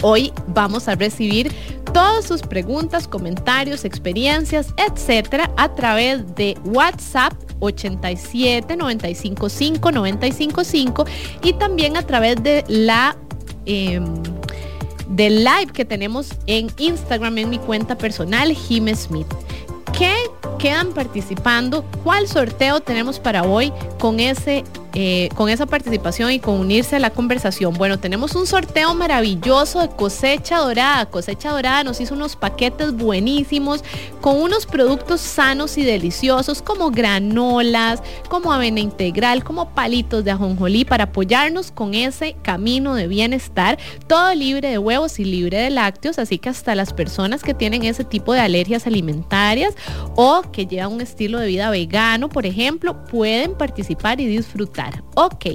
hoy 0.03 0.33
vamos 0.49 0.89
a 0.89 0.95
recibir 0.95 1.53
todas 1.93 2.27
sus 2.27 2.43
preguntas, 2.43 3.09
comentarios, 3.09 3.85
experiencias, 3.85 4.75
etcétera, 4.77 5.51
a 5.57 5.75
través 5.75 6.35
de 6.35 6.57
WhatsApp 6.65 7.33
87 7.61 8.77
95 8.77 9.49
5 9.49 9.93
95 9.93 10.65
5 10.65 11.05
y 11.43 11.53
también 11.55 11.97
a 11.97 12.03
través 12.03 12.43
de 12.43 12.65
la 12.69 13.17
eh, 13.65 14.01
del 15.09 15.45
live 15.45 15.73
que 15.73 15.85
tenemos 15.85 16.31
en 16.47 16.69
Instagram 16.79 17.39
en 17.39 17.51
mi 17.51 17.59
cuenta 17.59 17.97
personal, 17.97 18.53
Jim 18.53 18.95
Smith. 18.95 19.27
¿Qué 19.97 20.15
quedan 20.59 20.93
participando? 20.93 21.85
¿Cuál 22.05 22.29
sorteo 22.29 22.81
tenemos 22.81 23.19
para 23.19 23.45
hoy 23.45 23.73
con 23.99 24.21
ese 24.21 24.65
eh, 24.99 25.29
con 25.35 25.51
esa 25.51 25.67
participación 25.67 26.31
y 26.31 26.39
con 26.39 26.59
unirse 26.59 26.97
a 26.97 26.99
la 26.99 27.11
conversación. 27.11 27.75
Bueno, 27.75 27.99
tenemos 27.99 28.35
un 28.35 28.47
sorteo 28.47 28.95
maravilloso 28.95 29.83
de 29.83 29.91
cosecha 29.91 30.57
dorada. 30.57 31.05
Cosecha 31.05 31.51
dorada 31.51 31.85
nos 31.85 32.01
hizo 32.01 32.15
unos 32.15 32.35
paquetes 32.35 32.95
buenísimos 32.95 33.85
con 34.23 34.41
unos 34.41 34.65
productos 34.65 35.21
sanos 35.21 35.77
y 35.77 35.85
deliciosos 35.85 36.63
como 36.63 36.91
granolas, 36.91 38.03
como 38.31 38.51
avena 38.51 38.81
integral, 38.81 39.45
como 39.45 39.69
palitos 39.75 40.25
de 40.25 40.31
ajonjolí 40.31 40.87
para 40.87 41.05
apoyarnos 41.05 41.71
con 41.71 41.93
ese 41.93 42.35
camino 42.41 42.95
de 42.95 43.07
bienestar. 43.07 43.79
Todo 44.07 44.33
libre 44.33 44.71
de 44.71 44.79
huevos 44.79 45.19
y 45.19 45.27
libre 45.27 45.59
de 45.59 45.69
lácteos, 45.69 46.19
así 46.19 46.39
que 46.39 46.49
hasta 46.49 46.75
las 46.75 46.95
personas 46.95 47.43
que 47.43 47.53
tienen 47.53 47.85
ese 47.85 48.05
tipo 48.05 48.33
de 48.33 48.41
alergias 48.41 48.87
alimentarias 48.87 49.75
o 50.15 50.41
que 50.51 50.67
llevan 50.67 50.95
un 50.95 51.03
estilo 51.03 51.39
de 51.39 51.49
vida 51.49 51.69
vegano, 51.69 52.31
por 52.31 52.47
ejemplo, 52.47 53.05
pueden 53.05 53.53
participar 53.59 54.23
y 54.23 54.27
disfrutar. 54.27 54.86
Ok. 55.15 55.47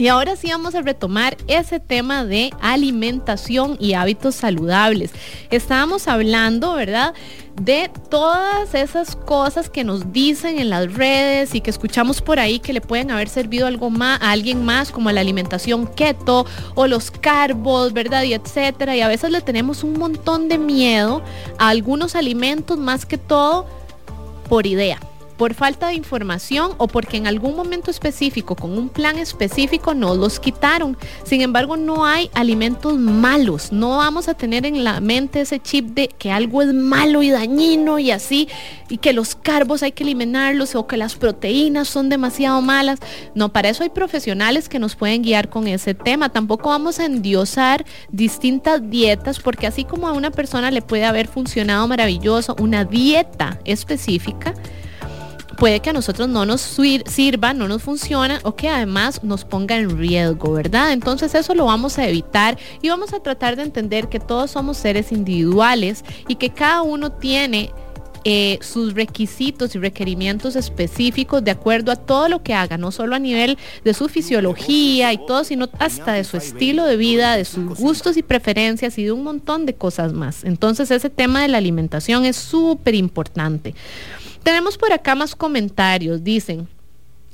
Y 0.00 0.08
ahora 0.08 0.34
sí 0.34 0.48
vamos 0.50 0.74
a 0.74 0.80
retomar 0.80 1.36
ese 1.46 1.78
tema 1.78 2.24
de 2.24 2.54
alimentación 2.62 3.76
y 3.78 3.92
hábitos 3.92 4.34
saludables. 4.34 5.10
Estábamos 5.50 6.08
hablando, 6.08 6.72
¿verdad? 6.72 7.12
De 7.60 7.90
todas 8.08 8.74
esas 8.74 9.14
cosas 9.14 9.68
que 9.68 9.84
nos 9.84 10.10
dicen 10.10 10.58
en 10.58 10.70
las 10.70 10.94
redes 10.94 11.54
y 11.54 11.60
que 11.60 11.68
escuchamos 11.68 12.22
por 12.22 12.40
ahí 12.40 12.60
que 12.60 12.72
le 12.72 12.80
pueden 12.80 13.10
haber 13.10 13.28
servido 13.28 13.66
algo 13.66 13.90
más 13.90 14.18
a 14.22 14.30
alguien 14.30 14.64
más, 14.64 14.90
como 14.90 15.12
la 15.12 15.20
alimentación 15.20 15.86
keto 15.86 16.46
o 16.74 16.86
los 16.86 17.10
carbos, 17.10 17.92
¿verdad? 17.92 18.22
Y 18.22 18.32
etcétera. 18.32 18.96
Y 18.96 19.02
a 19.02 19.08
veces 19.08 19.30
le 19.30 19.42
tenemos 19.42 19.84
un 19.84 19.98
montón 19.98 20.48
de 20.48 20.56
miedo 20.56 21.22
a 21.58 21.68
algunos 21.68 22.14
alimentos 22.16 22.78
más 22.78 23.04
que 23.04 23.18
todo 23.18 23.66
por 24.48 24.66
idea 24.66 24.98
por 25.40 25.54
falta 25.54 25.86
de 25.86 25.94
información 25.94 26.72
o 26.76 26.86
porque 26.86 27.16
en 27.16 27.26
algún 27.26 27.56
momento 27.56 27.90
específico, 27.90 28.54
con 28.56 28.76
un 28.76 28.90
plan 28.90 29.18
específico, 29.18 29.94
no 29.94 30.14
los 30.14 30.38
quitaron. 30.38 30.98
Sin 31.24 31.40
embargo, 31.40 31.78
no 31.78 32.04
hay 32.04 32.28
alimentos 32.34 32.98
malos. 32.98 33.72
No 33.72 33.96
vamos 33.96 34.28
a 34.28 34.34
tener 34.34 34.66
en 34.66 34.84
la 34.84 35.00
mente 35.00 35.40
ese 35.40 35.58
chip 35.58 35.94
de 35.94 36.08
que 36.08 36.30
algo 36.30 36.60
es 36.60 36.74
malo 36.74 37.22
y 37.22 37.30
dañino 37.30 37.98
y 37.98 38.10
así, 38.10 38.50
y 38.90 38.98
que 38.98 39.14
los 39.14 39.34
carbos 39.34 39.82
hay 39.82 39.92
que 39.92 40.02
eliminarlos 40.02 40.74
o 40.74 40.86
que 40.86 40.98
las 40.98 41.14
proteínas 41.14 41.88
son 41.88 42.10
demasiado 42.10 42.60
malas. 42.60 42.98
No, 43.34 43.50
para 43.50 43.70
eso 43.70 43.82
hay 43.82 43.88
profesionales 43.88 44.68
que 44.68 44.78
nos 44.78 44.94
pueden 44.94 45.22
guiar 45.22 45.48
con 45.48 45.66
ese 45.68 45.94
tema. 45.94 46.28
Tampoco 46.28 46.68
vamos 46.68 47.00
a 47.00 47.06
endiosar 47.06 47.86
distintas 48.10 48.90
dietas 48.90 49.40
porque 49.40 49.66
así 49.66 49.84
como 49.84 50.06
a 50.06 50.12
una 50.12 50.32
persona 50.32 50.70
le 50.70 50.82
puede 50.82 51.06
haber 51.06 51.28
funcionado 51.28 51.88
maravilloso 51.88 52.54
una 52.58 52.84
dieta 52.84 53.58
específica, 53.64 54.52
puede 55.60 55.80
que 55.80 55.90
a 55.90 55.92
nosotros 55.92 56.26
no 56.30 56.46
nos 56.46 56.62
sirva, 56.62 57.52
no 57.52 57.68
nos 57.68 57.82
funciona 57.82 58.40
o 58.44 58.56
que 58.56 58.70
además 58.70 59.22
nos 59.22 59.44
ponga 59.44 59.76
en 59.76 59.98
riesgo, 59.98 60.54
¿verdad? 60.54 60.90
Entonces 60.92 61.34
eso 61.34 61.54
lo 61.54 61.66
vamos 61.66 61.98
a 61.98 62.08
evitar 62.08 62.58
y 62.80 62.88
vamos 62.88 63.12
a 63.12 63.20
tratar 63.20 63.56
de 63.56 63.64
entender 63.64 64.08
que 64.08 64.18
todos 64.20 64.52
somos 64.52 64.78
seres 64.78 65.12
individuales 65.12 66.02
y 66.26 66.36
que 66.36 66.48
cada 66.48 66.80
uno 66.80 67.12
tiene 67.12 67.74
eh, 68.24 68.58
sus 68.62 68.94
requisitos 68.94 69.74
y 69.74 69.78
requerimientos 69.78 70.56
específicos 70.56 71.44
de 71.44 71.50
acuerdo 71.50 71.92
a 71.92 71.96
todo 71.96 72.30
lo 72.30 72.42
que 72.42 72.54
haga, 72.54 72.78
no 72.78 72.90
solo 72.90 73.14
a 73.14 73.18
nivel 73.18 73.58
de 73.84 73.92
su 73.92 74.08
fisiología 74.08 75.12
y 75.12 75.18
todo, 75.26 75.44
sino 75.44 75.68
hasta 75.78 76.14
de 76.14 76.24
su 76.24 76.38
estilo 76.38 76.86
de 76.86 76.96
vida, 76.96 77.36
de 77.36 77.44
sus 77.44 77.78
gustos 77.78 78.16
y 78.16 78.22
preferencias 78.22 78.96
y 78.98 79.04
de 79.04 79.12
un 79.12 79.24
montón 79.24 79.66
de 79.66 79.74
cosas 79.74 80.14
más. 80.14 80.44
Entonces 80.44 80.90
ese 80.90 81.10
tema 81.10 81.42
de 81.42 81.48
la 81.48 81.58
alimentación 81.58 82.24
es 82.24 82.36
súper 82.36 82.94
importante. 82.94 83.74
Tenemos 84.42 84.78
por 84.78 84.92
acá 84.92 85.14
más 85.14 85.34
comentarios. 85.34 86.22
Dicen, 86.24 86.68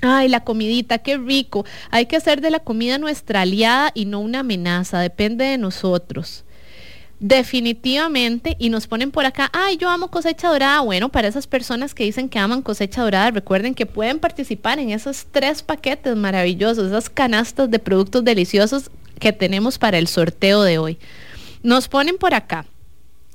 Ay, 0.02 0.28
la 0.28 0.44
comidita, 0.44 0.98
qué 0.98 1.16
rico. 1.16 1.64
Hay 1.90 2.06
que 2.06 2.16
hacer 2.16 2.40
de 2.40 2.50
la 2.50 2.60
comida 2.60 2.98
nuestra 2.98 3.42
aliada 3.42 3.92
y 3.94 4.04
no 4.04 4.20
una 4.20 4.40
amenaza, 4.40 5.00
depende 5.00 5.44
de 5.44 5.58
nosotros. 5.58 6.44
Definitivamente, 7.18 8.56
y 8.58 8.68
nos 8.68 8.86
ponen 8.86 9.10
por 9.10 9.24
acá, 9.24 9.48
ay, 9.54 9.78
yo 9.78 9.88
amo 9.88 10.10
cosecha 10.10 10.48
dorada. 10.48 10.80
Bueno, 10.80 11.08
para 11.08 11.28
esas 11.28 11.46
personas 11.46 11.94
que 11.94 12.04
dicen 12.04 12.28
que 12.28 12.38
aman 12.38 12.60
cosecha 12.60 13.02
dorada, 13.02 13.30
recuerden 13.30 13.74
que 13.74 13.86
pueden 13.86 14.18
participar 14.18 14.78
en 14.78 14.90
esos 14.90 15.24
tres 15.30 15.62
paquetes 15.62 16.14
maravillosos, 16.14 16.88
esas 16.88 17.08
canastas 17.08 17.70
de 17.70 17.78
productos 17.78 18.22
deliciosos 18.22 18.90
que 19.18 19.32
tenemos 19.32 19.78
para 19.78 19.96
el 19.96 20.08
sorteo 20.08 20.62
de 20.62 20.76
hoy. 20.76 20.98
Nos 21.62 21.88
ponen 21.88 22.18
por 22.18 22.34
acá. 22.34 22.66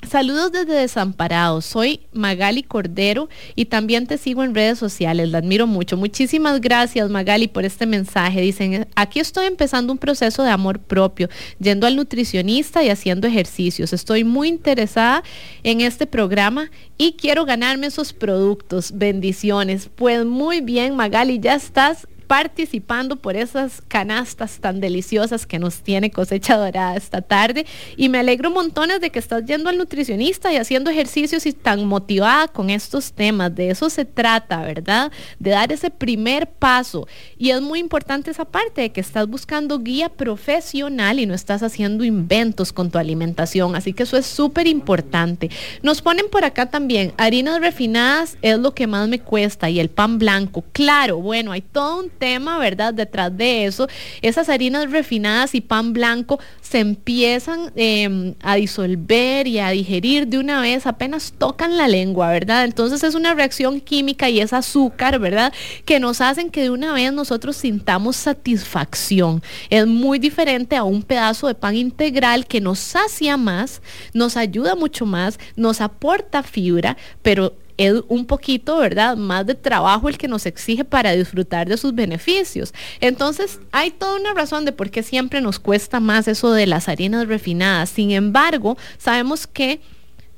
Saludos 0.10 0.52
desde 0.52 0.74
Desamparados. 0.74 1.64
Soy 1.64 2.02
Magali 2.12 2.64
Cordero 2.64 3.30
y 3.56 3.66
también 3.66 4.08
te 4.08 4.18
sigo 4.18 4.44
en 4.44 4.56
redes 4.56 4.80
sociales. 4.80 5.30
La 5.30 5.38
admiro 5.38 5.68
mucho. 5.68 5.96
Muchísimas 5.96 6.60
gracias 6.60 7.10
Magali 7.10 7.48
por 7.48 7.66
este 7.66 7.86
mensaje. 7.86 8.42
Dicen, 8.42 8.88
aquí 8.96 9.20
estoy 9.20 9.46
empezando 9.46 9.94
un 9.94 10.00
proceso 10.00 10.44
de 10.44 10.50
amor 10.50 10.80
propio, 10.80 11.30
yendo 11.60 11.86
al 11.86 11.96
nutricionista 11.96 12.84
y 12.84 12.90
haciendo 12.90 13.28
ejercicios. 13.28 13.94
Estoy 13.94 14.24
muy 14.24 14.50
interesada 14.50 15.24
en 15.64 15.82
este 15.82 16.08
programa 16.08 16.72
y 16.98 17.14
quiero 17.14 17.46
ganarme 17.46 17.88
esos 17.88 18.12
productos. 18.12 18.92
Bendiciones. 18.96 19.90
Pues 19.96 20.26
muy 20.26 20.62
bien 20.62 20.96
Magali, 20.96 21.40
ya 21.40 21.54
estás 21.54 22.08
participando 22.32 23.18
por 23.18 23.36
esas 23.36 23.82
canastas 23.90 24.60
tan 24.62 24.80
deliciosas 24.80 25.46
que 25.46 25.60
nos 25.60 25.82
tiene 25.82 26.12
cosecha 26.12 26.56
dorada 26.56 26.96
esta 26.96 27.22
tarde. 27.22 27.66
Y 27.98 28.08
me 28.08 28.20
alegro 28.20 28.50
montones 28.50 29.02
de 29.02 29.10
que 29.10 29.20
estás 29.20 29.44
yendo 29.44 29.70
al 29.70 29.78
nutricionista 29.78 30.54
y 30.54 30.56
haciendo 30.56 30.90
ejercicios 30.90 31.46
y 31.46 31.52
tan 31.52 31.84
motivada 31.84 32.48
con 32.48 32.70
estos 32.70 33.12
temas. 33.12 33.54
De 33.54 33.70
eso 33.70 33.90
se 33.90 34.06
trata, 34.06 34.62
¿verdad? 34.62 35.12
De 35.40 35.50
dar 35.50 35.74
ese 35.74 35.90
primer 35.90 36.48
paso. 36.48 37.06
Y 37.38 37.50
es 37.50 37.62
muy 37.62 37.80
importante 37.80 38.32
esa 38.32 38.46
parte 38.46 38.80
de 38.80 38.94
que 38.94 39.02
estás 39.02 39.28
buscando 39.28 39.80
guía 39.80 40.08
profesional 40.08 41.20
y 41.20 41.26
no 41.26 41.34
estás 41.34 41.64
haciendo 41.64 42.06
inventos 42.06 42.72
con 42.72 42.92
tu 42.92 42.98
alimentación. 42.98 43.76
Así 43.76 43.92
que 43.92 44.04
eso 44.04 44.16
es 44.16 44.26
súper 44.26 44.68
importante. 44.68 45.50
Nos 45.84 46.02
ponen 46.02 46.28
por 46.32 46.46
acá 46.46 46.70
también, 46.70 47.12
harinas 47.18 47.60
refinadas 47.60 48.38
es 48.42 48.58
lo 48.58 48.74
que 48.74 48.88
más 48.88 49.10
me 49.10 49.20
cuesta 49.20 49.70
y 49.70 49.82
el 49.82 49.90
pan 49.90 50.18
blanco. 50.18 50.64
Claro, 50.72 51.18
bueno, 51.18 51.52
hay 51.52 51.60
todo 51.60 52.00
un 52.00 52.21
tema, 52.22 52.60
¿verdad? 52.60 52.94
Detrás 52.94 53.36
de 53.36 53.66
eso, 53.66 53.88
esas 54.22 54.48
harinas 54.48 54.92
refinadas 54.92 55.56
y 55.56 55.62
pan 55.62 55.92
blanco 55.92 56.40
se 56.62 56.78
empiezan 56.78 57.72
em, 57.76 58.36
a 58.44 58.58
disolver 58.58 59.48
y 59.48 59.58
a 59.58 59.72
digerir 59.72 60.28
de 60.28 60.38
una 60.38 60.62
vez, 60.62 60.86
apenas 60.86 61.34
tocan 61.36 61.78
la 61.78 61.88
lengua, 61.88 62.30
¿verdad? 62.30 62.66
Entonces 62.66 63.04
es 63.04 63.16
una 63.16 63.34
reacción 63.34 63.82
química 63.82 64.30
y 64.30 64.40
es 64.40 64.54
azúcar, 64.54 65.18
¿verdad? 65.18 65.52
Que 65.84 66.00
nos 66.00 66.22
hacen 66.22 66.52
que 66.52 66.62
de 66.62 66.70
una 66.70 66.94
vez 66.94 67.12
nosotros 67.12 67.58
sintamos 67.58 68.18
satisfacción. 68.18 69.42
Es 69.72 69.88
muy 69.88 70.20
diferente 70.20 70.76
a 70.76 70.84
un 70.84 71.02
pedazo 71.02 71.48
de 71.48 71.56
pan 71.56 71.76
integral 71.76 72.46
que 72.46 72.62
nos 72.62 72.78
sacia 72.78 73.36
más, 73.36 73.82
nos 74.14 74.38
ayuda 74.38 74.76
mucho 74.76 75.08
más, 75.08 75.40
nos 75.56 75.82
aporta 75.82 76.44
fibra, 76.44 76.98
pero 77.24 77.56
es 77.86 78.02
un 78.08 78.26
poquito, 78.26 78.78
¿verdad? 78.78 79.18
Más 79.18 79.46
de 79.46 79.56
trabajo 79.56 80.10
el 80.10 80.18
que 80.18 80.28
nos 80.28 80.46
exige 80.46 80.86
para 80.86 81.14
disfrutar 81.14 81.68
de 81.68 81.78
sus 81.78 81.94
beneficios. 81.96 82.74
Entonces, 83.00 83.60
hay 83.72 83.92
toda 83.92 84.16
una 84.20 84.34
razón 84.34 84.66
de 84.66 84.72
por 84.72 84.92
qué 84.92 85.04
siempre 85.04 85.42
nos 85.42 85.60
cuesta 85.60 86.00
más 86.00 86.28
eso 86.28 86.52
de 86.52 86.68
las 86.68 86.88
harinas 86.88 87.28
refinadas. 87.28 87.90
Sin 87.90 88.12
embargo, 88.12 88.78
sabemos 88.98 89.48
que 89.48 89.82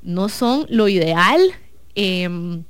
no 0.02 0.28
son 0.28 0.66
lo 0.68 0.88
ideal. 0.88 1.40
Em, 1.94 2.64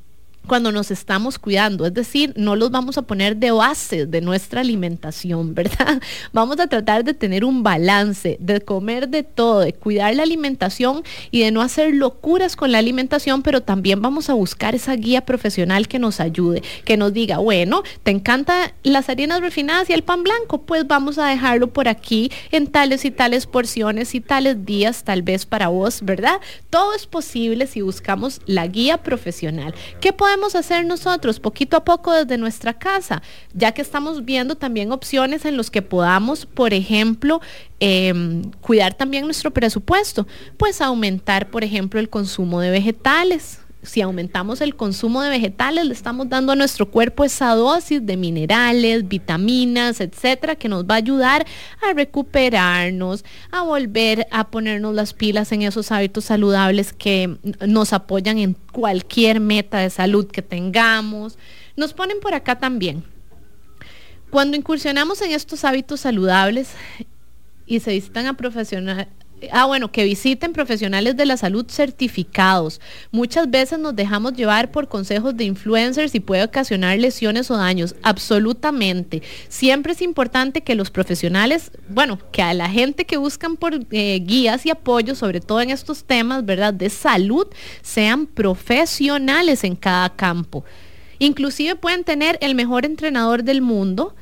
cuando 0.47 0.73
nos 0.73 0.91
estamos 0.91 1.39
cuidando, 1.39 1.87
es 1.87 1.95
decir, 1.95 2.33
no 2.37 2.57
los 2.57 2.71
vamos 2.71 2.99
a 2.99 3.03
poner 3.03 3.37
de 3.37 3.51
base 3.51 4.07
de 4.07 4.21
nuestra 4.21 4.61
alimentación, 4.61 5.55
¿verdad? 5.55 6.01
Vamos 6.33 6.61
a 6.61 6.67
tratar 6.67 7.05
de 7.05 7.15
tener 7.15 7.45
un 7.45 7.63
balance, 7.63 8.37
de 8.41 8.61
comer 8.61 9.09
de 9.09 9.23
todo, 9.23 9.61
de 9.61 9.73
cuidar 9.73 10.15
la 10.15 10.23
alimentación 10.23 11.03
y 11.31 11.41
de 11.41 11.51
no 11.51 11.63
hacer 11.63 11.95
locuras 11.95 12.57
con 12.57 12.73
la 12.73 12.79
alimentación, 12.79 13.43
pero 13.43 13.63
también 13.63 14.03
vamos 14.03 14.31
a 14.31 14.35
buscar 14.35 14.75
esa 14.75 14.95
guía 14.97 15.25
profesional 15.25 15.89
que 15.89 15.99
nos 15.99 16.21
ayude, 16.21 16.63
que 16.85 16.97
nos 16.97 17.13
diga, 17.13 17.39
bueno, 17.39 17.83
¿te 18.03 18.11
encantan 18.11 18.73
las 18.83 19.09
harinas 19.09 19.41
refinadas 19.41 19.89
y 19.91 19.93
el 19.93 20.03
pan 20.03 20.23
blanco? 20.23 20.63
Pues 20.63 20.87
vamos 20.87 21.19
a 21.19 21.27
dejarlo 21.27 21.69
por 21.73 21.89
aquí 21.89 22.31
en 22.51 22.67
tales 22.67 23.05
y 23.05 23.11
tales 23.11 23.47
porciones 23.47 24.15
y 24.15 24.21
tales 24.21 24.65
días 24.67 25.05
tal 25.05 25.23
vez 25.23 25.47
para 25.47 25.69
vos, 25.69 26.03
¿verdad? 26.03 26.41
Todo 26.71 26.95
es 26.95 27.07
posible 27.07 27.67
si 27.67 27.81
buscamos 27.81 28.41
la 28.47 28.67
guía 28.67 28.99
profesional. 28.99 29.75
¿Qué 30.01 30.13
podemos 30.13 30.34
podemos 30.35 30.57
hacer 30.57 30.85
nosotros 30.85 31.39
poquito 31.39 31.77
a 31.77 31.85
poco 31.85 32.13
desde 32.13 32.39
nuestra 32.39 32.73
casa? 32.75 33.23
Ya 33.53 33.71
que 33.71 33.83
estamos 33.83 34.25
viendo 34.25 34.57
también 34.57 34.91
opciones 34.91 35.45
en 35.45 35.57
los 35.57 35.71
que 35.71 35.81
podamos, 35.81 36.45
por 36.45 36.75
ejemplo, 36.75 37.41
em, 37.79 38.43
cuidar 38.61 38.95
también 38.95 39.27
nuestro 39.27 39.53
presupuesto, 39.53 40.27
pues 40.57 40.81
aumentar, 40.81 41.51
por 41.51 41.63
ejemplo, 41.63 42.01
el 42.01 42.11
consumo 42.11 42.61
de 42.61 42.71
vegetales 42.71 43.61
si 43.85 44.01
aumentamos 44.01 44.61
el 44.61 44.75
consumo 44.75 45.23
de 45.23 45.31
vegetales, 45.31 45.87
le 45.87 45.93
estamos 45.93 46.29
dando 46.29 46.53
a 46.53 46.57
nuestro 46.57 46.91
cuerpo 46.91 47.25
esa 47.25 47.55
dosis 47.55 48.05
de 48.05 48.17
minerales, 48.17 49.07
vitaminas, 49.07 50.01
etcétera, 50.01 50.57
que 50.57 50.69
nos 50.69 50.85
va 50.85 50.95
a 50.95 50.99
ayudar 50.99 51.47
a 51.83 51.93
recuperarnos, 51.93 53.25
a 53.51 53.63
volver 53.63 54.27
a 54.31 54.49
ponernos 54.51 54.95
las 54.95 55.13
pilas 55.13 55.53
en 55.53 55.63
esos 55.63 55.93
hábitos 55.93 56.25
saludables 56.25 56.93
que 56.93 57.37
nos 57.67 57.93
apoyan 57.93 58.39
en 58.39 58.55
cualquier 58.73 59.41
meta 59.41 59.79
de 59.79 59.91
salud 59.91 60.27
que 60.27 60.43
tengamos. 60.43 61.39
Nos 61.77 61.93
ponen 61.93 62.21
por 62.21 62.35
acá 62.35 62.59
también. 62.59 63.05
Cuando 64.31 64.57
incursionamos 64.57 65.21
en 65.23 65.33
estos 65.33 65.65
hábitos 65.65 66.01
saludables 66.01 66.73
y 67.67 67.81
se 67.81 67.93
visitan 67.93 68.27
a 68.27 68.35
profesionales, 68.35 69.07
Ah, 69.53 69.67
bueno, 69.67 69.91
que 69.91 70.05
visiten 70.05 70.53
profesionales 70.53 71.17
de 71.17 71.27
la 71.27 71.37
salud 71.37 71.67
certificados. 71.69 72.81
Muchas 73.11 73.51
veces 73.51 73.79
nos 73.79 73.95
dejamos 73.95 74.35
llevar 74.35 74.71
por 74.71 74.89
consejos 74.89 75.37
de 75.37 75.45
influencers 75.45 76.15
y 76.15 76.21
puede 76.21 76.45
ocasionar 76.45 76.99
lesiones 76.99 77.51
o 77.51 77.57
daños. 77.57 77.95
Absolutamente. 78.03 79.23
Siempre 79.49 79.93
es 79.93 80.03
importante 80.03 80.63
que 80.63 80.75
los 80.75 80.91
profesionales, 80.91 81.73
bueno, 81.89 82.19
que 82.33 82.43
a 82.43 82.55
la 82.55 82.69
gente 82.69 83.05
que 83.05 83.17
buscan 83.17 83.57
por 83.57 83.75
eh, 83.91 84.21
guías 84.25 84.65
y 84.67 84.71
apoyo, 84.71 85.15
sobre 85.15 85.41
todo 85.41 85.61
en 85.61 85.71
estos 85.71 86.05
temas, 86.05 86.45
¿verdad? 86.45 86.73
De 86.73 86.91
salud, 86.91 87.47
sean 87.83 88.27
profesionales 88.27 89.65
en 89.65 89.77
cada 89.77 90.11
campo. 90.11 90.65
Inclusive 91.19 91.77
pueden 91.77 92.05
tener 92.05 92.39
el 92.41 92.55
mejor 92.55 92.85
entrenador 92.85 93.45
del 93.45 93.63
mundo, 93.63 94.15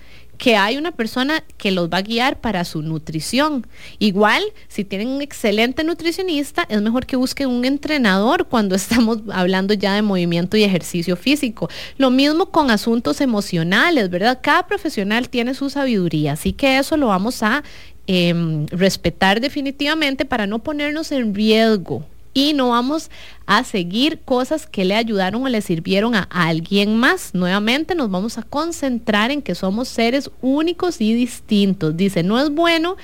que 0.43 0.57
hay 0.57 0.77
una 0.77 0.91
persona 0.91 1.45
que 1.57 1.71
los 1.71 1.89
va 1.89 1.99
a 1.99 2.03
guiar 2.03 2.41
para 2.41 2.65
su 2.65 2.83
nutrición. 2.83 3.65
Igual, 4.01 4.43
si 4.67 4.83
tienen 4.83 5.07
un 5.07 5.23
excelente 5.23 5.85
nutricionista, 5.85 6.67
es 6.69 6.83
mejor 6.83 7.07
que 7.07 7.15
busquen 7.15 7.49
un 7.49 7.65
entrenador 7.65 8.49
cuando 8.49 8.75
estamos 8.83 9.19
hablando 9.33 9.73
ya 9.73 9.95
de 9.95 10.03
movimiento 10.03 10.57
y 10.57 10.65
ejercicio 10.65 11.15
físico. 11.15 11.71
Lo 11.97 12.11
mismo 12.11 12.47
con 12.47 12.73
asuntos 12.73 13.21
emocionales, 13.21 14.11
¿verdad? 14.11 14.41
Cada 14.43 14.67
profesional 14.67 15.29
tiene 15.29 15.55
su 15.55 15.71
sabiduría, 15.71 16.33
así 16.33 16.53
que 16.53 16.77
eso 16.77 16.97
lo 16.97 17.07
vamos 17.07 17.45
a 17.45 17.63
em, 18.09 18.67
respetar 18.67 19.41
definitivamente 19.41 20.25
para 20.25 20.49
no 20.49 20.59
ponernos 20.59 21.13
en 21.13 21.37
riesgo 21.37 22.05
y 22.35 22.55
no 22.55 22.71
vamos 22.71 23.11
a 23.47 23.65
seguir 23.65 24.21
cosas 24.21 24.67
que 24.67 24.85
le 24.85 24.95
ayudaron 24.95 25.45
o 25.45 25.49
le 25.49 25.61
sirvieron 25.61 26.15
a 26.15 26.29
alguien 26.31 26.97
más. 26.97 27.35
Nuevamente 27.35 27.95
nos 27.95 28.11
vamos 28.11 28.39
a 28.39 28.43
concentrar 28.43 29.31
en 29.31 29.43
que 29.43 29.55
somos 29.55 29.89
seres 29.89 30.31
únicos 30.41 31.01
y 31.01 31.15
distintos. 31.15 31.97
Dice, 31.97 32.23
no 32.23 32.41
es 32.41 32.51
bueno 32.51 32.97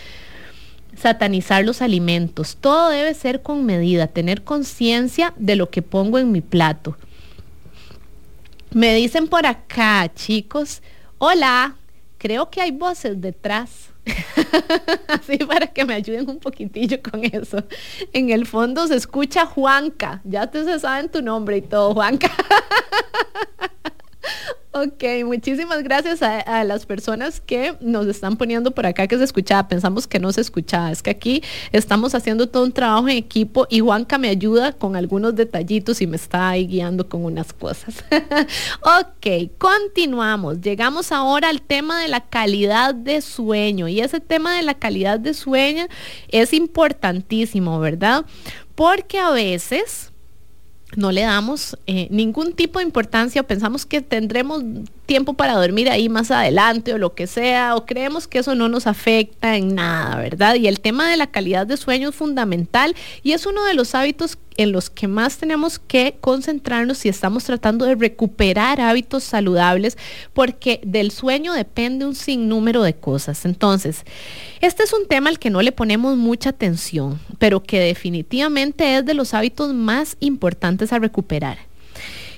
satanizar 0.97 1.64
los 1.64 1.83
alimentos. 1.83 2.57
Todo 2.61 2.91
debe 2.91 3.14
ser 3.14 3.43
con 3.43 3.64
medida, 3.64 4.07
tener 4.07 4.43
conciencia 4.43 5.35
de 5.37 5.57
lo 5.57 5.70
que 5.70 5.83
pongo 5.83 6.18
en 6.18 6.33
mi 6.33 6.41
plato. 6.41 6.97
Me 8.72 8.95
dicen 8.95 9.29
por 9.29 9.47
acá, 9.47 10.11
chicos, 10.14 10.83
hola, 11.18 11.76
creo 12.18 12.51
que 12.51 12.61
hay 12.61 12.70
voces 12.70 13.20
detrás. 13.20 13.88
Así 15.09 15.39
para 15.39 15.67
que 15.67 15.85
me 15.85 15.95
ayuden 15.95 16.29
un 16.29 16.39
poquitillo 16.39 17.01
con 17.03 17.25
eso. 17.25 17.65
En 18.13 18.31
el 18.31 18.47
fondo 18.47 18.87
se 18.87 18.97
escucha 18.97 19.47
Juanca. 19.47 20.21
Ya 20.25 20.49
te 20.49 20.65
se 20.65 20.79
saben 20.79 21.09
tu 21.09 21.23
nombre 21.23 21.59
y 21.59 21.63
todo, 21.63 21.95
Juanca. 21.95 22.31
Ok, 24.81 25.03
muchísimas 25.24 25.83
gracias 25.83 26.22
a, 26.22 26.62
las 26.62 26.87
personas 26.87 27.41
que 27.41 27.74
nos 27.81 28.07
están 28.07 28.37
poniendo 28.37 28.70
por 28.70 28.87
acá 28.87 29.09
que 29.09 29.18
se 29.18 29.24
escuchaba. 29.24 29.66
Pensamos 29.66 30.07
que 30.07 30.20
no 30.20 30.31
se 30.31 30.41
escuchaba. 30.41 30.93
Es 30.93 31.03
que 31.03 31.11
aquí 31.11 31.43
estamos 31.72 32.14
haciendo 32.14 32.49
todo 32.49 32.62
un 32.62 32.70
trabajo 32.70 33.09
en 33.09 33.16
equipo 33.16 33.66
y 33.68 33.81
Juanca 33.81 34.18
me 34.18 34.29
ayuda 34.29 34.72
con 34.72 34.95
algunos 34.95 35.35
detallitos 35.35 36.01
y 36.01 36.07
me 36.07 36.14
está 36.14 36.51
ahí 36.51 36.68
guiando 36.68 37.09
con 37.09 37.24
unas 37.24 37.53
cosas. 37.53 38.05
ok, 38.83 39.51
continuamos. 39.59 40.61
Llegamos 40.61 41.11
ahora 41.11 41.49
al 41.49 41.61
tema 41.61 42.01
de 42.01 42.07
la 42.07 42.20
calidad 42.20 42.95
de 42.95 43.20
sueño 43.20 43.89
y 43.89 44.01
ese 44.01 44.20
tema 44.20 44.55
de 44.55 44.62
la 44.62 44.74
calidad 44.74 45.18
de 45.18 45.35
sueño 45.35 45.87
es 46.29 46.53
importantísimo, 46.53 47.81
¿verdad? 47.81 48.24
Porque 48.76 49.18
a 49.18 49.31
veces 49.31 50.08
no 50.97 51.12
le 51.12 51.22
damos 51.22 51.76
eh, 51.86 52.09
ningún 52.11 52.53
tipo 52.55 52.78
de 52.78 52.84
importancia, 52.84 53.43
pensamos 53.43 53.86
que 53.86 54.01
tendremos 54.01 54.62
tiempo 55.09 55.33
para 55.33 55.55
dormir 55.55 55.89
ahí 55.89 56.11
más 56.11 56.31
adelante 56.31 56.93
o 56.93 56.99
lo 56.99 57.15
que 57.15 57.27
sea, 57.27 57.75
o 57.75 57.87
creemos 57.87 58.29
que 58.29 58.41
eso 58.41 58.55
no 58.55 58.69
nos 58.69 58.87
afecta 58.87 59.57
en 59.57 59.75
nada, 59.75 60.17
¿verdad? 60.17 60.55
Y 60.57 60.69
el 60.69 60.81
tema 60.81 61.11
de 61.11 61.17
la 61.17 61.29
calidad 61.29 61.67
de 61.67 61.79
sueño 61.79 62.11
es 62.11 62.15
fundamental 62.15 62.95
y 63.23 63.33
es 63.33 63.47
uno 63.47 63.65
de 63.65 63.73
los 63.73 63.95
hábitos 63.95 64.39
en 64.59 64.71
los 64.71 64.91
que 64.91 65.09
más 65.09 65.39
tenemos 65.39 65.79
que 65.79 66.17
concentrarnos 66.21 66.99
si 66.99 67.09
estamos 67.09 67.45
tratando 67.45 67.87
de 67.87 67.95
recuperar 67.95 68.83
hábitos 68.83 69.25
saludables, 69.25 69.97
porque 70.35 70.81
del 70.85 71.11
sueño 71.11 71.55
depende 71.55 72.05
un 72.05 72.15
sinnúmero 72.15 72.83
de 72.83 72.93
cosas. 72.93 73.47
Entonces, 73.47 74.05
este 74.61 74.83
es 74.83 74.93
un 74.93 75.09
tema 75.09 75.31
al 75.31 75.39
que 75.39 75.49
no 75.49 75.63
le 75.63 75.73
ponemos 75.73 76.19
mucha 76.19 76.51
atención, 76.51 77.19
pero 77.39 77.63
que 77.63 77.81
definitivamente 77.81 78.99
es 78.99 79.07
de 79.07 79.15
los 79.15 79.33
hábitos 79.33 79.73
más 79.73 80.19
importantes 80.21 80.93
a 80.93 80.99
recuperar. 80.99 81.68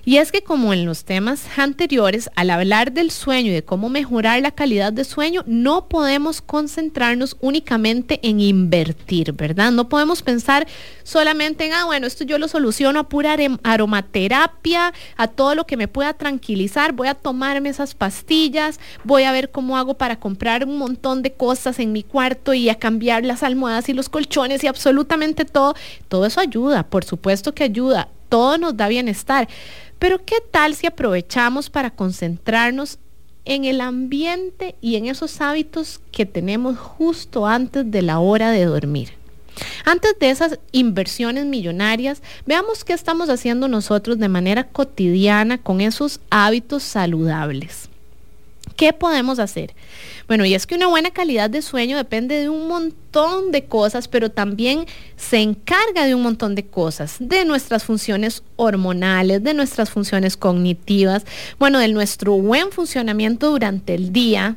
Y 0.05 0.17
es 0.17 0.33
que 0.33 0.43
como 0.43 0.73
en 0.73 0.87
los 0.87 1.05
temas 1.05 1.45
anteriores, 1.57 2.31
al 2.35 2.51
hablar 2.51 2.93
del 2.93 3.11
sueño 3.11 3.51
y 3.51 3.55
de 3.55 3.65
cómo 3.65 3.89
mejorar 3.89 4.41
la 4.41 4.51
calidad 4.51 4.93
de 4.93 5.05
sueño, 5.05 5.43
no 5.47 5.89
podemos 5.89 6.41
concentrarnos 6.41 7.37
únicamente 7.41 8.19
en 8.23 8.41
invertir, 8.41 9.33
¿verdad? 9.33 9.73
No 9.73 9.89
podemos 9.89 10.23
pensar 10.23 10.67
solamente 11.03 11.67
en, 11.67 11.73
ah, 11.73 11.85
bueno, 11.85 12.07
esto 12.07 12.25
yo 12.25 12.39
lo 12.39 12.49
soluciono 12.49 13.01
a 13.01 13.09
pura 13.09 13.37
aromaterapia, 13.63 14.93
a 15.17 15.29
todo 15.29 15.55
lo 15.55 15.67
que 15.67 15.77
me 15.77 15.89
pueda 15.89 16.15
tranquilizar, 16.15 16.93
voy 16.93 17.09
a 17.09 17.15
tomarme 17.15 17.69
esas 17.69 17.95
pastillas, 17.95 18.81
voy 19.05 19.25
a 19.25 19.33
ver 19.33 19.51
cómo 19.51 19.77
hago 19.77 19.95
para 19.95 20.19
comprar 20.19 20.65
un 20.65 20.79
montón 20.79 21.23
de 21.23 21.33
cosas 21.33 21.79
en 21.79 21.93
mi 21.93 22.03
cuarto 22.03 22.55
y 22.55 22.69
a 22.69 22.75
cambiar 22.77 23.25
las 23.25 23.43
almohadas 23.43 23.89
y 23.89 23.93
los 23.93 24.09
colchones 24.09 24.65
y 24.65 24.67
absolutamente 24.67 25.45
todo. 25.45 25.75
Todo 26.09 26.27
eso 26.27 26.41
ayuda, 26.41 26.85
por 26.85 27.05
supuesto 27.05 27.55
que 27.55 27.65
ayuda, 27.65 28.09
todo 28.31 28.57
nos 28.57 28.75
da 28.75 28.89
bienestar 28.89 29.47
pero 30.01 30.25
¿qué 30.25 30.37
tal 30.51 30.75
si 30.75 30.87
aprovechamos 30.87 31.69
para 31.69 31.91
concentrarnos 31.91 32.99
en 33.45 33.67
el 33.67 33.83
ambiente 33.83 34.75
y 34.81 34.97
en 34.97 35.07
esos 35.07 35.43
hábitos 35.43 36.01
que 36.11 36.25
tenemos 36.25 36.79
justo 36.79 37.47
antes 37.47 37.89
de 37.89 38.01
la 38.01 38.19
hora 38.19 38.51
de 38.51 38.65
dormir? 38.65 39.11
Antes 39.85 40.19
de 40.19 40.31
esas 40.31 40.59
inversiones 40.73 41.45
millonarias, 41.45 42.23
veamos 42.47 42.83
qué 42.83 42.95
estamos 42.95 43.29
haciendo 43.29 43.69
nosotros 43.69 44.19
de 44.19 44.31
manera 44.31 44.65
cotidiana 44.69 45.59
con 45.59 45.83
esos 45.83 46.21
hábitos 46.31 46.83
saludables. 46.83 47.90
¿Qué 48.81 48.95
podemos 48.95 49.39
hacer? 49.39 49.75
Bueno, 50.27 50.47
y 50.47 50.55
es 50.55 50.67
que 50.67 50.75
una 50.75 50.87
buena 50.87 51.11
calidad 51.11 51.51
de 51.51 51.61
sueño 51.61 51.99
depende 51.99 52.41
de 52.41 52.49
un 52.49 52.67
montón 52.67 53.53
de 53.53 53.67
cosas, 53.67 54.09
pero 54.09 54.31
también 54.31 54.87
se 55.19 55.37
encarga 55.43 56.07
de 56.07 56.15
un 56.15 56.23
montón 56.23 56.55
de 56.55 56.65
cosas, 56.65 57.17
de 57.19 57.45
nuestras 57.45 57.85
funciones 57.85 58.43
hormonales, 58.57 59.45
de 59.45 59.53
nuestras 59.53 59.91
funciones 59.91 60.39
cognitivas, 60.39 61.27
bueno, 61.59 61.79
de 61.79 61.89
nuestro 61.89 62.33
buen 62.39 62.73
funcionamiento 62.73 63.51
durante 63.51 63.93
el 63.93 64.15
día, 64.15 64.57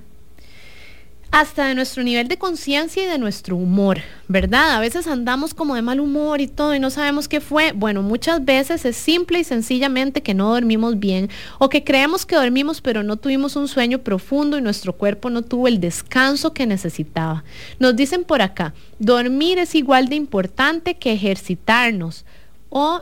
hasta 1.34 1.65
de 1.65 1.73
nuestro 1.73 2.03
nivel 2.03 2.27
de 2.27 2.38
conciencia 2.38 3.03
y 3.03 3.07
de 3.07 3.17
nuestro 3.17 3.55
humor, 3.55 4.01
¿verdad? 4.27 4.75
A 4.75 4.79
veces 4.79 5.07
andamos 5.07 5.55
como 5.55 5.73
de 5.73 5.81
mal 5.81 5.99
humor 5.99 6.41
y 6.41 6.47
todo 6.47 6.75
y 6.75 6.79
no 6.79 6.91
sabemos 6.91 7.27
qué 7.27 7.41
fue. 7.41 7.71
Bueno, 7.71 8.03
muchas 8.03 8.45
veces 8.45 8.86
es 8.86 8.95
simple 8.95 9.39
y 9.39 9.43
sencillamente 9.43 10.21
que 10.21 10.36
no 10.36 10.53
dormimos 10.53 10.99
bien 10.99 11.31
o 11.57 11.69
que 11.69 11.84
creemos 11.84 12.27
que 12.27 12.36
dormimos 12.36 12.81
pero 12.81 13.01
no 13.01 13.17
tuvimos 13.17 13.55
un 13.55 13.67
sueño 13.67 13.97
profundo 13.97 14.59
y 14.59 14.61
nuestro 14.61 14.93
cuerpo 14.93 15.31
no 15.31 15.41
tuvo 15.41 15.67
el 15.67 15.79
descanso 15.79 16.53
que 16.53 16.67
necesitaba. 16.67 17.43
Nos 17.79 17.95
dicen 17.95 18.25
por 18.25 18.43
acá, 18.43 18.75
dormir 18.99 19.57
es 19.57 19.73
igual 19.73 20.09
de 20.09 20.15
importante 20.17 20.97
que 20.97 21.13
ejercitarnos 21.13 22.25
o 22.69 23.01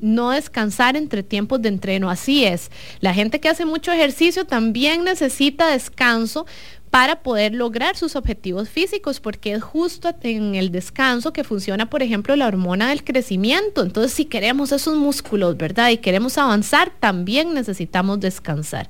no 0.00 0.30
descansar 0.30 0.96
entre 0.96 1.22
tiempos 1.22 1.62
de 1.62 1.68
entreno. 1.68 2.10
Así 2.10 2.44
es. 2.44 2.70
La 3.00 3.14
gente 3.14 3.40
que 3.40 3.48
hace 3.48 3.64
mucho 3.64 3.92
ejercicio 3.92 4.44
también 4.44 5.04
necesita 5.04 5.68
descanso 5.68 6.46
para 6.90 7.22
poder 7.22 7.54
lograr 7.54 7.96
sus 7.96 8.16
objetivos 8.16 8.68
físicos, 8.68 9.20
porque 9.20 9.52
es 9.52 9.62
justo 9.62 10.12
en 10.22 10.56
el 10.56 10.72
descanso 10.72 11.32
que 11.32 11.44
funciona, 11.44 11.88
por 11.88 12.02
ejemplo, 12.02 12.34
la 12.34 12.48
hormona 12.48 12.88
del 12.88 13.04
crecimiento. 13.04 13.82
Entonces, 13.82 14.12
si 14.12 14.24
queremos 14.24 14.72
esos 14.72 14.96
músculos, 14.96 15.56
¿verdad? 15.56 15.90
Y 15.90 15.98
queremos 15.98 16.36
avanzar, 16.36 16.92
también 16.98 17.54
necesitamos 17.54 18.18
descansar. 18.18 18.88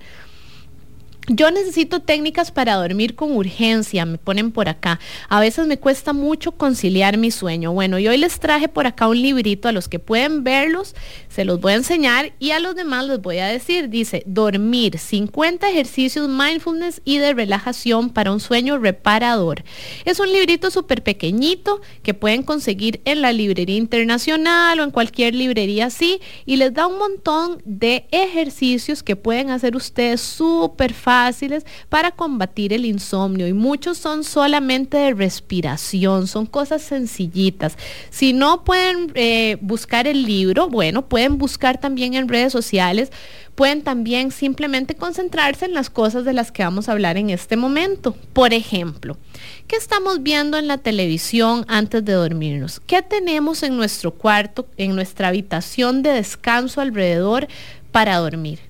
Yo 1.32 1.52
necesito 1.52 2.00
técnicas 2.00 2.50
para 2.50 2.74
dormir 2.74 3.14
con 3.14 3.30
urgencia, 3.30 4.04
me 4.04 4.18
ponen 4.18 4.50
por 4.50 4.68
acá. 4.68 4.98
A 5.28 5.38
veces 5.38 5.68
me 5.68 5.78
cuesta 5.78 6.12
mucho 6.12 6.50
conciliar 6.50 7.18
mi 7.18 7.30
sueño. 7.30 7.72
Bueno, 7.72 8.00
y 8.00 8.08
hoy 8.08 8.18
les 8.18 8.40
traje 8.40 8.66
por 8.66 8.88
acá 8.88 9.06
un 9.06 9.22
librito 9.22 9.68
a 9.68 9.72
los 9.72 9.86
que 9.86 10.00
pueden 10.00 10.42
verlos, 10.42 10.96
se 11.28 11.44
los 11.44 11.60
voy 11.60 11.74
a 11.74 11.76
enseñar 11.76 12.32
y 12.40 12.50
a 12.50 12.58
los 12.58 12.74
demás 12.74 13.06
les 13.06 13.22
voy 13.22 13.38
a 13.38 13.46
decir, 13.46 13.88
dice, 13.90 14.24
dormir, 14.26 14.98
50 14.98 15.70
ejercicios 15.70 16.28
mindfulness 16.28 17.00
y 17.04 17.18
de 17.18 17.32
relajación 17.32 18.10
para 18.10 18.32
un 18.32 18.40
sueño 18.40 18.78
reparador. 18.78 19.62
Es 20.04 20.18
un 20.18 20.32
librito 20.32 20.72
súper 20.72 21.04
pequeñito 21.04 21.80
que 22.02 22.12
pueden 22.12 22.42
conseguir 22.42 23.02
en 23.04 23.22
la 23.22 23.32
librería 23.32 23.76
internacional 23.76 24.80
o 24.80 24.82
en 24.82 24.90
cualquier 24.90 25.36
librería 25.36 25.86
así 25.86 26.20
y 26.44 26.56
les 26.56 26.74
da 26.74 26.88
un 26.88 26.98
montón 26.98 27.62
de 27.64 28.08
ejercicios 28.10 29.04
que 29.04 29.14
pueden 29.14 29.50
hacer 29.50 29.76
ustedes 29.76 30.20
súper 30.20 30.92
fáciles 31.20 31.66
para 31.90 32.12
combatir 32.12 32.72
el 32.72 32.86
insomnio 32.86 33.46
y 33.46 33.52
muchos 33.52 33.98
son 33.98 34.24
solamente 34.24 34.96
de 34.96 35.12
respiración, 35.12 36.26
son 36.26 36.46
cosas 36.46 36.80
sencillitas. 36.80 37.76
Si 38.08 38.32
no 38.32 38.64
pueden 38.64 39.12
eh, 39.14 39.58
buscar 39.60 40.06
el 40.06 40.22
libro, 40.22 40.70
bueno, 40.70 41.06
pueden 41.06 41.36
buscar 41.36 41.78
también 41.78 42.14
en 42.14 42.26
redes 42.26 42.52
sociales, 42.52 43.10
pueden 43.54 43.82
también 43.82 44.30
simplemente 44.30 44.94
concentrarse 44.94 45.66
en 45.66 45.74
las 45.74 45.90
cosas 45.90 46.24
de 46.24 46.32
las 46.32 46.50
que 46.52 46.64
vamos 46.64 46.88
a 46.88 46.92
hablar 46.92 47.18
en 47.18 47.28
este 47.28 47.56
momento. 47.56 48.16
Por 48.32 48.54
ejemplo, 48.54 49.18
¿qué 49.66 49.76
estamos 49.76 50.22
viendo 50.22 50.56
en 50.56 50.68
la 50.68 50.78
televisión 50.78 51.66
antes 51.68 52.02
de 52.02 52.14
dormirnos? 52.14 52.80
¿Qué 52.80 53.02
tenemos 53.02 53.62
en 53.62 53.76
nuestro 53.76 54.12
cuarto, 54.12 54.66
en 54.78 54.94
nuestra 54.94 55.28
habitación 55.28 56.02
de 56.02 56.12
descanso 56.12 56.80
alrededor 56.80 57.46
para 57.92 58.16
dormir? 58.16 58.69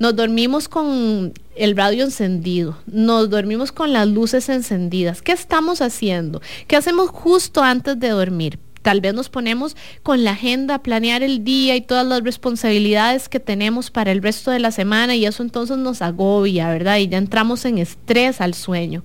Nos 0.00 0.16
dormimos 0.16 0.66
con 0.66 1.34
el 1.56 1.76
radio 1.76 2.04
encendido, 2.04 2.78
nos 2.86 3.28
dormimos 3.28 3.70
con 3.70 3.92
las 3.92 4.08
luces 4.08 4.48
encendidas. 4.48 5.20
¿Qué 5.20 5.32
estamos 5.32 5.82
haciendo? 5.82 6.40
¿Qué 6.66 6.76
hacemos 6.76 7.10
justo 7.10 7.62
antes 7.62 8.00
de 8.00 8.08
dormir? 8.08 8.58
Tal 8.80 9.02
vez 9.02 9.12
nos 9.12 9.28
ponemos 9.28 9.76
con 10.02 10.24
la 10.24 10.30
agenda 10.30 10.76
a 10.76 10.82
planear 10.82 11.22
el 11.22 11.44
día 11.44 11.76
y 11.76 11.82
todas 11.82 12.06
las 12.06 12.22
responsabilidades 12.22 13.28
que 13.28 13.40
tenemos 13.40 13.90
para 13.90 14.10
el 14.10 14.22
resto 14.22 14.50
de 14.50 14.58
la 14.58 14.70
semana 14.70 15.16
y 15.16 15.26
eso 15.26 15.42
entonces 15.42 15.76
nos 15.76 16.00
agobia, 16.00 16.70
¿verdad? 16.70 16.96
Y 16.96 17.08
ya 17.08 17.18
entramos 17.18 17.66
en 17.66 17.76
estrés 17.76 18.40
al 18.40 18.54
sueño. 18.54 19.04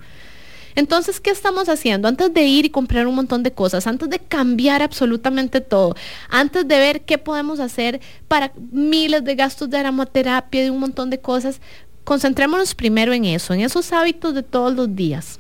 Entonces, 0.76 1.22
¿qué 1.22 1.30
estamos 1.30 1.70
haciendo? 1.70 2.08
Antes 2.08 2.34
de 2.34 2.44
ir 2.44 2.66
y 2.66 2.70
comprar 2.70 3.08
un 3.08 3.16
montón 3.16 3.44
de 3.44 3.54
cosas, 3.54 3.88
antes 3.88 4.10
de 4.10 4.20
cambiar 4.20 4.82
absolutamente 4.82 5.62
todo, 5.62 5.96
antes 6.30 6.68
de 6.68 6.78
ver 6.78 7.02
qué 7.06 7.18
podemos 7.18 7.60
hacer 7.60 8.02
para 8.28 8.52
miles 8.72 9.24
de 9.24 9.36
gastos 9.36 9.70
de 9.70 9.78
aromaterapia, 9.78 10.64
de 10.64 10.72
un 10.72 10.80
montón 10.80 11.10
de 11.10 11.20
cosas, 11.20 11.62
concentrémonos 12.04 12.76
primero 12.76 13.14
en 13.14 13.24
eso, 13.24 13.54
en 13.54 13.62
esos 13.62 13.94
hábitos 13.94 14.34
de 14.34 14.44
todos 14.44 14.74
los 14.74 14.94
días. 14.94 15.40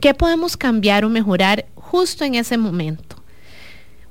¿Qué 0.00 0.14
podemos 0.14 0.56
cambiar 0.56 1.04
o 1.04 1.08
mejorar 1.08 1.66
justo 1.74 2.24
en 2.24 2.36
ese 2.36 2.56
momento? 2.56 3.23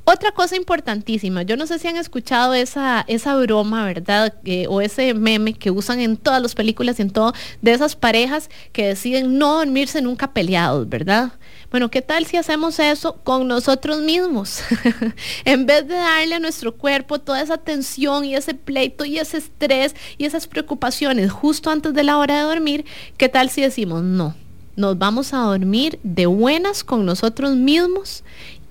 Otra 0.05 0.33
cosa 0.33 0.57
importantísima, 0.57 1.43
yo 1.43 1.55
no 1.55 1.65
sé 1.65 1.79
si 1.79 1.87
han 1.87 1.95
escuchado 1.95 2.53
esa, 2.53 3.05
esa 3.07 3.37
broma, 3.37 3.85
¿verdad? 3.85 4.33
Eh, 4.43 4.65
o 4.67 4.81
ese 4.81 5.13
meme 5.13 5.53
que 5.53 5.71
usan 5.71 6.01
en 6.01 6.17
todas 6.17 6.41
las 6.41 6.55
películas 6.55 6.99
y 6.99 7.03
en 7.03 7.09
todo, 7.09 7.33
de 7.61 7.71
esas 7.71 7.95
parejas 7.95 8.49
que 8.73 8.85
deciden 8.85 9.37
no 9.37 9.53
dormirse 9.53 10.01
nunca 10.01 10.33
peleados, 10.33 10.89
¿verdad? 10.89 11.31
Bueno, 11.71 11.89
¿qué 11.89 12.01
tal 12.01 12.25
si 12.25 12.35
hacemos 12.35 12.79
eso 12.79 13.15
con 13.23 13.47
nosotros 13.47 14.01
mismos? 14.01 14.59
en 15.45 15.65
vez 15.65 15.87
de 15.87 15.95
darle 15.95 16.35
a 16.35 16.39
nuestro 16.39 16.75
cuerpo 16.75 17.19
toda 17.19 17.41
esa 17.41 17.57
tensión 17.57 18.25
y 18.25 18.35
ese 18.35 18.55
pleito 18.55 19.05
y 19.05 19.19
ese 19.19 19.37
estrés 19.37 19.95
y 20.17 20.25
esas 20.25 20.47
preocupaciones 20.47 21.31
justo 21.31 21.69
antes 21.69 21.93
de 21.93 22.03
la 22.03 22.17
hora 22.17 22.39
de 22.39 22.43
dormir, 22.43 22.83
¿qué 23.15 23.29
tal 23.29 23.49
si 23.49 23.61
decimos 23.61 24.03
no? 24.03 24.35
Nos 24.75 24.97
vamos 24.97 25.35
a 25.35 25.37
dormir 25.37 25.99
de 26.01 26.25
buenas 26.25 26.83
con 26.83 27.05
nosotros 27.05 27.55
mismos 27.55 28.23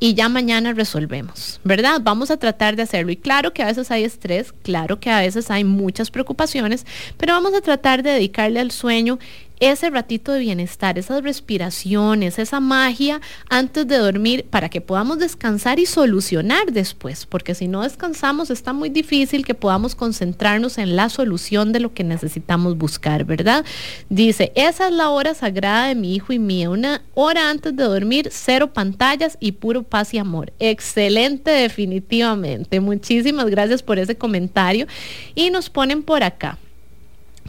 y 0.03 0.15
ya 0.15 0.29
mañana 0.29 0.73
resolvemos, 0.73 1.61
¿verdad? 1.63 2.01
Vamos 2.03 2.33
a 2.33 2.37
tratar 2.37 2.75
de 2.75 2.83
hacerlo. 2.83 3.13
Y 3.13 3.17
claro 3.17 3.53
que 3.53 3.63
a 3.63 3.67
veces 3.67 3.89
hay 3.93 4.03
estrés, 4.03 4.53
claro 4.65 4.99
que 4.99 5.11
a 5.11 5.21
veces 5.21 5.49
hay 5.49 5.63
muchas 5.63 6.11
preocupaciones, 6.11 6.85
pero 7.19 7.35
vamos 7.35 7.55
a 7.55 7.61
tratar 7.61 8.03
de 8.03 8.11
dedicarle 8.11 8.59
al 8.59 8.73
sueño 8.73 9.21
ese 9.63 9.91
ratito 9.91 10.33
de 10.33 10.41
bienestar, 10.41 10.99
esas 10.99 11.23
respiraciones, 11.23 12.41
esa 12.41 12.59
magia 12.59 13.21
antes 13.49 13.87
de 13.87 13.97
dormir 13.97 14.45
para 14.51 14.69
que 14.69 14.81
podamos 14.81 15.21
descansar 15.21 15.79
y 15.79 15.87
solucionar 15.87 16.73
después, 16.73 17.27
porque 17.27 17.55
si 17.55 17.69
no 17.69 17.83
descansamos 17.83 18.51
está 18.51 18.73
muy 18.73 18.89
difícil 18.89 19.45
que 19.45 19.55
podamos 19.55 19.95
concentrarnos 19.95 20.79
en 20.79 20.97
la 20.97 21.09
solución 21.09 21.71
de 21.71 21.79
lo 21.79 21.95
que 21.95 22.03
necesitamos 22.03 22.77
buscar, 22.77 23.25
¿verdad? 23.25 23.65
Dice, 24.09 24.51
esa 24.57 24.89
es 24.89 24.93
la 24.95 25.11
hora 25.11 25.33
sagrada 25.33 25.87
de 25.87 25.95
mi 25.95 26.17
hijo 26.17 26.33
y 26.33 26.41
mía, 26.41 26.69
una 26.69 27.03
hora 27.15 27.49
antes 27.49 27.77
de 27.77 27.85
dormir, 27.85 28.31
cero 28.33 28.73
pantallas 28.73 29.39
y 29.39 29.53
puro 29.53 29.85
paz 29.85 30.13
y 30.13 30.19
amor. 30.19 30.53
Excelente 30.59 31.53
definitivamente. 31.53 32.81
Muchísimas 32.81 33.47
gracias 33.47 33.81
por 33.81 34.01
ese 34.01 34.17
comentario 34.17 34.89
y 35.37 35.51
nos 35.51 35.71
ponen 35.71 36.03
por 36.03 36.25
acá. 36.25 36.59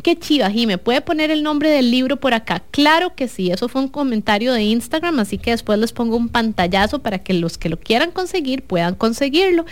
Qué 0.02 0.18
chiva, 0.18 0.50
¿me 0.50 0.78
¿puede 0.78 1.02
poner 1.02 1.32
el 1.32 1.44
nombre 1.44 1.70
del 1.70 1.92
libro 1.92 2.18
por 2.18 2.34
acá? 2.34 2.64
Claro 2.72 3.16
que 3.16 3.28
sí, 3.28 3.52
eso 3.52 3.70
fue 3.70 3.82
un 3.82 3.88
comentario 3.88 4.52
de 4.52 4.64
Instagram, 4.64 5.20
así 5.20 5.38
que 5.38 5.52
después 5.52 5.78
les 5.80 5.94
pongo 5.94 6.18
un 6.18 6.30
pantallazo 6.30 7.00
para 7.00 7.20
que 7.20 7.34
los 7.34 7.58
que 7.58 7.70
lo 7.70 7.80
quieran 7.80 8.12
conseguir 8.12 8.64
puedan 8.64 8.96
conseguirlo. 8.96 9.66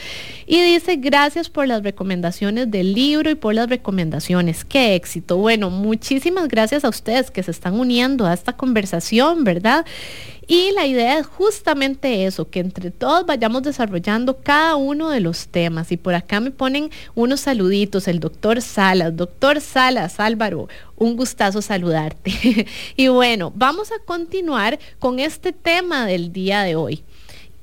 Y 0.46 0.62
dice, 0.62 0.98
gracias 0.98 1.50
por 1.50 1.68
las 1.68 1.84
recomendaciones 1.84 2.70
del 2.70 2.94
libro 2.94 3.30
y 3.30 3.36
por 3.36 3.56
las 3.56 3.70
recomendaciones. 3.70 4.64
Qué 4.64 4.96
éxito. 4.96 5.38
Bueno, 5.38 5.70
muchísimas 5.70 6.48
gracias 6.48 6.86
a 6.86 6.90
ustedes 6.90 7.32
que 7.32 7.44
se 7.44 7.52
están 7.52 7.80
uniendo 7.80 8.26
a 8.26 8.34
esta 8.34 8.54
conversación, 8.54 9.44
¿verdad? 9.44 9.86
Y 10.48 10.72
la 10.72 10.86
idea 10.86 11.20
es 11.20 11.28
justamente 11.28 12.26
eso, 12.26 12.50
que 12.50 12.60
entre 12.60 12.92
todos 12.92 13.26
vayamos 13.26 13.64
desarrollando 13.64 14.38
cada 14.38 14.76
uno 14.76 15.10
de 15.10 15.20
los 15.20 15.48
temas. 15.48 15.92
Y 15.92 15.98
por 15.98 16.16
acá 16.16 16.40
me 16.40 16.52
ponen 16.52 16.90
unos 17.16 17.42
saluditos, 17.42 18.08
el 18.08 18.20
doctor 18.20 18.62
Salas, 18.62 19.16
doctor 19.16 19.62
Salas, 19.62 20.20
Álvaro, 20.20 20.68
un 20.98 21.16
gustazo 21.16 21.62
saludarte. 21.62 22.66
y 22.96 23.08
bueno, 23.08 23.54
vamos 23.56 23.92
a 23.92 24.04
continuar 24.04 24.80
con 25.00 25.20
este 25.20 25.54
tema 25.54 26.06
del 26.06 26.34
día 26.34 26.64
de 26.64 26.76
hoy. 26.76 27.04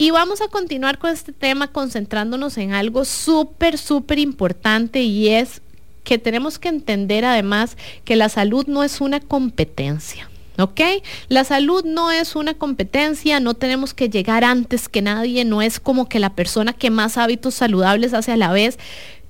Y 0.00 0.12
vamos 0.12 0.40
a 0.40 0.48
continuar 0.48 0.98
con 0.98 1.10
este 1.10 1.32
tema 1.32 1.72
concentrándonos 1.72 2.56
en 2.56 2.72
algo 2.72 3.04
súper, 3.04 3.76
súper 3.76 4.20
importante 4.20 5.02
y 5.02 5.30
es 5.30 5.60
que 6.04 6.18
tenemos 6.18 6.60
que 6.60 6.68
entender 6.68 7.24
además 7.24 7.76
que 8.04 8.14
la 8.14 8.28
salud 8.28 8.66
no 8.68 8.84
es 8.84 9.00
una 9.00 9.18
competencia. 9.18 10.30
¿Ok? 10.58 10.80
La 11.28 11.44
salud 11.44 11.84
no 11.84 12.10
es 12.10 12.34
una 12.34 12.54
competencia, 12.54 13.38
no 13.38 13.54
tenemos 13.54 13.94
que 13.94 14.08
llegar 14.08 14.42
antes 14.42 14.88
que 14.88 15.02
nadie, 15.02 15.44
no 15.44 15.62
es 15.62 15.78
como 15.78 16.08
que 16.08 16.18
la 16.18 16.34
persona 16.34 16.72
que 16.72 16.90
más 16.90 17.16
hábitos 17.16 17.54
saludables 17.54 18.12
hace 18.12 18.32
a 18.32 18.36
la 18.36 18.50
vez 18.50 18.78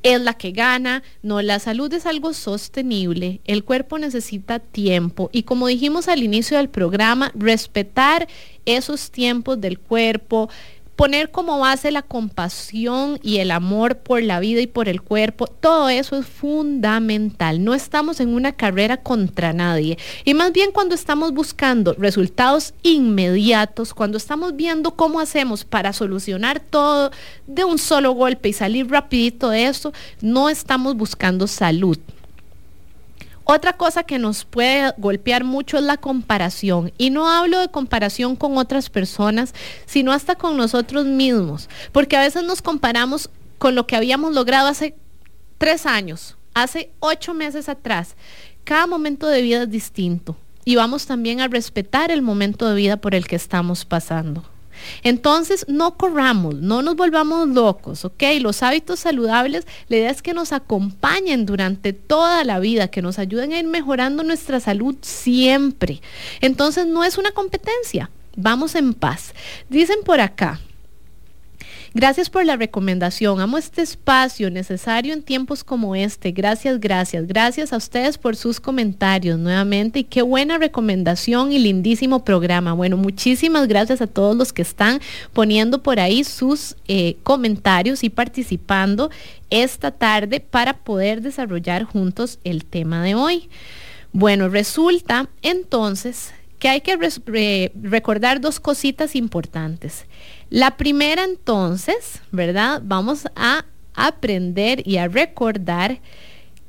es 0.02 0.20
la 0.20 0.34
que 0.34 0.52
gana. 0.52 1.02
No, 1.22 1.42
la 1.42 1.58
salud 1.58 1.92
es 1.92 2.06
algo 2.06 2.32
sostenible, 2.32 3.40
el 3.44 3.64
cuerpo 3.64 3.98
necesita 3.98 4.58
tiempo 4.58 5.28
y 5.32 5.42
como 5.42 5.66
dijimos 5.66 6.08
al 6.08 6.22
inicio 6.22 6.56
del 6.56 6.68
programa, 6.68 7.30
respetar 7.34 8.28
esos 8.64 9.10
tiempos 9.10 9.60
del 9.60 9.78
cuerpo, 9.78 10.48
poner 10.98 11.30
como 11.30 11.60
base 11.60 11.92
la 11.92 12.02
compasión 12.02 13.20
y 13.22 13.36
el 13.36 13.52
amor 13.52 13.98
por 13.98 14.20
la 14.20 14.40
vida 14.40 14.60
y 14.60 14.66
por 14.66 14.88
el 14.88 15.00
cuerpo, 15.00 15.46
todo 15.46 15.88
eso 15.88 16.16
es 16.18 16.26
fundamental. 16.26 17.62
No 17.62 17.72
estamos 17.72 18.18
en 18.18 18.30
una 18.30 18.50
carrera 18.50 18.96
contra 18.96 19.52
nadie. 19.52 19.96
Y 20.24 20.34
más 20.34 20.52
bien 20.52 20.72
cuando 20.72 20.96
estamos 20.96 21.32
buscando 21.32 21.94
resultados 21.96 22.74
inmediatos, 22.82 23.94
cuando 23.94 24.18
estamos 24.18 24.56
viendo 24.56 24.96
cómo 24.96 25.20
hacemos 25.20 25.64
para 25.64 25.92
solucionar 25.92 26.58
todo 26.58 27.12
de 27.46 27.62
un 27.62 27.78
solo 27.78 28.10
golpe 28.10 28.48
y 28.48 28.52
salir 28.52 28.90
rapidito 28.90 29.50
de 29.50 29.66
eso, 29.66 29.92
no 30.20 30.48
estamos 30.48 30.96
buscando 30.96 31.46
salud. 31.46 31.98
Otra 33.50 33.72
cosa 33.72 34.02
que 34.02 34.18
nos 34.18 34.44
puede 34.44 34.92
golpear 34.98 35.42
mucho 35.42 35.78
es 35.78 35.82
la 35.82 35.96
comparación. 35.96 36.92
Y 36.98 37.08
no 37.08 37.30
hablo 37.30 37.58
de 37.60 37.70
comparación 37.70 38.36
con 38.36 38.58
otras 38.58 38.90
personas, 38.90 39.54
sino 39.86 40.12
hasta 40.12 40.34
con 40.34 40.58
nosotros 40.58 41.06
mismos. 41.06 41.70
Porque 41.90 42.18
a 42.18 42.20
veces 42.20 42.44
nos 42.44 42.60
comparamos 42.60 43.30
con 43.56 43.74
lo 43.74 43.86
que 43.86 43.96
habíamos 43.96 44.34
logrado 44.34 44.68
hace 44.68 44.96
tres 45.56 45.86
años, 45.86 46.36
hace 46.52 46.90
ocho 47.00 47.32
meses 47.32 47.70
atrás. 47.70 48.16
Cada 48.64 48.86
momento 48.86 49.26
de 49.26 49.40
vida 49.40 49.62
es 49.62 49.70
distinto. 49.70 50.36
Y 50.66 50.76
vamos 50.76 51.06
también 51.06 51.40
a 51.40 51.48
respetar 51.48 52.10
el 52.10 52.20
momento 52.20 52.68
de 52.68 52.74
vida 52.74 52.98
por 52.98 53.14
el 53.14 53.26
que 53.26 53.36
estamos 53.36 53.86
pasando. 53.86 54.44
Entonces, 55.02 55.64
no 55.68 55.96
corramos, 55.96 56.56
no 56.56 56.82
nos 56.82 56.96
volvamos 56.96 57.48
locos, 57.48 58.04
¿ok? 58.04 58.22
Los 58.40 58.62
hábitos 58.62 59.00
saludables, 59.00 59.66
la 59.88 59.96
idea 59.96 60.10
es 60.10 60.22
que 60.22 60.34
nos 60.34 60.52
acompañen 60.52 61.46
durante 61.46 61.92
toda 61.92 62.44
la 62.44 62.58
vida, 62.58 62.88
que 62.88 63.02
nos 63.02 63.18
ayuden 63.18 63.52
a 63.52 63.58
ir 63.58 63.66
mejorando 63.66 64.22
nuestra 64.22 64.60
salud 64.60 64.96
siempre. 65.00 66.00
Entonces, 66.40 66.86
no 66.86 67.04
es 67.04 67.18
una 67.18 67.32
competencia, 67.32 68.10
vamos 68.36 68.74
en 68.74 68.94
paz. 68.94 69.34
Dicen 69.68 69.98
por 70.04 70.20
acá, 70.20 70.60
Gracias 71.98 72.30
por 72.30 72.44
la 72.44 72.54
recomendación. 72.54 73.40
Amo 73.40 73.58
este 73.58 73.82
espacio 73.82 74.52
necesario 74.52 75.12
en 75.12 75.20
tiempos 75.20 75.64
como 75.64 75.96
este. 75.96 76.30
Gracias, 76.30 76.78
gracias. 76.78 77.26
Gracias 77.26 77.72
a 77.72 77.76
ustedes 77.76 78.18
por 78.18 78.36
sus 78.36 78.60
comentarios 78.60 79.36
nuevamente 79.36 79.98
y 79.98 80.04
qué 80.04 80.22
buena 80.22 80.58
recomendación 80.58 81.50
y 81.50 81.58
lindísimo 81.58 82.24
programa. 82.24 82.72
Bueno, 82.72 82.96
muchísimas 82.96 83.66
gracias 83.66 84.00
a 84.00 84.06
todos 84.06 84.36
los 84.36 84.52
que 84.52 84.62
están 84.62 85.00
poniendo 85.32 85.82
por 85.82 85.98
ahí 85.98 86.22
sus 86.22 86.76
eh, 86.86 87.16
comentarios 87.24 88.04
y 88.04 88.10
participando 88.10 89.10
esta 89.50 89.90
tarde 89.90 90.38
para 90.38 90.74
poder 90.74 91.20
desarrollar 91.20 91.82
juntos 91.82 92.38
el 92.44 92.64
tema 92.64 93.02
de 93.02 93.16
hoy. 93.16 93.48
Bueno, 94.12 94.48
resulta 94.48 95.28
entonces 95.42 96.32
que 96.60 96.68
hay 96.68 96.80
que 96.80 97.72
recordar 97.82 98.40
dos 98.40 98.60
cositas 98.60 99.16
importantes. 99.16 100.06
La 100.50 100.76
primera 100.76 101.24
entonces, 101.24 102.22
¿verdad? 102.32 102.80
Vamos 102.84 103.26
a 103.36 103.64
aprender 103.94 104.86
y 104.86 104.96
a 104.96 105.08
recordar 105.08 106.00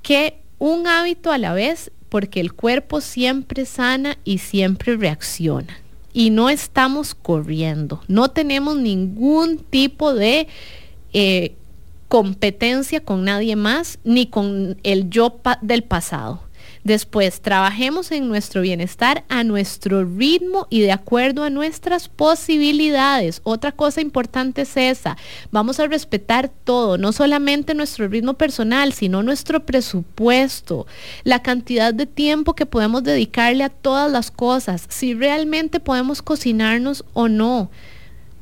que 0.01 0.41
un 0.57 0.87
hábito 0.87 1.31
a 1.31 1.37
la 1.37 1.53
vez, 1.53 1.91
porque 2.09 2.41
el 2.41 2.53
cuerpo 2.53 3.01
siempre 3.01 3.65
sana 3.65 4.17
y 4.25 4.39
siempre 4.39 4.97
reacciona. 4.97 5.79
Y 6.11 6.31
no 6.31 6.49
estamos 6.49 7.15
corriendo, 7.15 8.01
no 8.07 8.31
tenemos 8.31 8.77
ningún 8.77 9.59
tipo 9.59 10.13
de 10.13 10.47
eh, 11.13 11.55
competencia 12.07 12.99
con 12.99 13.23
nadie 13.23 13.55
más, 13.55 13.99
ni 14.03 14.25
con 14.25 14.77
el 14.83 15.09
yo 15.09 15.39
del 15.61 15.83
pasado. 15.83 16.48
Después, 16.83 17.41
trabajemos 17.41 18.11
en 18.11 18.29
nuestro 18.29 18.61
bienestar 18.61 19.23
a 19.27 19.43
nuestro 19.43 20.05
ritmo 20.05 20.65
y 20.69 20.79
de 20.81 20.91
acuerdo 20.91 21.43
a 21.43 21.49
nuestras 21.49 22.07
posibilidades. 22.07 23.41
Otra 23.43 23.71
cosa 23.73 23.99
importante 24.01 24.61
es 24.61 24.77
esa. 24.77 25.17
Vamos 25.51 25.79
a 25.79 25.87
respetar 25.87 26.49
todo, 26.63 26.97
no 26.97 27.11
solamente 27.11 27.73
nuestro 27.73 28.07
ritmo 28.07 28.35
personal, 28.35 28.93
sino 28.93 29.23
nuestro 29.23 29.65
presupuesto, 29.65 30.87
la 31.23 31.41
cantidad 31.41 31.93
de 31.93 32.05
tiempo 32.05 32.55
que 32.55 32.65
podemos 32.65 33.03
dedicarle 33.03 33.65
a 33.65 33.69
todas 33.69 34.09
las 34.09 34.31
cosas, 34.31 34.85
si 34.87 35.13
realmente 35.13 35.79
podemos 35.79 36.21
cocinarnos 36.21 37.03
o 37.13 37.27
no. 37.27 37.69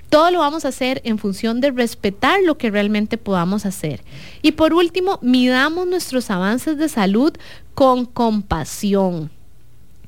Todo 0.09 0.31
lo 0.31 0.39
vamos 0.39 0.63
a 0.63 0.69
hacer 0.69 1.01
en 1.03 1.17
función 1.17 1.59
de 1.59 1.71
respetar 1.71 2.39
lo 2.41 2.57
que 2.57 2.71
realmente 2.71 3.17
podamos 3.17 3.65
hacer. 3.65 4.03
Y 4.41 4.53
por 4.53 4.73
último, 4.73 5.19
midamos 5.21 5.85
nuestros 5.85 6.31
avances 6.31 6.77
de 6.77 6.87
salud 6.87 7.33
con 7.77 8.07
compasión. 8.07 9.29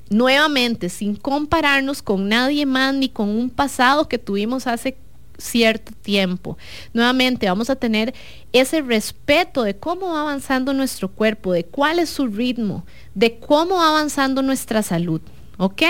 Nuevamente, 0.09 0.89
sin 0.89 1.15
compararnos 1.15 2.01
con 2.01 2.27
nadie 2.27 2.65
más 2.65 2.95
ni 2.95 3.09
con 3.09 3.29
un 3.29 3.51
pasado 3.51 4.09
que 4.09 4.17
tuvimos 4.17 4.65
hace 4.65 4.97
cierto 5.37 5.91
tiempo. 6.01 6.57
Nuevamente 6.93 7.45
vamos 7.45 7.69
a 7.69 7.75
tener 7.75 8.15
ese 8.53 8.81
respeto 8.81 9.61
de 9.61 9.77
cómo 9.77 10.13
va 10.13 10.21
avanzando 10.21 10.73
nuestro 10.73 11.09
cuerpo, 11.09 11.53
de 11.53 11.63
cuál 11.63 11.99
es 11.99 12.09
su 12.09 12.25
ritmo, 12.25 12.87
de 13.13 13.37
cómo 13.37 13.75
va 13.75 13.89
avanzando 13.89 14.41
nuestra 14.41 14.81
salud. 14.81 15.21
¿Ok? 15.61 15.81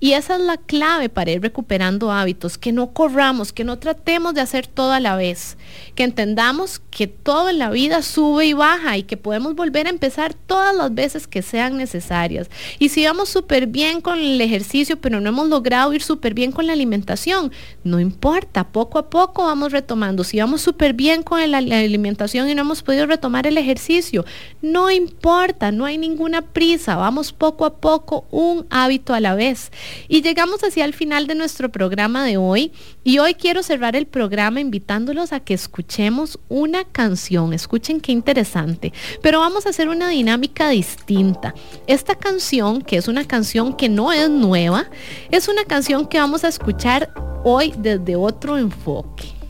Y 0.00 0.12
esa 0.12 0.36
es 0.36 0.40
la 0.40 0.56
clave 0.56 1.10
para 1.10 1.30
ir 1.32 1.42
recuperando 1.42 2.10
hábitos, 2.10 2.56
que 2.56 2.72
no 2.72 2.94
corramos, 2.94 3.52
que 3.52 3.62
no 3.62 3.78
tratemos 3.78 4.32
de 4.32 4.40
hacer 4.40 4.66
todo 4.66 4.92
a 4.92 5.00
la 5.00 5.16
vez, 5.16 5.58
que 5.94 6.04
entendamos 6.04 6.80
que 6.90 7.08
todo 7.08 7.50
en 7.50 7.58
la 7.58 7.68
vida 7.68 8.00
sube 8.00 8.46
y 8.46 8.54
baja 8.54 8.96
y 8.96 9.02
que 9.02 9.18
podemos 9.18 9.54
volver 9.54 9.86
a 9.86 9.90
empezar 9.90 10.32
todas 10.32 10.74
las 10.74 10.94
veces 10.94 11.26
que 11.26 11.42
sean 11.42 11.76
necesarias. 11.76 12.48
Y 12.78 12.88
si 12.88 13.04
vamos 13.04 13.28
súper 13.28 13.66
bien 13.66 14.00
con 14.00 14.18
el 14.18 14.40
ejercicio, 14.40 14.98
pero 14.98 15.20
no 15.20 15.28
hemos 15.28 15.50
logrado 15.50 15.92
ir 15.92 16.02
súper 16.02 16.32
bien 16.32 16.50
con 16.50 16.66
la 16.66 16.72
alimentación, 16.72 17.52
no 17.84 18.00
importa, 18.00 18.64
poco 18.68 18.98
a 18.98 19.10
poco 19.10 19.44
vamos 19.44 19.72
retomando. 19.72 20.24
Si 20.24 20.38
vamos 20.38 20.62
súper 20.62 20.94
bien 20.94 21.22
con 21.22 21.38
la, 21.50 21.60
la 21.60 21.78
alimentación 21.80 22.48
y 22.48 22.54
no 22.54 22.62
hemos 22.62 22.82
podido 22.82 23.04
retomar 23.04 23.46
el 23.46 23.58
ejercicio, 23.58 24.24
no 24.62 24.90
importa, 24.90 25.70
no 25.70 25.84
hay 25.84 25.98
ninguna 25.98 26.40
prisa, 26.40 26.96
vamos 26.96 27.34
poco 27.34 27.66
a 27.66 27.76
poco 27.76 28.24
un 28.30 28.64
hábito 28.70 29.01
a 29.08 29.20
la 29.20 29.34
vez. 29.34 29.72
Y 30.08 30.22
llegamos 30.22 30.62
hacia 30.62 30.84
el 30.84 30.94
final 30.94 31.26
de 31.26 31.34
nuestro 31.34 31.70
programa 31.70 32.24
de 32.24 32.36
hoy 32.36 32.72
y 33.02 33.18
hoy 33.18 33.34
quiero 33.34 33.62
cerrar 33.62 33.96
el 33.96 34.06
programa 34.06 34.60
invitándolos 34.60 35.32
a 35.32 35.40
que 35.40 35.54
escuchemos 35.54 36.38
una 36.48 36.84
canción. 36.84 37.52
Escuchen 37.52 38.00
qué 38.00 38.12
interesante. 38.12 38.92
Pero 39.22 39.40
vamos 39.40 39.66
a 39.66 39.70
hacer 39.70 39.88
una 39.88 40.08
dinámica 40.08 40.68
distinta. 40.68 41.54
Esta 41.86 42.14
canción, 42.14 42.82
que 42.82 42.96
es 42.96 43.08
una 43.08 43.24
canción 43.26 43.74
que 43.74 43.88
no 43.88 44.12
es 44.12 44.30
nueva, 44.30 44.86
es 45.30 45.48
una 45.48 45.64
canción 45.64 46.06
que 46.06 46.18
vamos 46.18 46.44
a 46.44 46.48
escuchar 46.48 47.12
hoy 47.44 47.74
desde 47.76 48.14
otro 48.16 48.58
enfoque. 48.58 49.42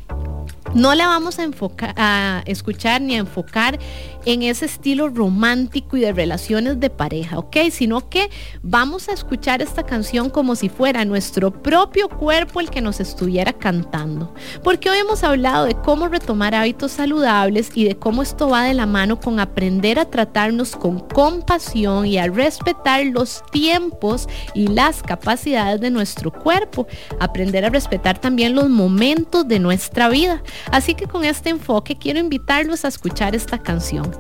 No 0.75 0.95
la 0.95 1.07
vamos 1.07 1.39
a, 1.39 1.43
enfocar, 1.43 1.93
a 1.99 2.43
escuchar 2.47 3.03
ni 3.03 3.17
a 3.17 3.19
enfocar 3.19 3.79
en 4.25 4.43
ese 4.43 4.67
estilo 4.67 5.09
romántico 5.09 5.97
y 5.97 6.01
de 6.01 6.13
relaciones 6.13 6.81
de 6.81 6.91
pareja, 6.91 7.39
¿ok? 7.39 7.57
Sino 7.71 8.09
que 8.09 8.31
vamos 8.63 9.09
a 9.09 9.13
escuchar 9.13 9.63
esta 9.63 9.85
canción 9.85 10.31
como 10.31 10.57
si 10.57 10.69
fuera 10.69 11.05
nuestro 11.05 11.51
propio 11.51 12.09
cuerpo 12.09 12.61
el 12.61 12.71
que 12.71 12.81
nos 12.81 13.01
estuviera 13.01 13.53
cantando. 13.53 14.35
Porque 14.63 14.91
hoy 14.91 14.99
hemos 14.99 15.25
hablado 15.25 15.67
de 15.67 15.75
cómo 15.75 16.09
retomar 16.09 16.55
hábitos 16.55 16.93
saludables 16.93 17.71
y 17.75 17.85
de 17.85 17.97
cómo 17.97 18.23
esto 18.23 18.49
va 18.49 18.65
de 18.65 18.75
la 18.75 18.87
mano 18.87 19.19
con 19.21 19.41
aprender 19.41 19.99
a 19.99 20.05
tratarnos 20.05 20.77
con 20.77 21.01
compasión 21.01 22.07
y 22.07 22.19
a 22.19 22.27
respetar 22.27 23.05
los 23.07 23.43
tiempos 23.51 24.29
y 24.55 24.69
las 24.69 25.03
capacidades 25.03 25.81
de 25.81 25.91
nuestro 25.91 26.33
cuerpo. 26.33 26.87
Aprender 27.21 27.65
a 27.65 27.71
respetar 27.71 28.21
también 28.21 28.55
los 28.55 28.69
momentos 28.69 29.47
de 29.49 29.59
nuestra 29.59 30.09
vida. 30.09 30.43
Así 30.71 30.95
que 30.95 31.07
con 31.07 31.25
este 31.25 31.51
enfoque 31.51 31.97
quiero 31.97 32.19
invitarlos 32.19 32.85
a 32.85 32.89
escuchar 32.89 33.35
esta 33.35 33.59
canción. 33.59 34.12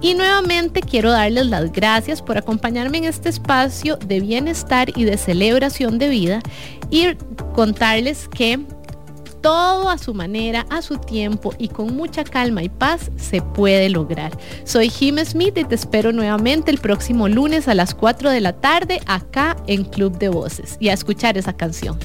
Y 0.00 0.14
nuevamente 0.14 0.80
quiero 0.80 1.10
darles 1.10 1.46
las 1.46 1.72
gracias 1.72 2.22
por 2.22 2.38
acompañarme 2.38 2.98
en 2.98 3.04
este 3.04 3.28
espacio 3.28 3.96
de 3.96 4.20
bienestar 4.20 4.88
y 4.96 5.04
de 5.04 5.18
celebración 5.18 5.98
de 5.98 6.08
vida 6.08 6.40
y 6.90 7.14
contarles 7.54 8.28
que 8.28 8.60
todo 9.40 9.88
a 9.88 9.98
su 9.98 10.14
manera, 10.14 10.66
a 10.70 10.82
su 10.82 10.98
tiempo 10.98 11.54
y 11.58 11.68
con 11.68 11.94
mucha 11.94 12.24
calma 12.24 12.62
y 12.62 12.68
paz 12.68 13.10
se 13.16 13.42
puede 13.42 13.88
lograr. 13.88 14.36
Soy 14.64 14.88
Jim 14.88 15.16
Smith 15.24 15.56
y 15.56 15.64
te 15.64 15.74
espero 15.74 16.12
nuevamente 16.12 16.70
el 16.70 16.78
próximo 16.78 17.28
lunes 17.28 17.68
a 17.68 17.74
las 17.74 17.94
4 17.94 18.30
de 18.30 18.40
la 18.40 18.52
tarde 18.54 19.00
acá 19.06 19.56
en 19.66 19.84
Club 19.84 20.18
de 20.18 20.28
Voces 20.28 20.76
y 20.80 20.88
a 20.88 20.92
escuchar 20.92 21.38
esa 21.38 21.54
canción. 21.54 21.98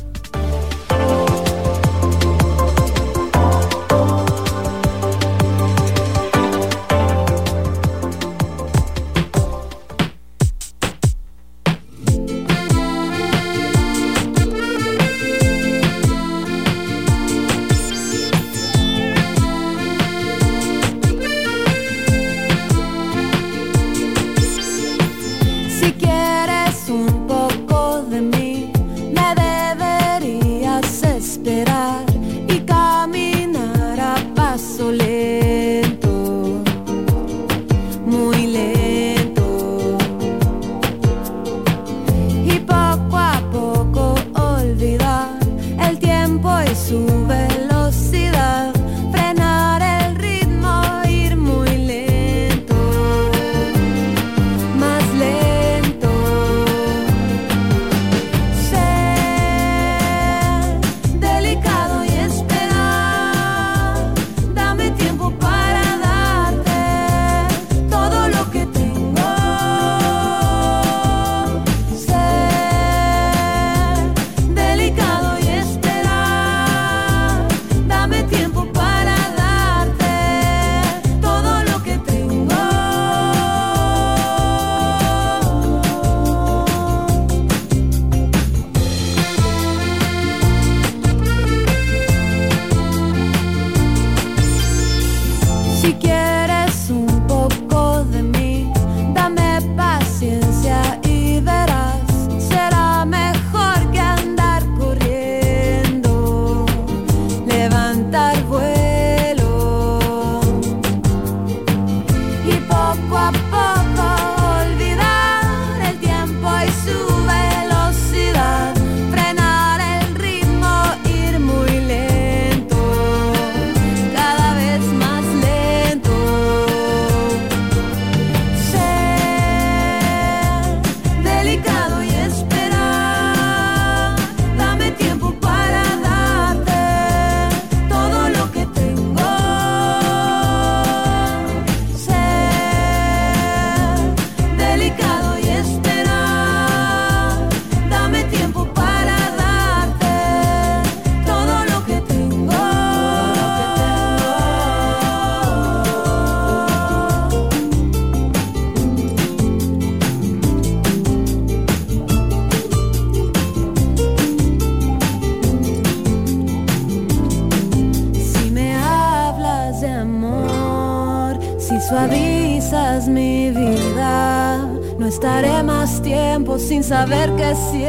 Saber 177.56 177.72
qué 177.72 177.85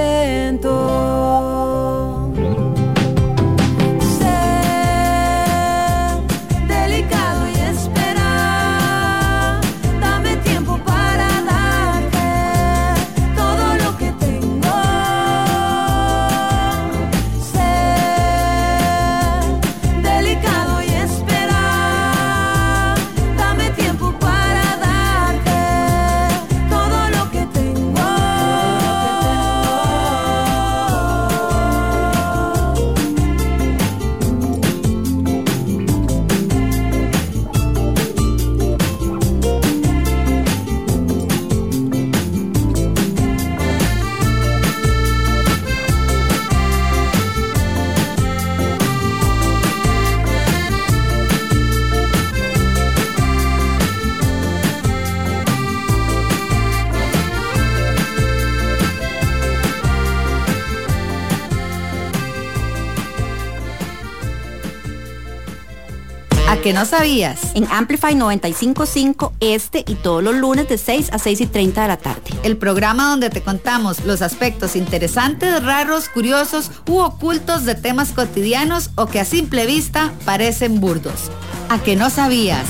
que 66.66 66.72
no 66.72 66.84
sabías? 66.84 67.54
En 67.54 67.68
Amplify 67.70 68.16
955 68.16 69.34
este 69.38 69.84
y 69.86 69.94
todos 69.94 70.20
los 70.20 70.34
lunes 70.34 70.68
de 70.68 70.78
6 70.78 71.10
a 71.12 71.20
6 71.20 71.42
y 71.42 71.46
30 71.46 71.82
de 71.82 71.86
la 71.86 71.96
tarde. 71.96 72.22
El 72.42 72.56
programa 72.56 73.08
donde 73.08 73.30
te 73.30 73.40
contamos 73.40 74.04
los 74.04 74.20
aspectos 74.20 74.74
interesantes, 74.74 75.62
raros, 75.62 76.08
curiosos 76.08 76.72
u 76.88 76.98
ocultos 76.98 77.66
de 77.66 77.76
temas 77.76 78.10
cotidianos 78.10 78.90
o 78.96 79.06
que 79.06 79.20
a 79.20 79.24
simple 79.24 79.64
vista 79.64 80.12
parecen 80.24 80.80
burdos. 80.80 81.30
¿A 81.68 81.78
que 81.78 81.94
no 81.94 82.10
sabías? 82.10 82.66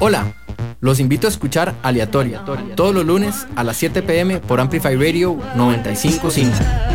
Hola, 0.00 0.34
los 0.80 0.98
invito 0.98 1.28
a 1.28 1.30
escuchar 1.30 1.76
Aleatoria, 1.84 2.44
todos 2.74 2.92
los 2.92 3.06
lunes 3.06 3.46
a 3.54 3.62
las 3.62 3.76
7 3.76 4.02
pm 4.02 4.40
por 4.40 4.58
Amplify 4.58 4.96
Radio 4.96 5.38
955. 5.54 6.87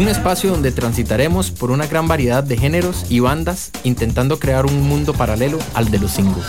Un 0.00 0.08
espacio 0.08 0.52
donde 0.52 0.72
transitaremos 0.72 1.50
por 1.50 1.70
una 1.70 1.86
gran 1.86 2.08
variedad 2.08 2.42
de 2.42 2.56
géneros 2.56 3.04
y 3.10 3.20
bandas 3.20 3.70
intentando 3.84 4.38
crear 4.38 4.64
un 4.64 4.80
mundo 4.80 5.12
paralelo 5.12 5.58
al 5.74 5.90
de 5.90 5.98
los 5.98 6.12
singles. 6.12 6.46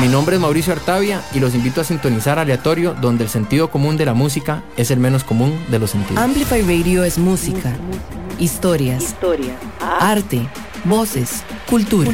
Mi 0.00 0.08
nombre 0.08 0.34
es 0.34 0.42
Mauricio 0.42 0.72
Artavia 0.72 1.22
y 1.32 1.38
los 1.38 1.54
invito 1.54 1.82
a 1.82 1.84
sintonizar 1.84 2.40
aleatorio 2.40 2.96
donde 3.00 3.22
el 3.22 3.30
sentido 3.30 3.70
común 3.70 3.96
de 3.96 4.06
la 4.06 4.12
música 4.12 4.64
es 4.76 4.90
el 4.90 4.98
menos 4.98 5.22
común 5.22 5.56
de 5.68 5.78
los 5.78 5.92
sentidos. 5.92 6.20
Amplify 6.20 6.62
Radio 6.62 7.04
es 7.04 7.16
música, 7.16 7.72
historias, 8.40 9.14
arte, 9.80 10.48
voces, 10.84 11.44
cultura. 11.70 12.10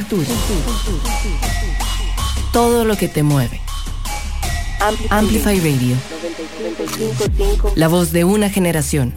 Todo 2.52 2.84
lo 2.84 2.98
que 2.98 3.08
te 3.08 3.22
mueve. 3.22 3.62
Amplify 5.08 5.58
Radio. 5.58 6.11
La 7.74 7.88
voz 7.88 8.12
de 8.12 8.24
una 8.24 8.50
generación. 8.50 9.12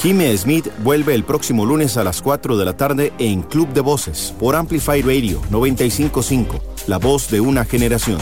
Jimmy 0.00 0.36
Smith 0.38 0.68
vuelve 0.82 1.14
el 1.14 1.24
próximo 1.24 1.66
lunes 1.66 1.98
a 1.98 2.04
las 2.04 2.22
4 2.22 2.56
de 2.56 2.64
la 2.64 2.74
tarde 2.74 3.12
en 3.18 3.42
Club 3.42 3.68
de 3.74 3.82
Voces 3.82 4.34
por 4.38 4.56
Amplify 4.56 5.02
Radio 5.02 5.42
955, 5.50 6.62
la 6.86 6.96
voz 6.96 7.30
de 7.30 7.40
una 7.40 7.66
generación. 7.66 8.18